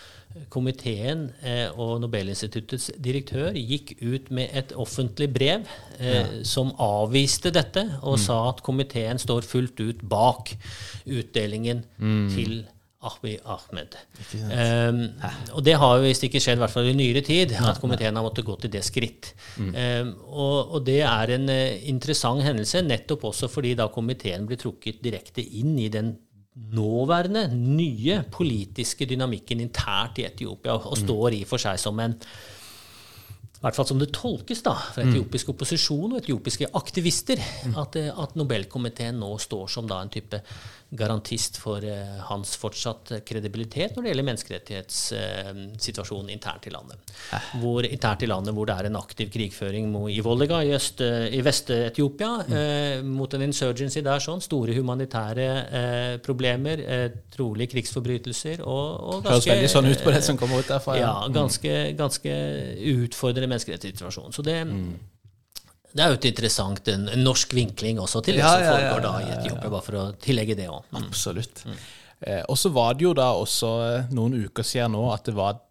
komiteen 0.53 1.27
eh, 1.41 1.67
og 1.73 1.99
Nobelinstituttets 2.03 2.89
direktør 3.01 3.55
gikk 3.57 3.95
ut 4.01 4.29
med 4.35 4.53
et 4.53 4.73
offentlig 4.77 5.29
brev 5.33 5.69
eh, 5.97 6.19
ja. 6.19 6.25
som 6.47 6.71
avviste 6.77 7.51
dette, 7.53 7.85
og 8.03 8.19
mm. 8.19 8.23
sa 8.27 8.41
at 8.51 8.61
komiteen 8.65 9.21
står 9.21 9.47
fullt 9.47 9.81
ut 9.81 10.03
bak 10.09 10.53
utdelingen 11.09 11.81
mm. 11.97 12.27
til 12.35 12.59
Ahmi 12.99 13.37
Ahmed. 13.47 13.95
Um, 14.51 14.97
og 15.55 15.63
det 15.63 15.77
har 15.79 16.01
visst 16.03 16.25
ikke 16.27 16.41
skjedd, 16.43 16.59
i 16.59 16.63
hvert 16.65 16.73
fall 16.73 16.89
i 16.89 16.95
nyere 16.97 17.21
tid, 17.23 17.53
at 17.55 17.79
komiteen 17.79 18.17
har 18.19 18.25
måttet 18.25 18.47
gå 18.47 18.57
til 18.59 18.73
det 18.73 18.81
skritt. 18.83 19.31
Mm. 19.55 19.69
Um, 19.71 20.09
og, 20.27 20.57
og, 20.75 20.79
det 20.87 20.99
er 21.07 21.35
en 21.37 21.47
uh, 21.47 21.77
interessant 21.87 22.43
hendelse, 22.43 22.83
nettopp 22.83 23.23
også 23.31 23.47
fordi 23.51 23.71
da 23.79 23.87
komiteen 23.93 24.43
blir 24.49 24.59
trukket 24.59 24.99
direkte 25.05 25.41
inn 25.41 25.77
i 25.79 25.87
den 25.93 26.11
nåværende, 26.75 27.47
nye 27.55 28.21
politiske 28.31 29.07
dynamikken 29.09 29.61
internt 29.63 30.21
i 30.21 30.25
Etiopia, 30.27 30.77
og, 30.77 30.95
mm. 30.97 31.03
står 31.05 31.37
i 31.39 31.43
for 31.49 31.61
seg 31.61 31.79
som 31.81 31.99
en 32.03 32.17
i 33.59 33.61
hvert 33.65 33.75
fall 33.75 33.87
som 33.89 33.99
det 33.99 34.13
tolkes 34.15 34.61
da, 34.63 34.71
fra 34.71 35.03
mm. 35.03 35.09
etiopisk 35.11 35.49
opposisjon 35.51 36.13
og 36.13 36.21
etiopiske 36.21 36.69
aktivister, 36.79 37.41
mm. 37.67 37.73
at, 37.81 37.97
eh, 37.99 38.21
at 38.23 38.37
Nobelkomiteen 38.39 39.19
nå 39.19 39.33
står 39.43 39.65
som 39.73 39.89
da 39.89 39.97
en 39.99 40.11
type 40.13 40.39
garantist 40.89 41.59
for 41.61 41.83
eh, 41.85 42.17
hans 42.29 42.55
fortsatt 42.57 43.11
kredibilitet 43.27 43.95
når 43.95 44.03
det 44.03 44.09
gjelder 44.09 44.25
menneskerettighetssituasjonen 44.29 46.29
internt 46.33 46.65
i 46.65 46.71
landet. 46.73 46.97
Hvor, 47.61 47.85
internt 47.85 48.23
i 48.25 48.27
landet 48.29 48.53
hvor 48.57 48.65
det 48.69 48.75
er 48.79 48.85
en 48.89 48.97
aktiv 48.97 49.27
krigføring 49.33 49.85
i 50.09 50.21
voldega, 50.25 50.57
i, 50.65 50.73
øst, 50.73 51.01
eh, 51.05 51.27
i 51.37 51.41
Vest-Etiopia 51.45 52.31
mm. 52.41 52.53
eh, 52.61 52.97
mot 53.05 53.33
en 53.37 53.45
insurgency 53.45 54.01
der. 54.05 54.19
sånn, 54.23 54.41
Store 54.41 54.73
humanitære 54.73 55.47
eh, 55.81 56.15
problemer, 56.25 56.77
eh, 56.81 57.09
trolig 57.35 57.67
krigsforbrytelser 57.75 58.57
og, 58.65 58.87
og 59.13 59.21
ganske 59.27 59.29
Høres 59.29 59.49
veldig 59.53 59.69
sånn 59.75 59.91
ut 59.91 60.01
på 60.07 60.11
det 60.15 60.23
som 60.25 60.35
kommer 60.41 60.57
ut 60.63 60.71
derfra. 60.73 60.91
Ja, 60.97 61.01
ja 61.05 61.13
ganske, 61.33 61.71
ganske 61.99 62.31
utfordrende 62.95 63.49
menneskerettighetssituasjon. 63.53 64.33
Så 64.33 64.41
det 64.45 64.59
mm. 64.65 64.93
Det 65.89 66.03
er 66.03 66.11
jo 66.11 66.19
et 66.19 66.27
interessant 66.29 66.91
en, 66.93 67.07
en 67.09 67.23
norsk 67.25 67.53
vinkling 67.57 68.01
også 68.01 68.21
til 68.25 68.37
det 68.37 68.43
ja, 68.43 68.51
som 68.53 68.67
foregår 68.69 69.05
da 69.05 69.13
i 69.23 69.31
Etiopia, 69.37 69.71
bare 69.71 69.85
for 69.85 69.97
å 69.97 70.03
tillegge 70.21 70.57
det 70.59 70.67
òg. 70.69 70.83
Mm. 70.91 70.99
Absolutt. 71.01 71.63
Mm. 71.65 71.79
Eh, 72.19 72.43
og 72.45 72.59
så 72.59 72.71
var 72.75 72.97
det 72.97 73.07
jo 73.07 73.15
da 73.17 73.31
også 73.39 73.71
eh, 73.87 74.13
noen 74.13 74.37
uker 74.45 74.67
siden 74.67 74.93
nå 74.97 75.07
at 75.13 75.25
det 75.29 75.35
var 75.37 75.61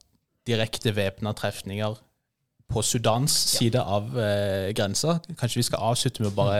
direkte 0.49 0.95
væpna 0.97 1.35
trefninger 1.37 1.99
på 2.69 2.83
Sudans 2.85 3.33
side 3.33 3.81
av 3.81 4.11
eh, 4.21 4.71
grensa. 4.77 5.15
Kanskje 5.41 5.63
vi 5.63 5.65
skal 5.71 5.87
avslutte 5.89 6.21
med 6.21 6.35
å 6.35 6.37
bare 6.37 6.59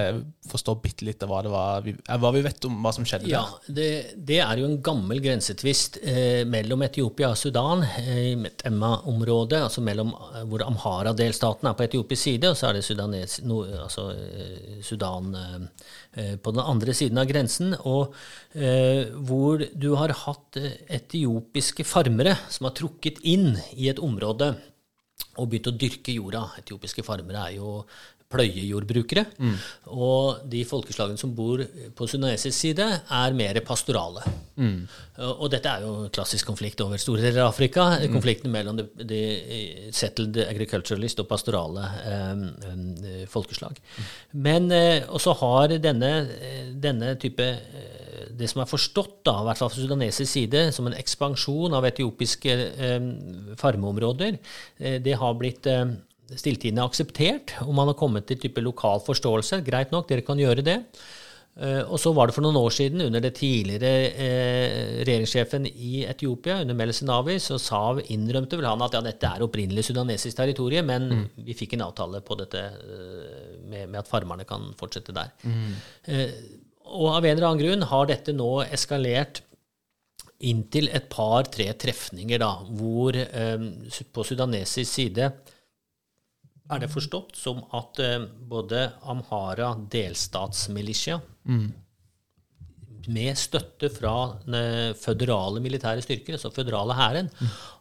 forstå 0.49 0.75
bitte 0.81 1.05
litt 1.05 1.21
av 1.25 1.29
hva, 1.29 1.41
det 1.45 1.51
var, 1.53 1.83
vi, 1.85 1.93
eh, 2.01 2.21
hva 2.23 2.31
vi 2.33 2.41
vet 2.47 2.65
om 2.65 2.79
hva 2.81 2.95
som 2.97 3.05
skjedde 3.05 3.29
ja, 3.29 3.43
der? 3.45 3.75
Det, 3.77 3.89
det 4.31 4.39
er 4.41 4.63
jo 4.63 4.71
en 4.71 4.79
gammel 4.85 5.21
grensetvist 5.21 5.99
eh, 6.01 6.47
mellom 6.49 6.87
Etiopia 6.87 7.29
og 7.35 7.37
Sudan 7.37 7.85
eh, 7.85 8.23
i 8.31 8.53
Emma-området, 8.71 9.61
altså 9.67 9.85
mellom, 9.85 10.15
hvor 10.49 10.65
Amhara-delstaten 10.65 11.69
er 11.69 11.77
på 11.77 11.85
etiopisk 11.85 12.23
side, 12.25 12.55
og 12.55 12.57
så 12.57 12.71
er 12.71 12.79
det 12.79 12.87
Sudanes, 12.89 13.37
no, 13.45 13.61
altså, 13.85 14.09
Sudan 14.89 15.37
eh, 15.37 16.35
på 16.41 16.57
den 16.57 16.65
andre 16.65 16.97
siden 16.97 17.21
av 17.21 17.29
grensen. 17.29 17.77
Og 17.85 18.17
eh, 18.57 19.13
hvor 19.29 19.61
du 19.77 19.91
har 20.01 20.17
hatt 20.25 20.57
etiopiske 20.89 21.85
farmere 21.85 22.39
som 22.49 22.71
har 22.71 22.77
trukket 22.81 23.21
inn 23.29 23.59
i 23.77 23.93
et 23.93 24.01
område 24.01 24.55
og 25.39 25.49
begynte 25.49 25.73
å 25.73 25.79
dyrke 25.79 26.15
jorda. 26.15 26.45
Etiopiske 26.61 27.05
farmere 27.07 27.47
er 27.49 27.59
jo 27.59 27.73
pløyejordbrukere. 28.33 29.25
Mm. 29.41 29.55
Og 29.97 30.43
de 30.53 30.61
folkeslagene 30.69 31.21
som 31.21 31.33
bor 31.37 31.63
på 31.97 32.09
sundanesisk 32.11 32.57
side, 32.57 32.85
er 32.85 33.37
mer 33.37 33.61
pastorale. 33.67 34.25
Mm. 34.57 34.83
Og 35.39 35.47
dette 35.53 35.71
er 35.71 35.87
jo 35.87 36.09
klassisk 36.15 36.51
konflikt 36.51 36.83
over 36.85 37.01
store 37.01 37.25
deler 37.25 37.47
av 37.47 37.55
Afrika. 37.55 37.87
Mm. 37.97 38.13
Konflikten 38.13 38.53
mellom 38.53 38.81
de, 38.81 38.89
de, 39.01 39.23
settled 39.97 40.37
agriculturalist 40.45 41.23
og 41.25 41.31
pastorale 41.31 41.87
eh, 42.05 42.45
eh, 42.69 43.23
folkeslag. 43.33 43.81
Men 44.37 44.69
eh, 44.75 45.09
også 45.09 45.37
har 45.41 45.79
denne, 45.81 46.13
denne 46.77 47.15
type 47.23 47.49
eh, 47.49 47.95
det 48.39 48.49
som 48.51 48.63
er 48.63 48.71
forstått, 48.71 49.21
da, 49.27 49.39
i 49.41 49.49
hvert 49.49 49.61
fall 49.61 49.71
fra 49.73 49.81
sudanesisk 49.81 50.31
side, 50.31 50.69
som 50.75 50.89
en 50.89 50.97
ekspansjon 50.97 51.75
av 51.77 51.87
etiopiske 51.89 52.55
eh, 52.55 53.09
farmeområder, 53.59 54.39
eh, 54.79 54.99
det 55.03 55.17
har 55.19 55.39
blitt 55.41 55.67
eh, 55.71 55.87
stilltiende 56.37 56.85
akseptert, 56.85 57.55
og 57.65 57.73
man 57.77 57.89
har 57.91 57.97
kommet 57.99 58.27
til 58.29 58.41
type 58.43 58.63
lokal 58.65 59.01
forståelse. 59.07 59.63
Greit 59.67 59.95
nok, 59.95 60.09
dere 60.11 60.27
kan 60.27 60.41
gjøre 60.41 60.65
det. 60.67 60.83
Uh, 61.59 61.83
og 61.91 61.99
så 61.99 62.13
var 62.15 62.29
det 62.29 62.37
for 62.37 62.45
noen 62.45 62.59
år 62.61 62.71
siden, 62.71 63.03
under 63.03 63.23
det 63.25 63.33
tidligere 63.35 64.13
uh, 64.13 65.01
regjeringssjefen 65.03 65.67
i 65.67 66.05
Etiopia, 66.07 66.61
under 66.63 66.77
Melesenavi, 66.79 67.35
så 67.43 67.59
sa, 67.59 67.81
innrømte 68.15 68.61
vel 68.61 68.69
han 68.69 68.85
at 68.87 68.95
ja, 68.95 69.03
dette 69.03 69.33
er 69.33 69.43
opprinnelig 69.43 69.89
sudanesisk 69.89 70.39
territorium, 70.39 70.87
men 70.87 71.09
mm. 71.11 71.25
vi 71.49 71.57
fikk 71.59 71.75
en 71.75 71.89
avtale 71.89 72.23
på 72.23 72.39
dette 72.39 72.63
uh, 72.63 73.59
med, 73.65 73.89
med, 73.89 73.99
at 74.05 74.11
farmerne 74.11 74.47
kan 74.47 74.71
fortsette 74.79 75.17
der. 75.17 75.35
Mm. 75.43 75.75
Og 76.89 77.11
av 77.11 77.27
en 77.27 77.35
eller 77.35 77.49
annen 77.51 77.65
grunn 77.65 77.89
har 77.91 78.07
dette 78.09 78.33
nå 78.37 78.53
eskalert 78.69 79.43
inntil 80.47 80.89
et 80.95 81.09
par-tre 81.11 81.67
trefninger, 81.75 82.39
da, 82.41 82.53
hvor 82.79 83.17
eh, 83.19 83.65
på 84.15 84.25
sudanesisk 84.27 84.91
side 84.91 85.33
er 86.69 86.83
det 86.83 86.91
forstått 86.93 87.37
som 87.39 87.61
at 87.77 88.01
eh, 88.05 88.25
både 88.51 88.85
Amhara 89.09 89.73
delstatsmilitia 89.91 91.19
mm. 91.49 91.67
med 93.15 93.39
støtte 93.41 93.91
fra 93.93 94.15
føderale 95.01 95.63
militære 95.65 96.05
styrker, 96.05 96.37
altså 96.37 96.53
føderale 96.53 96.97
hæren, 96.99 97.33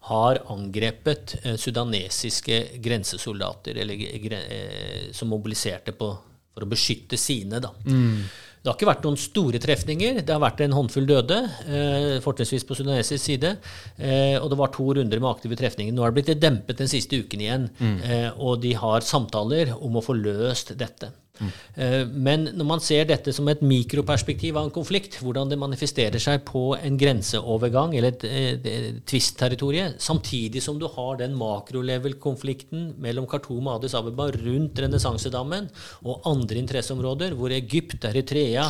har 0.09 0.41
angrepet 0.53 1.37
eh, 1.43 1.57
sudanesiske 1.59 2.61
grensesoldater 2.83 3.81
eller, 3.83 4.07
eh, 4.39 5.07
som 5.15 5.31
mobiliserte 5.33 5.95
på, 5.97 6.11
for 6.53 6.65
å 6.65 6.71
beskytte 6.71 7.19
sine. 7.19 7.59
da. 7.63 7.73
Mm. 7.85 8.21
Det 8.61 8.71
har 8.71 8.75
ikke 8.75 8.89
vært 8.89 9.05
noen 9.05 9.19
store 9.21 9.61
trefninger. 9.63 10.21
Det 10.25 10.33
har 10.33 10.41
vært 10.43 10.63
en 10.65 10.75
håndfull 10.75 11.05
døde, 11.07 11.37
eh, 11.67 12.17
fortrinnsvis 12.23 12.65
på 12.67 12.75
sudanesisk 12.75 13.23
side. 13.23 13.53
Eh, 13.97 14.35
og 14.41 14.49
det 14.51 14.57
var 14.59 14.73
to 14.73 14.87
runder 14.97 15.21
med 15.21 15.29
aktive 15.29 15.55
trefninger. 15.55 15.93
Nå 15.93 16.03
er 16.03 16.11
det 16.11 16.17
blitt 16.19 16.41
dempet 16.41 16.81
den 16.81 16.91
siste 16.91 17.21
uken 17.21 17.43
igjen. 17.45 17.69
Mm. 17.79 17.97
Eh, 18.03 18.29
og 18.37 18.61
de 18.61 18.73
har 18.73 19.05
samtaler 19.05 19.71
om 19.77 19.95
å 19.95 20.03
få 20.03 20.17
løst 20.17 20.75
dette. 20.77 21.13
Mm. 21.39 22.11
Men 22.27 22.45
når 22.57 22.67
man 22.67 22.81
ser 22.83 23.07
dette 23.09 23.33
som 23.35 23.47
et 23.51 23.61
mikroperspektiv 23.65 24.57
av 24.57 24.67
en 24.67 24.73
konflikt, 24.73 25.19
hvordan 25.21 25.51
det 25.51 25.59
manifesterer 25.61 26.21
seg 26.21 26.43
på 26.47 26.71
en 26.77 26.97
grenseovergang 26.99 27.95
eller 27.97 28.15
et, 28.15 28.25
et, 28.27 28.69
et 28.71 29.01
tvistterritorie, 29.07 29.91
samtidig 30.01 30.63
som 30.63 30.79
du 30.81 30.87
har 30.93 31.19
den 31.21 31.35
makrolevel-konflikten 31.37 32.93
mellom 33.03 33.27
Khartoum 33.29 33.67
og 33.67 33.77
Addis 33.77 33.97
Abeba 33.97 34.29
rundt 34.33 34.81
renessansedammen 34.83 35.69
og 36.07 36.25
andre 36.29 36.61
interesseområder, 36.61 37.35
hvor 37.37 37.53
Egypt, 37.55 38.07
Eritrea, 38.07 38.65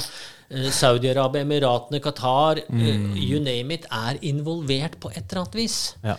eh, 0.50 0.68
Saudi-Arabia, 0.74 1.46
Emiratene, 1.48 2.02
Qatar, 2.04 2.64
mm. 2.68 3.16
you 3.16 3.40
name 3.44 3.80
it, 3.80 3.88
er 3.92 4.20
involvert 4.28 5.00
på 5.02 5.14
et 5.14 5.24
eller 5.26 5.46
annet 5.46 5.64
vis. 5.66 5.80
Ja 6.06 6.18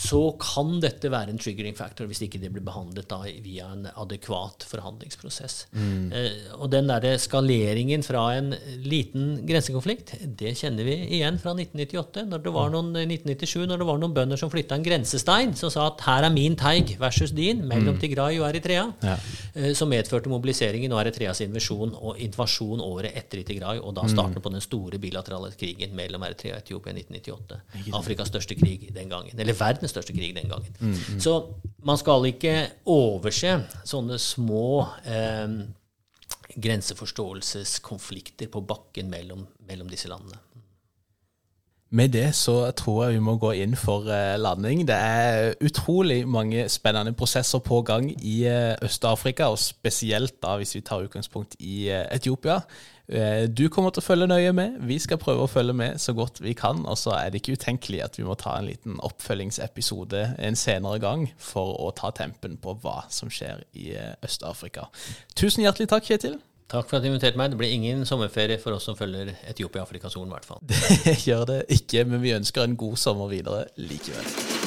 så 0.00 0.20
kan 0.40 0.78
dette 0.80 1.10
være 1.12 1.34
en 1.34 1.40
triggering 1.40 1.76
factor 1.76 2.08
hvis 2.08 2.22
ikke 2.24 2.40
det 2.40 2.50
blir 2.54 2.64
behandlet 2.64 3.08
da 3.10 3.18
via 3.44 3.68
en 3.74 3.84
adekvat 3.90 4.64
forhandlingsprosess. 4.68 5.66
Mm. 5.76 6.12
Eh, 6.16 6.54
og 6.56 6.70
den 6.72 6.88
der 6.88 7.18
skaleringen 7.20 8.04
fra 8.06 8.22
en 8.38 8.54
liten 8.80 9.42
grensekonflikt, 9.48 10.14
det 10.40 10.54
kjenner 10.60 10.88
vi 10.88 10.96
igjen 11.18 11.36
fra 11.42 11.52
1998. 11.52 12.24
Når 12.30 12.44
det 12.46 12.54
var 12.54 12.72
noen, 12.72 12.94
1997, 12.96 13.66
når 13.68 13.82
det 13.82 13.88
var 13.90 14.00
noen 14.00 14.16
bønder 14.16 14.40
som 14.40 14.52
flytta 14.52 14.78
en 14.78 14.86
grensestein 14.86 15.52
som 15.58 15.72
sa 15.72 15.90
at 15.90 16.06
her 16.06 16.28
er 16.30 16.34
min 16.34 16.56
teig 16.58 16.94
versus 17.00 17.34
din, 17.36 17.60
mellom 17.68 17.98
mm. 17.98 18.00
Tigray 18.00 18.40
og 18.40 18.48
Eritrea, 18.48 18.86
ja. 19.04 19.18
eh, 19.52 19.70
som 19.76 19.92
medførte 19.92 20.32
mobiliseringen 20.32 20.96
og 20.96 21.02
Eritreas 21.04 21.44
invasjon 21.44 21.92
og 21.98 22.24
invasjon 22.24 22.80
året 22.86 23.16
etter 23.20 23.42
i 23.42 23.46
Tigray, 23.52 23.82
og 23.84 23.94
da 23.98 24.06
mm. 24.08 24.12
starten 24.14 24.44
på 24.44 24.54
den 24.56 24.64
store 24.64 25.02
bilaterale 25.02 25.52
krigen 25.60 25.92
mellom 25.98 26.24
Eritrea 26.24 26.56
og 26.56 26.64
Etiopia 26.64 26.96
i 26.96 27.04
1998. 27.04 27.60
Afrikas 28.00 28.32
største 28.32 28.56
krig 28.56 28.88
den 28.96 29.12
gangen. 29.12 29.36
Eller 29.36 29.56
verdens 29.58 29.89
verdens 29.90 29.96
største 29.96 30.16
krig 30.16 30.34
den 30.36 30.50
gangen. 30.50 31.20
Så 31.20 31.54
man 31.84 31.98
skal 31.98 32.26
ikke 32.30 32.54
overse 32.86 33.56
sånne 33.84 34.18
små 34.18 34.86
eh, 35.04 35.48
grenseforståelseskonflikter 36.60 38.50
på 38.52 38.60
bakken 38.66 39.10
mellom, 39.10 39.46
mellom 39.66 39.90
disse 39.90 40.08
landene. 40.08 40.38
Med 41.90 42.12
det 42.14 42.28
så 42.38 42.70
tror 42.78 43.08
jeg 43.08 43.16
vi 43.16 43.22
må 43.26 43.32
gå 43.42 43.50
inn 43.64 43.72
for 43.74 44.06
eh, 44.14 44.36
landing. 44.38 44.84
Det 44.86 44.94
er 44.94 45.56
utrolig 45.66 46.22
mange 46.22 46.68
spennende 46.70 47.12
prosesser 47.18 47.58
på 47.58 47.80
gang 47.82 48.12
i 48.14 48.44
eh, 48.46 48.76
Øst-Afrika, 48.86 49.48
og 49.50 49.58
spesielt 49.58 50.36
da 50.42 50.54
hvis 50.60 50.76
vi 50.76 50.84
tar 50.86 51.02
utgangspunkt 51.02 51.56
i 51.58 51.88
eh, 51.90 52.06
Etiopia. 52.14 52.60
Du 53.50 53.64
kommer 53.72 53.90
til 53.90 54.04
å 54.04 54.06
følge 54.06 54.28
nøye 54.30 54.52
med. 54.54 54.76
Vi 54.86 55.00
skal 55.02 55.18
prøve 55.18 55.42
å 55.42 55.50
følge 55.50 55.74
med 55.74 55.98
så 55.98 56.14
godt 56.14 56.38
vi 56.44 56.52
kan. 56.54 56.84
Og 56.86 56.98
så 57.00 57.14
er 57.16 57.32
det 57.32 57.40
ikke 57.40 57.56
utenkelig 57.58 58.04
at 58.04 58.18
vi 58.20 58.26
må 58.26 58.36
ta 58.38 58.54
en 58.58 58.68
liten 58.70 59.00
oppfølgingsepisode 59.02 60.22
en 60.38 60.58
senere 60.58 61.00
gang 61.02 61.26
for 61.42 61.74
å 61.82 61.90
ta 61.96 62.12
tempen 62.14 62.54
på 62.62 62.76
hva 62.84 63.00
som 63.10 63.32
skjer 63.32 63.64
i 63.74 63.96
Øst-Afrika. 64.22 64.86
Tusen 65.34 65.66
hjertelig 65.66 65.90
takk, 65.90 66.06
Kjetil. 66.06 66.38
Takk 66.70 66.86
for 66.86 67.00
at 67.00 67.02
du 67.02 67.10
inviterte 67.10 67.38
meg. 67.40 67.50
Det 67.50 67.58
blir 67.58 67.74
ingen 67.74 68.06
sommerferie 68.06 68.60
for 68.62 68.76
oss 68.76 68.86
som 68.86 68.98
følger 68.98 69.32
Etiopia-Afrikas 69.50 70.14
Horn, 70.14 70.30
i 70.30 70.36
hvert 70.36 70.46
fall. 70.46 70.62
Det 71.08 71.18
gjør 71.26 71.46
det 71.50 71.60
ikke, 71.80 72.06
men 72.06 72.22
vi 72.22 72.36
ønsker 72.38 72.62
en 72.62 72.78
god 72.78 72.98
sommer 73.00 73.32
videre 73.32 73.66
likevel. 73.80 74.59